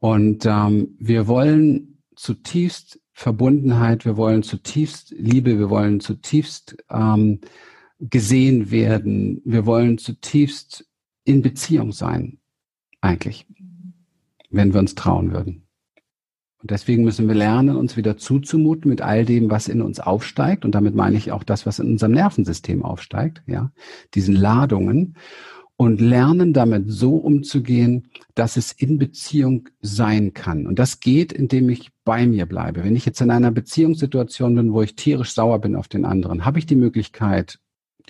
Und 0.00 0.46
ähm, 0.46 0.96
wir 0.98 1.28
wollen 1.28 1.98
zutiefst 2.16 3.00
Verbundenheit, 3.12 4.04
wir 4.04 4.16
wollen 4.16 4.42
zutiefst 4.42 5.14
Liebe, 5.16 5.58
wir 5.58 5.70
wollen 5.70 6.00
zutiefst 6.00 6.76
ähm, 6.90 7.40
gesehen 8.00 8.70
werden, 8.70 9.42
wir 9.44 9.66
wollen 9.66 9.98
zutiefst 9.98 10.88
in 11.24 11.42
Beziehung 11.42 11.92
sein, 11.92 12.38
eigentlich, 13.02 13.46
wenn 14.48 14.72
wir 14.72 14.80
uns 14.80 14.94
trauen 14.94 15.32
würden. 15.32 15.66
Und 16.62 16.70
deswegen 16.70 17.04
müssen 17.04 17.28
wir 17.28 17.34
lernen, 17.34 17.76
uns 17.76 17.96
wieder 17.96 18.16
zuzumuten 18.16 18.90
mit 18.90 19.00
all 19.00 19.24
dem, 19.24 19.50
was 19.50 19.68
in 19.68 19.80
uns 19.80 19.98
aufsteigt. 19.98 20.64
Und 20.64 20.74
damit 20.74 20.94
meine 20.94 21.16
ich 21.16 21.32
auch 21.32 21.42
das, 21.42 21.64
was 21.64 21.78
in 21.78 21.92
unserem 21.92 22.12
Nervensystem 22.12 22.84
aufsteigt, 22.84 23.42
ja, 23.46 23.72
diesen 24.14 24.34
Ladungen. 24.34 25.16
Und 25.80 25.98
lernen 25.98 26.52
damit 26.52 26.92
so 26.92 27.16
umzugehen, 27.16 28.10
dass 28.34 28.58
es 28.58 28.70
in 28.70 28.98
Beziehung 28.98 29.70
sein 29.80 30.34
kann. 30.34 30.66
Und 30.66 30.78
das 30.78 31.00
geht, 31.00 31.32
indem 31.32 31.70
ich 31.70 31.88
bei 32.04 32.26
mir 32.26 32.44
bleibe. 32.44 32.84
Wenn 32.84 32.96
ich 32.96 33.06
jetzt 33.06 33.22
in 33.22 33.30
einer 33.30 33.50
Beziehungssituation 33.50 34.54
bin, 34.54 34.74
wo 34.74 34.82
ich 34.82 34.94
tierisch 34.94 35.32
sauer 35.32 35.58
bin 35.58 35.76
auf 35.76 35.88
den 35.88 36.04
anderen, 36.04 36.44
habe 36.44 36.58
ich 36.58 36.66
die 36.66 36.76
Möglichkeit, 36.76 37.60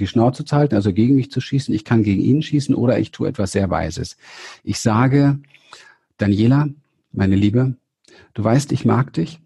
die 0.01 0.09
Schnauze 0.09 0.45
zu 0.45 0.57
halten, 0.57 0.75
also 0.75 0.93
gegen 0.93 1.15
mich 1.15 1.31
zu 1.31 1.41
schießen. 1.41 1.73
Ich 1.73 1.85
kann 1.85 2.03
gegen 2.03 2.21
ihn 2.21 2.43
schießen 2.43 2.75
oder 2.75 2.99
ich 2.99 3.13
tue 3.13 3.29
etwas 3.29 3.53
sehr 3.53 3.71
Weises. 3.71 4.17
Ich 4.65 4.81
sage, 4.81 5.39
Daniela, 6.19 6.71
meine 7.13 7.37
Liebe, 7.37 7.77
du 8.35 8.43
weißt, 8.43 8.73
ich 8.73 8.85
mag 8.85 9.13
dich. 9.13 9.39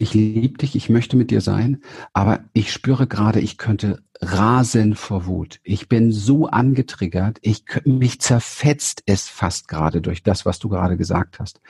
Ich 0.00 0.14
liebe 0.14 0.58
dich, 0.58 0.76
ich 0.76 0.88
möchte 0.88 1.16
mit 1.16 1.32
dir 1.32 1.40
sein, 1.40 1.82
aber 2.12 2.44
ich 2.52 2.72
spüre 2.72 3.08
gerade, 3.08 3.40
ich 3.40 3.58
könnte 3.58 4.00
rasen 4.20 4.94
vor 4.94 5.26
Wut. 5.26 5.58
Ich 5.64 5.88
bin 5.88 6.12
so 6.12 6.46
angetriggert, 6.46 7.38
ich 7.42 7.64
mich 7.84 8.20
zerfetzt 8.20 9.02
es 9.06 9.28
fast 9.28 9.66
gerade 9.66 10.00
durch 10.00 10.22
das, 10.22 10.46
was 10.46 10.60
du 10.60 10.68
gerade 10.68 10.96
gesagt 10.96 11.40
hast. 11.40 11.60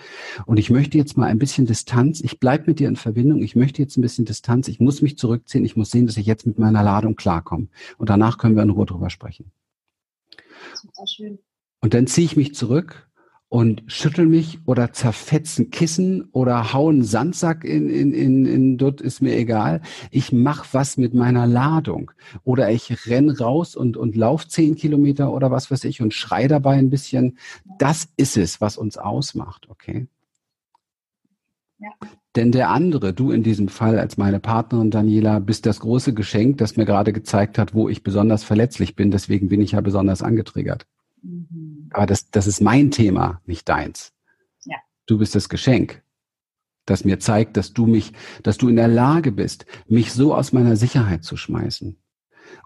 Und 0.45 0.59
ich 0.59 0.69
möchte 0.69 0.99
jetzt 0.99 1.17
mal 1.17 1.27
ein 1.27 1.39
bisschen 1.39 1.67
Distanz. 1.67 2.21
Ich 2.21 2.39
bleib 2.39 2.67
mit 2.67 2.81
dir 2.81 2.89
in 2.89 2.97
Verbindung. 2.97 3.43
Ich 3.43 3.57
möchte 3.57 3.81
jetzt 3.81 3.97
ein 3.97 4.03
bisschen 4.03 4.27
Distanz. 4.27 4.69
Ich 4.69 4.79
muss 4.79 5.01
mich 5.01 5.17
zurückziehen. 5.17 5.65
Ich 5.65 5.77
muss 5.77 5.91
sehen, 5.91 6.07
dass 6.07 6.19
ich 6.19 6.27
jetzt 6.27 6.47
mit 6.47 6.59
meiner 6.59 6.83
Ladung 6.83 7.17
klarkomme. 7.17 7.69
Und 7.97 8.11
danach 8.11 8.37
können 8.37 8.57
wir 8.57 8.63
in 8.63 8.71
Ruhe 8.71 8.87
drüber 8.87 9.09
sprechen. 9.09 9.53
Super 10.75 11.07
schön. 11.07 11.39
Und 11.81 11.95
dann 11.95 12.07
ziehe 12.07 12.27
ich 12.27 12.37
mich 12.37 12.55
zurück 12.55 13.08
und 13.49 13.83
schüttel 13.87 14.27
mich 14.27 14.61
oder 14.67 14.93
zerfetzen 14.93 15.71
Kissen 15.71 16.29
oder 16.33 16.73
hauen 16.75 17.03
Sandsack 17.03 17.65
in, 17.65 17.89
in, 17.89 18.13
in, 18.13 18.45
in 18.45 18.79
dort 18.79 19.01
ist 19.01 19.23
mir 19.23 19.37
egal. 19.37 19.81
Ich 20.11 20.33
mach 20.33 20.67
was 20.73 20.99
mit 20.99 21.15
meiner 21.15 21.47
Ladung. 21.47 22.11
Oder 22.45 22.71
ich 22.71 23.07
renn 23.07 23.31
raus 23.31 23.75
und, 23.75 23.97
und 23.97 24.17
lauf 24.17 24.47
zehn 24.47 24.77
Kilometer 24.77 25.33
oder 25.33 25.51
was 25.51 25.71
weiß 25.71 25.85
ich 25.85 26.03
und 26.03 26.13
schrei 26.13 26.47
dabei 26.47 26.75
ein 26.75 26.91
bisschen. 26.91 27.39
Das 27.79 28.09
ist 28.17 28.37
es, 28.37 28.61
was 28.61 28.77
uns 28.77 28.99
ausmacht, 28.99 29.69
okay? 29.71 30.09
Ja. 31.79 31.91
Denn 32.37 32.53
der 32.53 32.69
andere, 32.69 33.15
du 33.15 33.31
in 33.31 33.43
diesem 33.43 33.69
Fall 33.69 33.99
als 33.99 34.19
meine 34.19 34.41
Partnerin 34.41 34.91
Daniela, 34.91 35.39
bist 35.39 35.65
das 35.65 35.81
große 35.81 36.13
Geschenk, 36.13 36.59
das 36.59 36.77
mir 36.77 36.85
gerade 36.85 37.13
gezeigt 37.15 37.57
hat, 37.57 37.73
wo 37.73 37.89
ich 37.89 38.03
besonders 38.03 38.45
verletzlich 38.45 38.95
bin. 38.95 39.11
Deswegen 39.11 39.49
bin 39.49 39.63
ich 39.63 39.73
ja 39.73 39.81
besonders 39.81 40.23
angetriggert. 40.23 40.87
Mhm. 41.23 41.89
Aber 41.93 42.07
das, 42.07 42.31
das 42.31 42.47
ist 42.47 42.61
mein 42.61 42.91
Thema, 42.91 43.41
nicht 43.47 43.69
deins. 43.69 44.13
Ja. 44.65 44.77
Du 45.07 45.19
bist 45.19 45.35
das 45.35 45.49
Geschenk, 45.49 46.03
das 46.87 47.05
mir 47.05 47.19
zeigt, 47.19 47.57
dass 47.57 47.73
du 47.73 47.87
mich, 47.87 48.13
dass 48.43 48.59
du 48.59 48.69
in 48.69 48.77
der 48.77 48.89
Lage 48.89 49.33
bist, 49.33 49.67
mich 49.87 50.13
so 50.13 50.35
aus 50.35 50.53
meiner 50.53 50.77
Sicherheit 50.77 51.25
zu 51.25 51.37
schmeißen. 51.37 51.97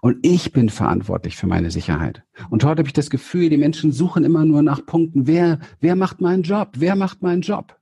Und 0.01 0.25
ich 0.25 0.53
bin 0.53 0.69
verantwortlich 0.69 1.35
für 1.35 1.47
meine 1.47 1.71
Sicherheit. 1.71 2.23
Und 2.49 2.63
heute 2.63 2.79
habe 2.79 2.87
ich 2.87 2.93
das 2.93 3.09
Gefühl, 3.09 3.49
die 3.49 3.57
Menschen 3.57 3.91
suchen 3.91 4.23
immer 4.23 4.45
nur 4.45 4.61
nach 4.61 4.85
Punkten. 4.85 5.27
Wer, 5.27 5.59
wer 5.81 5.95
macht 5.95 6.21
meinen 6.21 6.43
Job? 6.43 6.71
Wer 6.77 6.95
macht 6.95 7.21
meinen 7.21 7.41
Job? 7.41 7.77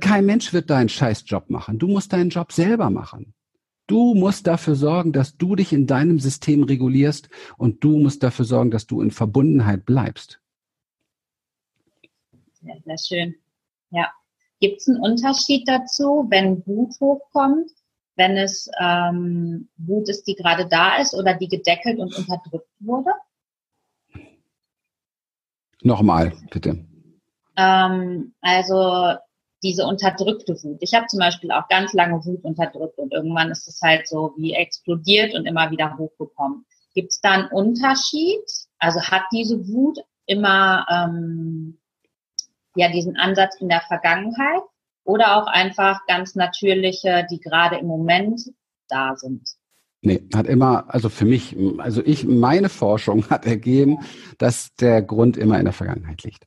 Kein 0.00 0.26
Mensch 0.26 0.52
wird 0.52 0.70
deinen 0.70 0.88
Scheißjob 0.88 1.50
machen. 1.50 1.78
Du 1.78 1.88
musst 1.88 2.12
deinen 2.12 2.30
Job 2.30 2.52
selber 2.52 2.90
machen. 2.90 3.34
Du 3.88 4.14
musst 4.14 4.46
dafür 4.46 4.76
sorgen, 4.76 5.12
dass 5.12 5.38
du 5.38 5.56
dich 5.56 5.72
in 5.72 5.86
deinem 5.86 6.20
System 6.20 6.62
regulierst 6.62 7.30
und 7.56 7.82
du 7.82 7.98
musst 7.98 8.22
dafür 8.22 8.44
sorgen, 8.44 8.70
dass 8.70 8.86
du 8.86 9.00
in 9.00 9.10
Verbundenheit 9.10 9.86
bleibst. 9.86 10.40
Sehr, 12.60 12.76
sehr 12.84 12.98
schön. 12.98 13.34
Ja. 13.90 14.12
Gibt 14.60 14.80
es 14.80 14.88
einen 14.88 15.00
Unterschied 15.00 15.66
dazu, 15.66 16.26
wenn 16.28 16.66
Wut 16.66 17.00
hochkommt, 17.00 17.70
wenn 18.16 18.36
es 18.36 18.68
ähm, 18.78 19.68
Wut 19.78 20.10
ist, 20.10 20.24
die 20.26 20.34
gerade 20.34 20.66
da 20.66 20.98
ist 20.98 21.14
oder 21.14 21.34
die 21.34 21.48
gedeckelt 21.48 21.98
und 21.98 22.14
unterdrückt 22.14 22.68
wurde? 22.80 23.12
Nochmal, 25.82 26.34
bitte. 26.50 26.84
Ähm, 27.56 28.34
also 28.42 29.16
diese 29.62 29.84
unterdrückte 29.84 30.54
Wut. 30.62 30.78
Ich 30.80 30.94
habe 30.94 31.06
zum 31.06 31.18
Beispiel 31.18 31.50
auch 31.50 31.68
ganz 31.68 31.92
lange 31.92 32.24
Wut 32.24 32.44
unterdrückt 32.44 32.98
und 32.98 33.12
irgendwann 33.12 33.50
ist 33.50 33.66
es 33.66 33.80
halt 33.82 34.06
so 34.06 34.32
wie 34.36 34.52
explodiert 34.52 35.34
und 35.34 35.46
immer 35.46 35.70
wieder 35.70 35.96
hochgekommen. 35.98 36.64
Gibt 36.94 37.12
es 37.12 37.20
da 37.20 37.32
einen 37.32 37.48
Unterschied? 37.48 38.44
Also 38.78 39.00
hat 39.00 39.22
diese 39.32 39.66
Wut 39.68 39.98
immer 40.26 40.86
ähm, 40.90 41.78
ja 42.76 42.90
diesen 42.90 43.16
Ansatz 43.16 43.56
in 43.60 43.68
der 43.68 43.80
Vergangenheit 43.82 44.62
oder 45.04 45.36
auch 45.36 45.46
einfach 45.46 46.06
ganz 46.06 46.34
natürliche, 46.34 47.26
die 47.30 47.40
gerade 47.40 47.76
im 47.78 47.86
Moment 47.86 48.40
da 48.88 49.16
sind? 49.16 49.48
Nee, 50.00 50.22
hat 50.34 50.46
immer, 50.46 50.92
also 50.94 51.08
für 51.08 51.24
mich, 51.24 51.56
also 51.78 52.02
ich, 52.04 52.24
meine 52.24 52.68
Forschung 52.68 53.28
hat 53.30 53.46
ergeben, 53.46 53.98
dass 54.38 54.74
der 54.76 55.02
Grund 55.02 55.36
immer 55.36 55.58
in 55.58 55.64
der 55.64 55.72
Vergangenheit 55.72 56.22
liegt. 56.22 56.44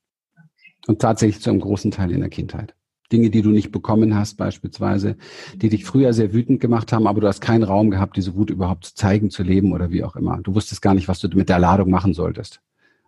Und 0.88 1.02
tatsächlich 1.02 1.44
zu 1.44 1.50
einem 1.50 1.60
großen 1.60 1.92
Teil 1.92 2.12
in 2.12 2.22
der 2.22 2.30
Kindheit. 2.30 2.74
Dinge, 3.12 3.30
die 3.30 3.42
du 3.42 3.50
nicht 3.50 3.72
bekommen 3.72 4.16
hast, 4.16 4.38
beispielsweise, 4.38 5.18
die 5.56 5.70
dich 5.70 5.86
früher 5.86 6.14
sehr 6.14 6.34
wütend 6.34 6.60
gemacht 6.60 6.92
haben, 6.94 7.08
aber 7.08 7.22
du 7.22 7.28
hast 7.28 7.42
keinen 7.42 7.64
Raum 7.64 7.92
gehabt, 7.92 8.18
diese 8.18 8.36
Wut 8.36 8.50
überhaupt 8.50 8.86
zu 8.86 8.96
zeigen, 8.96 9.30
zu 9.30 9.44
leben 9.44 9.74
oder 9.74 9.92
wie 9.92 10.04
auch 10.04 10.16
immer. 10.16 10.40
Du 10.42 10.56
wusstest 10.56 10.82
gar 10.82 10.94
nicht, 10.94 11.08
was 11.08 11.20
du 11.20 11.28
mit 11.30 11.50
der 11.50 11.60
Ladung 11.60 11.90
machen 11.90 12.14
solltest. 12.14 12.62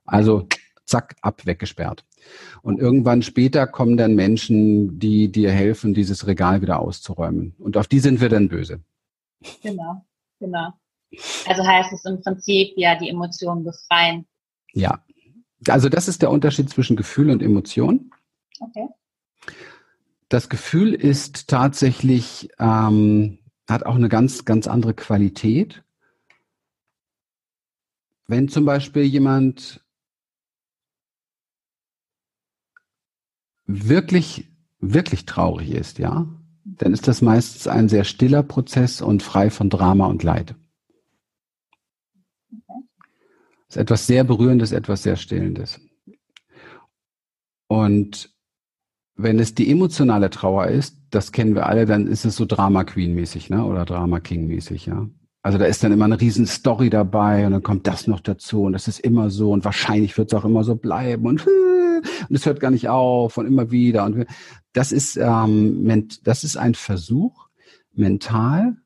Also 0.05 0.47
zack, 0.85 1.15
ab, 1.21 1.45
weggesperrt. 1.45 2.05
Und 2.61 2.79
irgendwann 2.79 3.21
später 3.21 3.67
kommen 3.67 3.97
dann 3.97 4.15
Menschen, 4.15 4.99
die 4.99 5.31
dir 5.31 5.51
helfen, 5.51 5.93
dieses 5.93 6.27
Regal 6.27 6.61
wieder 6.61 6.79
auszuräumen. 6.79 7.55
Und 7.57 7.77
auf 7.77 7.87
die 7.87 7.99
sind 7.99 8.21
wir 8.21 8.29
dann 8.29 8.49
böse. 8.49 8.81
Genau, 9.61 10.05
genau. 10.39 10.73
Also 11.47 11.65
heißt 11.65 11.93
es 11.93 12.05
im 12.05 12.21
Prinzip 12.21 12.73
ja 12.75 12.97
die 12.97 13.09
Emotionen 13.09 13.63
befreien. 13.63 14.25
Ja. 14.73 15.03
Also 15.67 15.89
das 15.89 16.07
ist 16.07 16.21
der 16.21 16.31
Unterschied 16.31 16.69
zwischen 16.69 16.95
Gefühl 16.95 17.29
und 17.29 17.41
Emotion. 17.41 18.11
Okay. 18.59 18.87
Das 20.33 20.49
Gefühl 20.49 20.95
ist 20.95 21.47
tatsächlich, 21.47 22.49
ähm, 22.57 23.37
hat 23.69 23.85
auch 23.85 23.93
eine 23.93 24.09
ganz, 24.09 24.45
ganz 24.45 24.65
andere 24.65 24.95
Qualität. 24.95 25.83
Wenn 28.25 28.49
zum 28.49 28.65
Beispiel 28.65 29.03
jemand 29.03 29.85
wirklich, 33.65 34.47
wirklich 34.79 35.27
traurig 35.27 35.69
ist, 35.69 35.99
ja, 35.99 36.25
dann 36.63 36.93
ist 36.93 37.07
das 37.07 37.21
meistens 37.21 37.67
ein 37.67 37.87
sehr 37.87 38.03
stiller 38.03 38.41
Prozess 38.41 39.03
und 39.03 39.21
frei 39.21 39.51
von 39.51 39.69
Drama 39.69 40.07
und 40.07 40.23
Leid. 40.23 40.55
Das 43.67 43.75
ist 43.75 43.77
etwas 43.77 44.07
sehr 44.07 44.23
Berührendes, 44.23 44.71
etwas 44.71 45.03
sehr 45.03 45.15
Stillendes. 45.15 45.79
Und 47.67 48.32
wenn 49.15 49.39
es 49.39 49.53
die 49.53 49.69
emotionale 49.69 50.29
Trauer 50.29 50.67
ist, 50.67 50.97
das 51.11 51.31
kennen 51.31 51.55
wir 51.55 51.67
alle, 51.67 51.85
dann 51.85 52.07
ist 52.07 52.25
es 52.25 52.35
so 52.35 52.45
Drama 52.45 52.83
Queen 52.83 53.13
mäßig, 53.13 53.49
ne? 53.49 53.63
Oder 53.63 53.85
Drama 53.85 54.19
King 54.19 54.47
mäßig, 54.47 54.87
ja. 54.87 55.07
Also 55.43 55.57
da 55.57 55.65
ist 55.65 55.83
dann 55.83 55.91
immer 55.91 56.05
eine 56.05 56.19
riesen 56.19 56.45
Story 56.45 56.89
dabei 56.89 57.45
und 57.45 57.51
dann 57.51 57.63
kommt 57.63 57.85
das 57.85 58.07
noch 58.07 58.21
dazu 58.21 58.63
und 58.63 58.73
das 58.73 58.87
ist 58.87 58.99
immer 58.99 59.29
so 59.29 59.51
und 59.51 59.65
wahrscheinlich 59.65 60.17
wird 60.17 60.31
es 60.31 60.39
auch 60.39 60.45
immer 60.45 60.63
so 60.63 60.75
bleiben 60.75 61.25
und 61.25 61.45
und 62.29 62.35
es 62.35 62.45
hört 62.45 62.61
gar 62.61 62.71
nicht 62.71 62.87
auf 62.87 63.37
und 63.37 63.45
immer 63.45 63.69
wieder 63.69 64.05
und 64.05 64.25
das 64.71 64.91
ist 64.91 65.17
ähm, 65.17 66.07
das 66.23 66.43
ist 66.43 66.55
ein 66.55 66.75
Versuch 66.75 67.49
mental, 67.93 68.77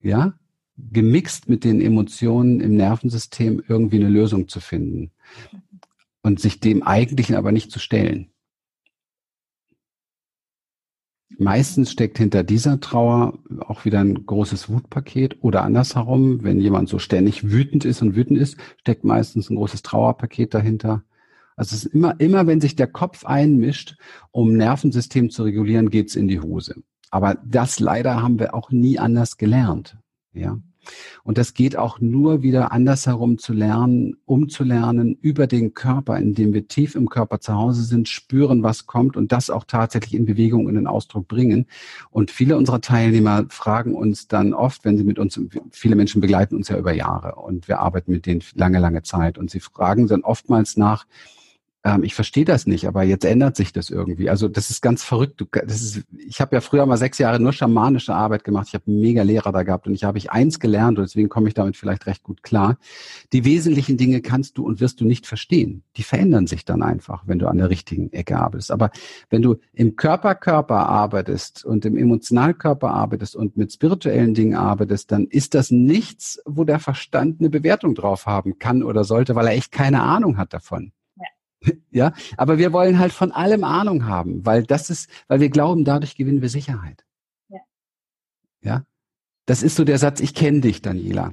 ja, 0.00 0.34
gemixt 0.76 1.48
mit 1.48 1.64
den 1.64 1.80
Emotionen 1.80 2.60
im 2.60 2.76
Nervensystem 2.76 3.62
irgendwie 3.66 3.96
eine 3.96 4.08
Lösung 4.08 4.48
zu 4.48 4.60
finden 4.60 5.10
und 6.22 6.40
sich 6.40 6.60
dem 6.60 6.82
Eigentlichen 6.82 7.34
aber 7.34 7.52
nicht 7.52 7.70
zu 7.70 7.78
stellen. 7.78 8.30
Meistens 11.38 11.90
steckt 11.90 12.18
hinter 12.18 12.44
dieser 12.44 12.80
Trauer 12.80 13.38
auch 13.60 13.84
wieder 13.84 14.00
ein 14.00 14.26
großes 14.26 14.70
Wutpaket 14.70 15.42
oder 15.42 15.62
andersherum, 15.62 16.44
wenn 16.44 16.60
jemand 16.60 16.88
so 16.88 16.98
ständig 16.98 17.50
wütend 17.50 17.84
ist 17.84 18.00
und 18.00 18.14
wütend 18.14 18.38
ist, 18.38 18.56
steckt 18.80 19.04
meistens 19.04 19.50
ein 19.50 19.56
großes 19.56 19.82
Trauerpaket 19.82 20.54
dahinter. 20.54 21.02
Also 21.56 21.74
es 21.74 21.84
ist 21.84 21.94
immer, 21.94 22.20
immer 22.20 22.46
wenn 22.46 22.60
sich 22.60 22.76
der 22.76 22.86
Kopf 22.86 23.24
einmischt, 23.24 23.96
um 24.30 24.56
Nervensystem 24.56 25.30
zu 25.30 25.42
regulieren, 25.42 25.90
geht's 25.90 26.14
in 26.14 26.28
die 26.28 26.40
Hose. 26.40 26.76
Aber 27.10 27.38
das 27.44 27.80
leider 27.80 28.22
haben 28.22 28.38
wir 28.38 28.54
auch 28.54 28.70
nie 28.70 28.98
anders 28.98 29.36
gelernt. 29.36 29.96
Ja. 30.32 30.58
Und 31.24 31.38
das 31.38 31.54
geht 31.54 31.76
auch 31.76 32.00
nur 32.00 32.42
wieder 32.42 32.72
andersherum 32.72 33.38
zu 33.38 33.52
lernen, 33.52 34.16
umzulernen 34.24 35.18
über 35.20 35.46
den 35.46 35.74
Körper, 35.74 36.18
indem 36.18 36.52
wir 36.52 36.68
tief 36.68 36.94
im 36.94 37.08
Körper 37.08 37.40
zu 37.40 37.54
Hause 37.54 37.82
sind, 37.82 38.08
spüren, 38.08 38.62
was 38.62 38.86
kommt 38.86 39.16
und 39.16 39.32
das 39.32 39.50
auch 39.50 39.64
tatsächlich 39.64 40.14
in 40.14 40.26
Bewegung 40.26 40.68
in 40.68 40.74
den 40.74 40.86
Ausdruck 40.86 41.28
bringen. 41.28 41.66
Und 42.10 42.30
viele 42.30 42.56
unserer 42.56 42.80
Teilnehmer 42.80 43.46
fragen 43.48 43.94
uns 43.94 44.28
dann 44.28 44.54
oft, 44.54 44.84
wenn 44.84 44.96
sie 44.96 45.04
mit 45.04 45.18
uns, 45.18 45.40
viele 45.70 45.96
Menschen 45.96 46.20
begleiten 46.20 46.56
uns 46.56 46.68
ja 46.68 46.78
über 46.78 46.92
Jahre 46.92 47.36
und 47.36 47.68
wir 47.68 47.80
arbeiten 47.80 48.12
mit 48.12 48.26
denen 48.26 48.42
lange, 48.54 48.78
lange 48.78 49.02
Zeit 49.02 49.38
und 49.38 49.50
sie 49.50 49.60
fragen 49.60 50.06
dann 50.06 50.22
oftmals 50.22 50.76
nach, 50.76 51.06
ähm, 51.86 52.02
ich 52.02 52.16
verstehe 52.16 52.44
das 52.44 52.66
nicht, 52.66 52.88
aber 52.88 53.04
jetzt 53.04 53.24
ändert 53.24 53.54
sich 53.54 53.72
das 53.72 53.90
irgendwie. 53.90 54.28
Also 54.28 54.48
das 54.48 54.70
ist 54.70 54.82
ganz 54.82 55.04
verrückt. 55.04 55.40
Du, 55.40 55.46
das 55.52 55.82
ist, 55.82 56.02
ich 56.18 56.40
habe 56.40 56.56
ja 56.56 56.60
früher 56.60 56.84
mal 56.84 56.96
sechs 56.96 57.18
Jahre 57.18 57.38
nur 57.38 57.52
schamanische 57.52 58.12
Arbeit 58.12 58.42
gemacht. 58.42 58.66
Ich 58.68 58.74
habe 58.74 58.90
mega 58.90 59.22
Lehrer 59.22 59.52
da 59.52 59.62
gehabt 59.62 59.86
und 59.86 59.94
ich 59.94 60.02
habe 60.02 60.18
ich 60.18 60.32
eins 60.32 60.58
gelernt 60.58 60.98
und 60.98 61.04
deswegen 61.04 61.28
komme 61.28 61.46
ich 61.46 61.54
damit 61.54 61.76
vielleicht 61.76 62.06
recht 62.06 62.24
gut 62.24 62.42
klar. 62.42 62.76
Die 63.32 63.44
wesentlichen 63.44 63.96
Dinge 63.96 64.20
kannst 64.20 64.58
du 64.58 64.66
und 64.66 64.80
wirst 64.80 65.00
du 65.00 65.04
nicht 65.04 65.26
verstehen. 65.26 65.84
Die 65.96 66.02
verändern 66.02 66.48
sich 66.48 66.64
dann 66.64 66.82
einfach, 66.82 67.22
wenn 67.26 67.38
du 67.38 67.46
an 67.46 67.58
der 67.58 67.70
richtigen 67.70 68.12
Ecke 68.12 68.36
arbeitest. 68.36 68.72
Aber 68.72 68.90
wenn 69.30 69.42
du 69.42 69.56
im 69.72 69.94
Körper-Körper 69.94 70.88
arbeitest 70.88 71.64
und 71.64 71.84
im 71.84 71.96
Emotionalkörper 71.96 72.90
arbeitest 72.90 73.36
und 73.36 73.56
mit 73.56 73.72
spirituellen 73.72 74.34
Dingen 74.34 74.56
arbeitest, 74.56 75.12
dann 75.12 75.26
ist 75.26 75.54
das 75.54 75.70
nichts, 75.70 76.42
wo 76.44 76.64
der 76.64 76.80
Verstand 76.80 77.38
eine 77.38 77.48
Bewertung 77.48 77.94
drauf 77.94 78.26
haben 78.26 78.58
kann 78.58 78.82
oder 78.82 79.04
sollte, 79.04 79.36
weil 79.36 79.46
er 79.46 79.52
echt 79.52 79.70
keine 79.70 80.02
Ahnung 80.02 80.36
hat 80.36 80.52
davon. 80.52 80.90
Ja, 81.90 82.12
aber 82.36 82.58
wir 82.58 82.72
wollen 82.72 82.98
halt 82.98 83.12
von 83.12 83.32
allem 83.32 83.64
Ahnung 83.64 84.06
haben, 84.06 84.44
weil 84.44 84.64
das 84.64 84.90
ist, 84.90 85.08
weil 85.28 85.40
wir 85.40 85.48
glauben, 85.48 85.84
dadurch 85.84 86.14
gewinnen 86.14 86.42
wir 86.42 86.50
Sicherheit. 86.50 87.04
Ja. 87.48 87.60
Ja. 88.62 88.84
Das 89.46 89.62
ist 89.62 89.76
so 89.76 89.84
der 89.84 89.98
Satz, 89.98 90.20
ich 90.20 90.34
kenne 90.34 90.60
dich, 90.60 90.82
Daniela. 90.82 91.32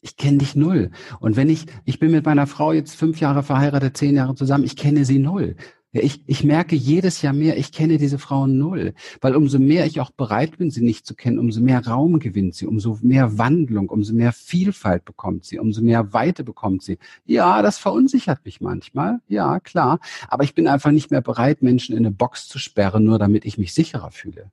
Ich 0.00 0.16
kenne 0.16 0.38
dich 0.38 0.54
null. 0.54 0.90
Und 1.18 1.36
wenn 1.36 1.48
ich, 1.48 1.66
ich 1.84 1.98
bin 1.98 2.10
mit 2.10 2.24
meiner 2.26 2.46
Frau 2.46 2.72
jetzt 2.72 2.94
fünf 2.94 3.20
Jahre 3.20 3.42
verheiratet, 3.42 3.96
zehn 3.96 4.14
Jahre 4.14 4.34
zusammen, 4.34 4.64
ich 4.64 4.76
kenne 4.76 5.04
sie 5.04 5.18
null. 5.18 5.56
Ja, 5.92 6.02
ich, 6.02 6.22
ich 6.26 6.44
merke 6.44 6.76
jedes 6.76 7.22
Jahr 7.22 7.32
mehr, 7.32 7.56
ich 7.56 7.72
kenne 7.72 7.96
diese 7.96 8.18
Frauen 8.18 8.58
null. 8.58 8.92
Weil 9.22 9.34
umso 9.34 9.58
mehr 9.58 9.86
ich 9.86 10.00
auch 10.00 10.10
bereit 10.10 10.58
bin, 10.58 10.70
sie 10.70 10.82
nicht 10.82 11.06
zu 11.06 11.14
kennen, 11.14 11.38
umso 11.38 11.62
mehr 11.62 11.86
Raum 11.86 12.18
gewinnt 12.18 12.54
sie, 12.54 12.66
umso 12.66 12.98
mehr 13.00 13.38
Wandlung, 13.38 13.88
umso 13.88 14.12
mehr 14.12 14.32
Vielfalt 14.32 15.06
bekommt 15.06 15.46
sie, 15.46 15.58
umso 15.58 15.80
mehr 15.80 16.12
Weite 16.12 16.44
bekommt 16.44 16.82
sie. 16.82 16.98
Ja, 17.24 17.62
das 17.62 17.78
verunsichert 17.78 18.44
mich 18.44 18.60
manchmal. 18.60 19.20
Ja, 19.28 19.60
klar. 19.60 19.98
Aber 20.28 20.44
ich 20.44 20.54
bin 20.54 20.68
einfach 20.68 20.90
nicht 20.90 21.10
mehr 21.10 21.22
bereit, 21.22 21.62
Menschen 21.62 21.96
in 21.96 22.04
eine 22.04 22.10
Box 22.10 22.48
zu 22.48 22.58
sperren, 22.58 23.04
nur 23.04 23.18
damit 23.18 23.46
ich 23.46 23.56
mich 23.56 23.72
sicherer 23.72 24.10
fühle. 24.10 24.50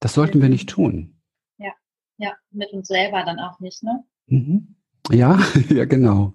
Das 0.00 0.12
sollten 0.12 0.42
wir 0.42 0.50
nicht 0.50 0.68
tun. 0.68 1.14
Ja, 1.56 1.72
ja, 2.18 2.34
mit 2.50 2.70
uns 2.74 2.88
selber 2.88 3.24
dann 3.24 3.38
auch 3.38 3.58
nicht, 3.58 3.82
ne? 3.82 4.04
Mhm. 4.26 4.74
Ja, 5.10 5.38
ja, 5.70 5.86
genau. 5.86 6.34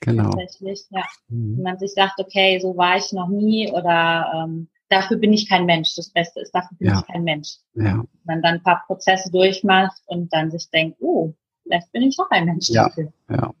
Genau. 0.00 0.30
Tatsächlich, 0.30 0.86
ja. 0.90 1.04
Mhm. 1.28 1.56
Wenn 1.56 1.62
man 1.62 1.78
sich 1.78 1.92
sagt, 1.92 2.18
okay, 2.18 2.58
so 2.60 2.76
war 2.76 2.96
ich 2.96 3.12
noch 3.12 3.28
nie 3.28 3.70
oder 3.70 4.32
ähm, 4.34 4.68
dafür 4.88 5.18
bin 5.18 5.32
ich 5.32 5.48
kein 5.48 5.66
Mensch. 5.66 5.94
Das 5.96 6.10
Beste 6.10 6.40
ist, 6.40 6.52
dafür 6.52 6.76
bin 6.78 6.88
ja. 6.88 7.00
ich 7.00 7.12
kein 7.12 7.24
Mensch. 7.24 7.56
Ja. 7.74 8.02
Man 8.24 8.42
dann 8.42 8.54
ein 8.54 8.62
paar 8.62 8.82
Prozesse 8.86 9.30
durchmacht 9.30 10.00
und 10.06 10.32
dann 10.32 10.50
sich 10.50 10.70
denkt, 10.70 10.98
oh, 11.00 11.34
vielleicht 11.62 11.92
bin 11.92 12.02
ich 12.02 12.16
noch 12.18 12.30
ein 12.30 12.46
Mensch 12.46 12.68
ja. 12.70 12.84
dafür. 12.84 13.12
Ja. 13.30 13.52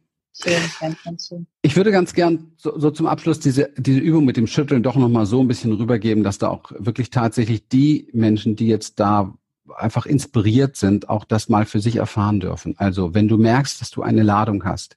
Ich 1.62 1.76
würde 1.76 1.90
ganz 1.90 2.14
gern 2.14 2.52
so, 2.56 2.78
so 2.78 2.90
zum 2.90 3.06
Abschluss 3.06 3.40
diese, 3.40 3.70
diese 3.76 4.00
Übung 4.00 4.24
mit 4.24 4.36
dem 4.36 4.46
Schütteln 4.46 4.82
doch 4.82 4.96
nochmal 4.96 5.26
so 5.26 5.40
ein 5.40 5.48
bisschen 5.48 5.72
rübergeben, 5.72 6.24
dass 6.24 6.38
da 6.38 6.48
auch 6.48 6.72
wirklich 6.78 7.10
tatsächlich 7.10 7.68
die 7.68 8.08
Menschen, 8.12 8.56
die 8.56 8.68
jetzt 8.68 9.00
da 9.00 9.34
einfach 9.76 10.06
inspiriert 10.06 10.76
sind, 10.76 11.08
auch 11.08 11.24
das 11.24 11.48
mal 11.48 11.64
für 11.66 11.80
sich 11.80 11.96
erfahren 11.96 12.40
dürfen. 12.40 12.74
Also 12.78 13.14
wenn 13.14 13.28
du 13.28 13.38
merkst, 13.38 13.80
dass 13.80 13.90
du 13.90 14.02
eine 14.02 14.22
Ladung 14.22 14.64
hast, 14.64 14.96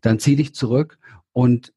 dann 0.00 0.18
zieh 0.18 0.36
dich 0.36 0.54
zurück 0.54 0.98
und 1.32 1.72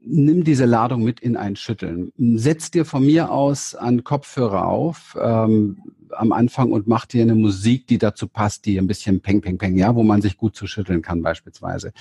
nimm 0.00 0.44
diese 0.44 0.64
Ladung 0.64 1.02
mit 1.02 1.20
in 1.20 1.36
ein 1.36 1.56
Schütteln. 1.56 2.12
Setz 2.16 2.70
dir 2.70 2.84
von 2.84 3.04
mir 3.04 3.30
aus 3.30 3.74
einen 3.74 4.04
Kopfhörer 4.04 4.66
auf 4.66 5.16
ähm, 5.20 5.82
am 6.12 6.32
Anfang 6.32 6.72
und 6.72 6.86
mach 6.86 7.06
dir 7.06 7.22
eine 7.22 7.34
Musik, 7.34 7.86
die 7.86 7.98
dazu 7.98 8.28
passt, 8.28 8.64
die 8.64 8.78
ein 8.78 8.86
bisschen 8.86 9.20
peng, 9.20 9.40
peng, 9.40 9.58
peng, 9.58 9.76
ja, 9.76 9.94
wo 9.94 10.02
man 10.02 10.22
sich 10.22 10.36
gut 10.36 10.56
zu 10.56 10.66
schütteln 10.66 11.02
kann 11.02 11.22
beispielsweise, 11.22 11.92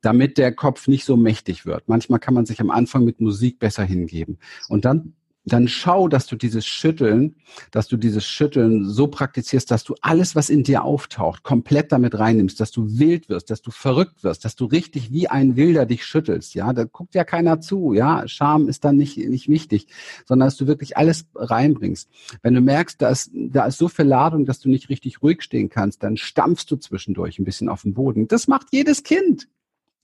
damit 0.00 0.38
der 0.38 0.52
Kopf 0.52 0.86
nicht 0.88 1.04
so 1.04 1.16
mächtig 1.16 1.66
wird. 1.66 1.88
Manchmal 1.88 2.20
kann 2.20 2.34
man 2.34 2.46
sich 2.46 2.60
am 2.60 2.70
Anfang 2.70 3.04
mit 3.04 3.20
Musik 3.20 3.58
besser 3.58 3.84
hingeben. 3.84 4.38
Und 4.68 4.84
dann 4.84 5.14
dann 5.52 5.68
schau, 5.68 6.08
dass 6.08 6.26
du 6.26 6.36
dieses 6.36 6.66
Schütteln, 6.66 7.36
dass 7.70 7.88
du 7.88 7.96
dieses 7.96 8.24
Schütteln 8.24 8.88
so 8.88 9.06
praktizierst, 9.06 9.70
dass 9.70 9.84
du 9.84 9.94
alles, 10.00 10.34
was 10.34 10.50
in 10.50 10.62
dir 10.62 10.84
auftaucht, 10.84 11.42
komplett 11.42 11.92
damit 11.92 12.18
reinnimmst, 12.18 12.60
dass 12.60 12.70
du 12.70 12.98
wild 12.98 13.28
wirst, 13.28 13.50
dass 13.50 13.62
du 13.62 13.70
verrückt 13.70 14.24
wirst, 14.24 14.44
dass 14.44 14.56
du 14.56 14.66
richtig 14.66 15.12
wie 15.12 15.28
ein 15.28 15.56
Wilder 15.56 15.86
dich 15.86 16.04
schüttelst. 16.04 16.54
Ja, 16.54 16.72
da 16.72 16.84
guckt 16.84 17.14
ja 17.14 17.24
keiner 17.24 17.60
zu. 17.60 17.92
Ja, 17.92 18.26
Scham 18.26 18.68
ist 18.68 18.84
dann 18.84 18.96
nicht, 18.96 19.16
nicht 19.16 19.48
wichtig, 19.48 19.86
sondern 20.26 20.48
dass 20.48 20.56
du 20.56 20.66
wirklich 20.66 20.96
alles 20.96 21.26
reinbringst. 21.34 22.08
Wenn 22.42 22.54
du 22.54 22.60
merkst, 22.60 23.00
da 23.00 23.10
ist, 23.10 23.30
da 23.32 23.66
ist 23.66 23.78
so 23.78 23.88
viel 23.88 24.06
Ladung, 24.06 24.44
dass 24.44 24.60
du 24.60 24.68
nicht 24.68 24.88
richtig 24.88 25.22
ruhig 25.22 25.42
stehen 25.42 25.68
kannst, 25.68 26.02
dann 26.02 26.16
stampfst 26.16 26.66
du 26.68 26.76
zwischendurch 26.76 27.38
ein 27.38 27.44
bisschen 27.44 27.68
auf 27.68 27.82
den 27.82 27.94
Boden. 27.94 28.28
Das 28.28 28.48
macht 28.48 28.68
jedes 28.72 29.02
Kind. 29.02 29.48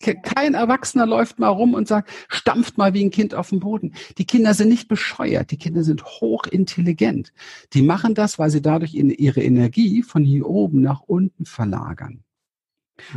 Kein 0.01 0.55
Erwachsener 0.55 1.07
läuft 1.07 1.39
mal 1.39 1.49
rum 1.49 1.75
und 1.75 1.89
sagt, 1.89 2.11
stampft 2.29 2.77
mal 2.77 2.93
wie 2.95 3.05
ein 3.05 3.11
Kind 3.11 3.35
auf 3.35 3.51
den 3.51 3.61
Boden. 3.61 3.95
Die 4.19 4.27
Kinder 4.27 4.53
sind 4.53 4.69
nicht 4.69 4.89
bescheuert, 4.89 5.51
die 5.51 5.57
Kinder 5.57 5.83
sind 5.83 6.05
hochintelligent. 6.05 7.33
Die 7.73 7.83
machen 7.83 8.15
das, 8.15 8.39
weil 8.39 8.51
sie 8.51 8.61
dadurch 8.61 8.95
ihre 8.95 9.43
Energie 9.43 10.03
von 10.03 10.25
hier 10.25 10.47
oben 10.47 10.83
nach 10.83 11.01
unten 11.01 11.47
verlagern. 11.47 12.23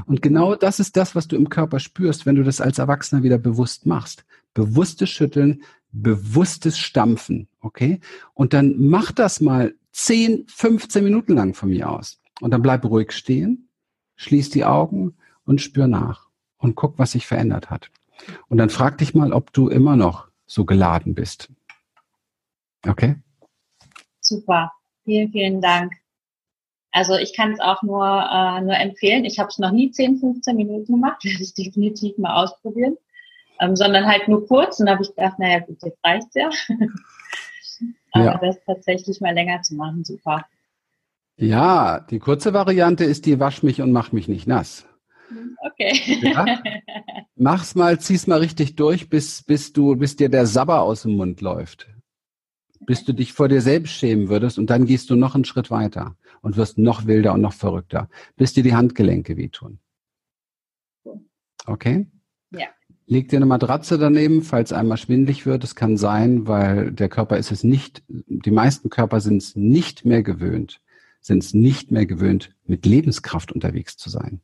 Und 0.05 0.21
genau 0.21 0.55
das 0.55 0.79
ist 0.79 0.97
das, 0.97 1.13
was 1.13 1.27
du 1.27 1.35
im 1.35 1.49
Körper 1.49 1.79
spürst, 1.79 2.25
wenn 2.25 2.35
du 2.35 2.43
das 2.43 2.61
als 2.61 2.79
Erwachsener 2.79 3.21
wieder 3.21 3.37
bewusst 3.37 3.85
machst. 3.85 4.25
Bewusstes 4.53 5.09
Schütteln, 5.09 5.63
bewusstes 5.91 6.79
Stampfen, 6.79 7.47
okay? 7.59 7.99
Und 8.33 8.53
dann 8.53 8.75
mach 8.77 9.11
das 9.11 9.39
mal 9.39 9.75
10, 9.91 10.45
15 10.47 11.03
Minuten 11.03 11.33
lang 11.35 11.53
von 11.53 11.69
mir 11.69 11.89
aus. 11.89 12.21
Und 12.39 12.51
dann 12.51 12.61
bleib 12.61 12.85
ruhig 12.85 13.11
stehen, 13.11 13.69
schließ 14.15 14.49
die 14.51 14.65
Augen 14.65 15.15
und 15.43 15.61
spür 15.61 15.87
nach 15.87 16.26
und 16.57 16.75
guck, 16.75 16.97
was 16.97 17.11
sich 17.11 17.27
verändert 17.27 17.69
hat. 17.69 17.89
Und 18.47 18.57
dann 18.57 18.69
frag 18.69 18.97
dich 18.97 19.13
mal, 19.13 19.33
ob 19.33 19.53
du 19.53 19.69
immer 19.69 19.95
noch 19.95 20.27
so 20.45 20.65
geladen 20.65 21.13
bist. 21.13 21.49
Okay? 22.85 23.15
Super. 24.21 24.71
Vielen, 25.03 25.31
vielen 25.31 25.61
Dank. 25.61 25.93
Also 26.91 27.15
ich 27.15 27.35
kann 27.35 27.51
es 27.51 27.59
auch 27.59 27.83
nur, 27.83 28.05
äh, 28.05 28.61
nur 28.61 28.75
empfehlen. 28.75 29.25
Ich 29.25 29.39
habe 29.39 29.49
es 29.49 29.59
noch 29.59 29.71
nie 29.71 29.91
10, 29.91 30.19
15 30.19 30.55
Minuten 30.55 30.93
gemacht, 30.93 31.23
werde 31.23 31.43
ich 31.43 31.53
definitiv 31.53 32.17
mal 32.17 32.43
ausprobieren. 32.43 32.97
Ähm, 33.59 33.75
sondern 33.75 34.05
halt 34.05 34.27
nur 34.27 34.47
kurz. 34.47 34.79
Und 34.79 34.85
da 34.85 34.93
habe 34.93 35.03
ich 35.03 35.09
gedacht, 35.09 35.39
naja 35.39 35.59
gut, 35.59 35.81
jetzt 35.83 35.99
reicht's 36.03 36.35
ja. 36.35 36.49
Aber 38.11 38.25
ja. 38.25 38.37
das 38.37 38.57
tatsächlich 38.65 39.21
mal 39.21 39.33
länger 39.33 39.61
zu 39.61 39.75
machen, 39.75 40.03
super. 40.03 40.45
Ja, 41.35 41.99
die 41.99 42.19
kurze 42.19 42.53
Variante 42.53 43.03
ist 43.03 43.25
die 43.27 43.39
Wasch 43.39 43.61
mich 43.61 43.81
und 43.81 43.91
mach 43.91 44.11
mich 44.11 44.27
nicht 44.27 44.47
nass. 44.47 44.87
Okay. 45.59 46.19
Ja? 46.21 46.45
Mach's 47.35 47.75
mal, 47.75 47.99
zieh's 47.99 48.27
mal 48.27 48.39
richtig 48.39 48.75
durch, 48.75 49.09
bis, 49.09 49.43
bis 49.43 49.73
du, 49.73 49.95
bis 49.95 50.15
dir 50.15 50.29
der 50.29 50.45
Sabber 50.45 50.81
aus 50.81 51.03
dem 51.03 51.15
Mund 51.15 51.41
läuft. 51.41 51.87
Bis 52.85 53.03
du 53.03 53.13
dich 53.13 53.33
vor 53.33 53.47
dir 53.47 53.61
selbst 53.61 53.93
schämen 53.93 54.29
würdest 54.29 54.57
und 54.57 54.69
dann 54.69 54.85
gehst 54.85 55.09
du 55.09 55.15
noch 55.15 55.35
einen 55.35 55.45
Schritt 55.45 55.71
weiter 55.71 56.15
und 56.41 56.57
wirst 56.57 56.77
noch 56.77 57.05
wilder 57.05 57.33
und 57.33 57.41
noch 57.41 57.53
verrückter, 57.53 58.09
bis 58.35 58.53
dir 58.53 58.63
die 58.63 58.75
Handgelenke 58.75 59.35
wehtun. 59.37 59.79
Okay? 61.65 62.07
Ja. 62.51 62.67
Leg 63.05 63.29
dir 63.29 63.37
eine 63.37 63.45
Matratze 63.45 63.97
daneben, 63.97 64.41
falls 64.41 64.73
einmal 64.73 64.97
schwindlig 64.97 65.45
wird. 65.45 65.63
Es 65.63 65.75
kann 65.75 65.97
sein, 65.97 66.47
weil 66.47 66.91
der 66.91 67.09
Körper 67.09 67.37
ist 67.37 67.51
es 67.51 67.63
nicht, 67.63 68.03
die 68.07 68.51
meisten 68.51 68.89
Körper 68.89 69.21
sind 69.21 69.37
es 69.37 69.55
nicht 69.55 70.05
mehr 70.05 70.23
gewöhnt, 70.23 70.81
sind 71.21 71.43
es 71.43 71.53
nicht 71.53 71.91
mehr 71.91 72.05
gewöhnt, 72.05 72.55
mit 72.65 72.85
Lebenskraft 72.85 73.51
unterwegs 73.51 73.97
zu 73.97 74.09
sein. 74.09 74.41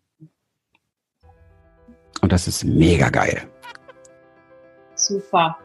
Und 2.23 2.31
das 2.31 2.47
ist 2.47 2.63
mega 2.63 3.09
geil. 3.09 3.41
Super. 4.95 5.57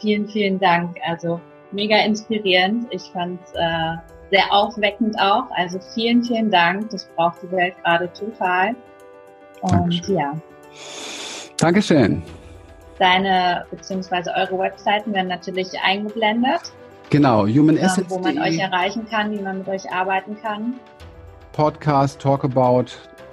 Vielen, 0.00 0.28
vielen 0.28 0.60
Dank. 0.60 0.96
Also 1.04 1.40
mega 1.72 1.96
inspirierend. 1.96 2.86
Ich 2.90 3.02
fand 3.12 3.40
es 3.42 3.52
äh, 3.54 3.96
sehr 4.30 4.52
aufweckend 4.52 5.18
auch. 5.18 5.50
Also 5.56 5.80
vielen, 5.92 6.22
vielen 6.22 6.52
Dank. 6.52 6.90
Das 6.90 7.04
braucht 7.16 7.42
die 7.42 7.50
Welt 7.50 7.74
gerade 7.82 8.08
total. 8.12 8.76
Und 9.62 9.72
Dankeschön. 9.72 10.16
ja. 10.16 10.36
Dankeschön. 11.56 12.22
Deine 13.00 13.66
bzw. 13.72 14.30
eure 14.36 14.60
Webseiten 14.60 15.12
werden 15.12 15.28
natürlich 15.28 15.68
eingeblendet. 15.84 16.60
Genau, 17.10 17.44
Human 17.44 17.76
ähm, 17.76 17.84
Assets. 17.84 18.08
Wo 18.08 18.20
man 18.20 18.38
euch 18.38 18.56
erreichen 18.56 19.04
kann, 19.10 19.32
wie 19.32 19.42
man 19.42 19.58
mit 19.58 19.68
euch 19.68 19.90
arbeiten 19.90 20.36
kann. 20.40 20.74
Podcast, 21.50 22.20
Talkabout, 22.20 22.92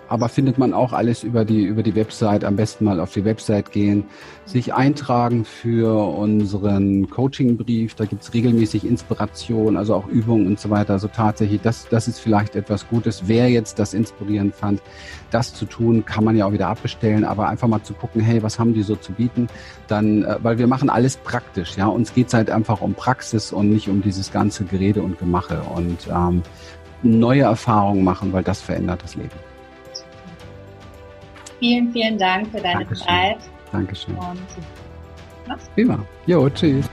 aber 0.10 0.28
findet 0.28 0.57
man 0.57 0.74
auch 0.74 0.91
alles 0.91 1.24
über 1.24 1.45
die, 1.45 1.64
über 1.64 1.84
die 1.84 1.95
Website. 1.95 2.43
Am 2.43 2.55
besten 2.55 2.86
mal 2.86 2.99
auf 2.99 3.14
die 3.14 3.24
Website 3.24 3.72
gehen, 3.72 4.05
sich 4.45 4.74
eintragen 4.74 5.45
für 5.45 5.93
unseren 6.18 7.10
Coachingbrief. 7.10 7.93
Da 7.93 8.05
gibt's 8.05 8.34
regelmäßig 8.34 8.86
Inspiration, 8.86 9.78
also 9.78 9.93
auch 9.93 10.07
Übungen 10.07 10.47
und 10.47 10.60
so 10.60 10.72
weiter. 10.72 10.93
Also 10.93 11.07
tatsächlich, 11.07 11.62
das, 11.62 11.88
das 11.89 12.07
ist 12.07 12.20
vielleicht 12.20 12.55
etwas 12.55 12.89
Gutes. 12.89 13.24
Wer 13.28 13.49
jetzt 13.49 13.78
das 13.78 13.93
inspirierend 13.93 14.55
fand, 14.55 14.82
das 15.30 15.53
zu 15.53 15.66
tun, 15.66 16.03
kann 16.05 16.24
man 16.24 16.36
ja 16.36 16.47
auch 16.47 16.53
wieder 16.53 16.68
abbestellen, 16.68 17.24
aber 17.24 17.47
einfach 17.47 17.68
mal 17.68 17.84
zu 17.84 17.93
gucken, 17.93 18.20
hey, 18.20 18.41
was 18.41 18.57
haben 18.57 18.74
die 18.74 18.82
so 18.82 18.95
zu 18.95 19.12
bieten? 19.14 19.47
Dann, 19.88 20.24
äh, 20.24 20.38
weil 20.41 20.57
wir 20.57 20.66
machen 20.66 20.89
alles 20.89 21.18
praktisch, 21.18 21.78
ja. 21.78 21.88
Uns 21.88 22.14
geht's 22.14 22.34
halt 22.34 22.49
einfach 22.49 22.82
um 22.82 22.95
Praxis 22.95 23.51
und 23.51 23.70
nicht 23.70 23.88
um 23.89 24.01
dieses 24.01 24.32
ganze 24.32 24.64
Gerede 24.64 25.03
und 25.03 25.20
Gemache 25.20 25.62
und 25.76 26.07
ähm, 26.12 26.41
neue 27.03 27.43
Erfahrungen 27.43 28.03
machen, 28.03 28.34
weil 28.34 28.43
das 28.43 28.62
verändert 28.62 29.03
das 29.03 29.16
Leben. 29.16 29.49
Vielen, 31.60 31.91
vielen 31.91 32.18
Dank 32.18 32.47
für 32.47 32.62
deine 32.62 32.80
Dankeschön. 32.80 33.07
Zeit. 33.07 33.38
Dankeschön. 33.72 34.16
Und 34.16 34.39
mach's. 35.47 35.70
Prima. 35.76 35.99
Jo, 36.26 36.49
tschüss. 36.49 36.89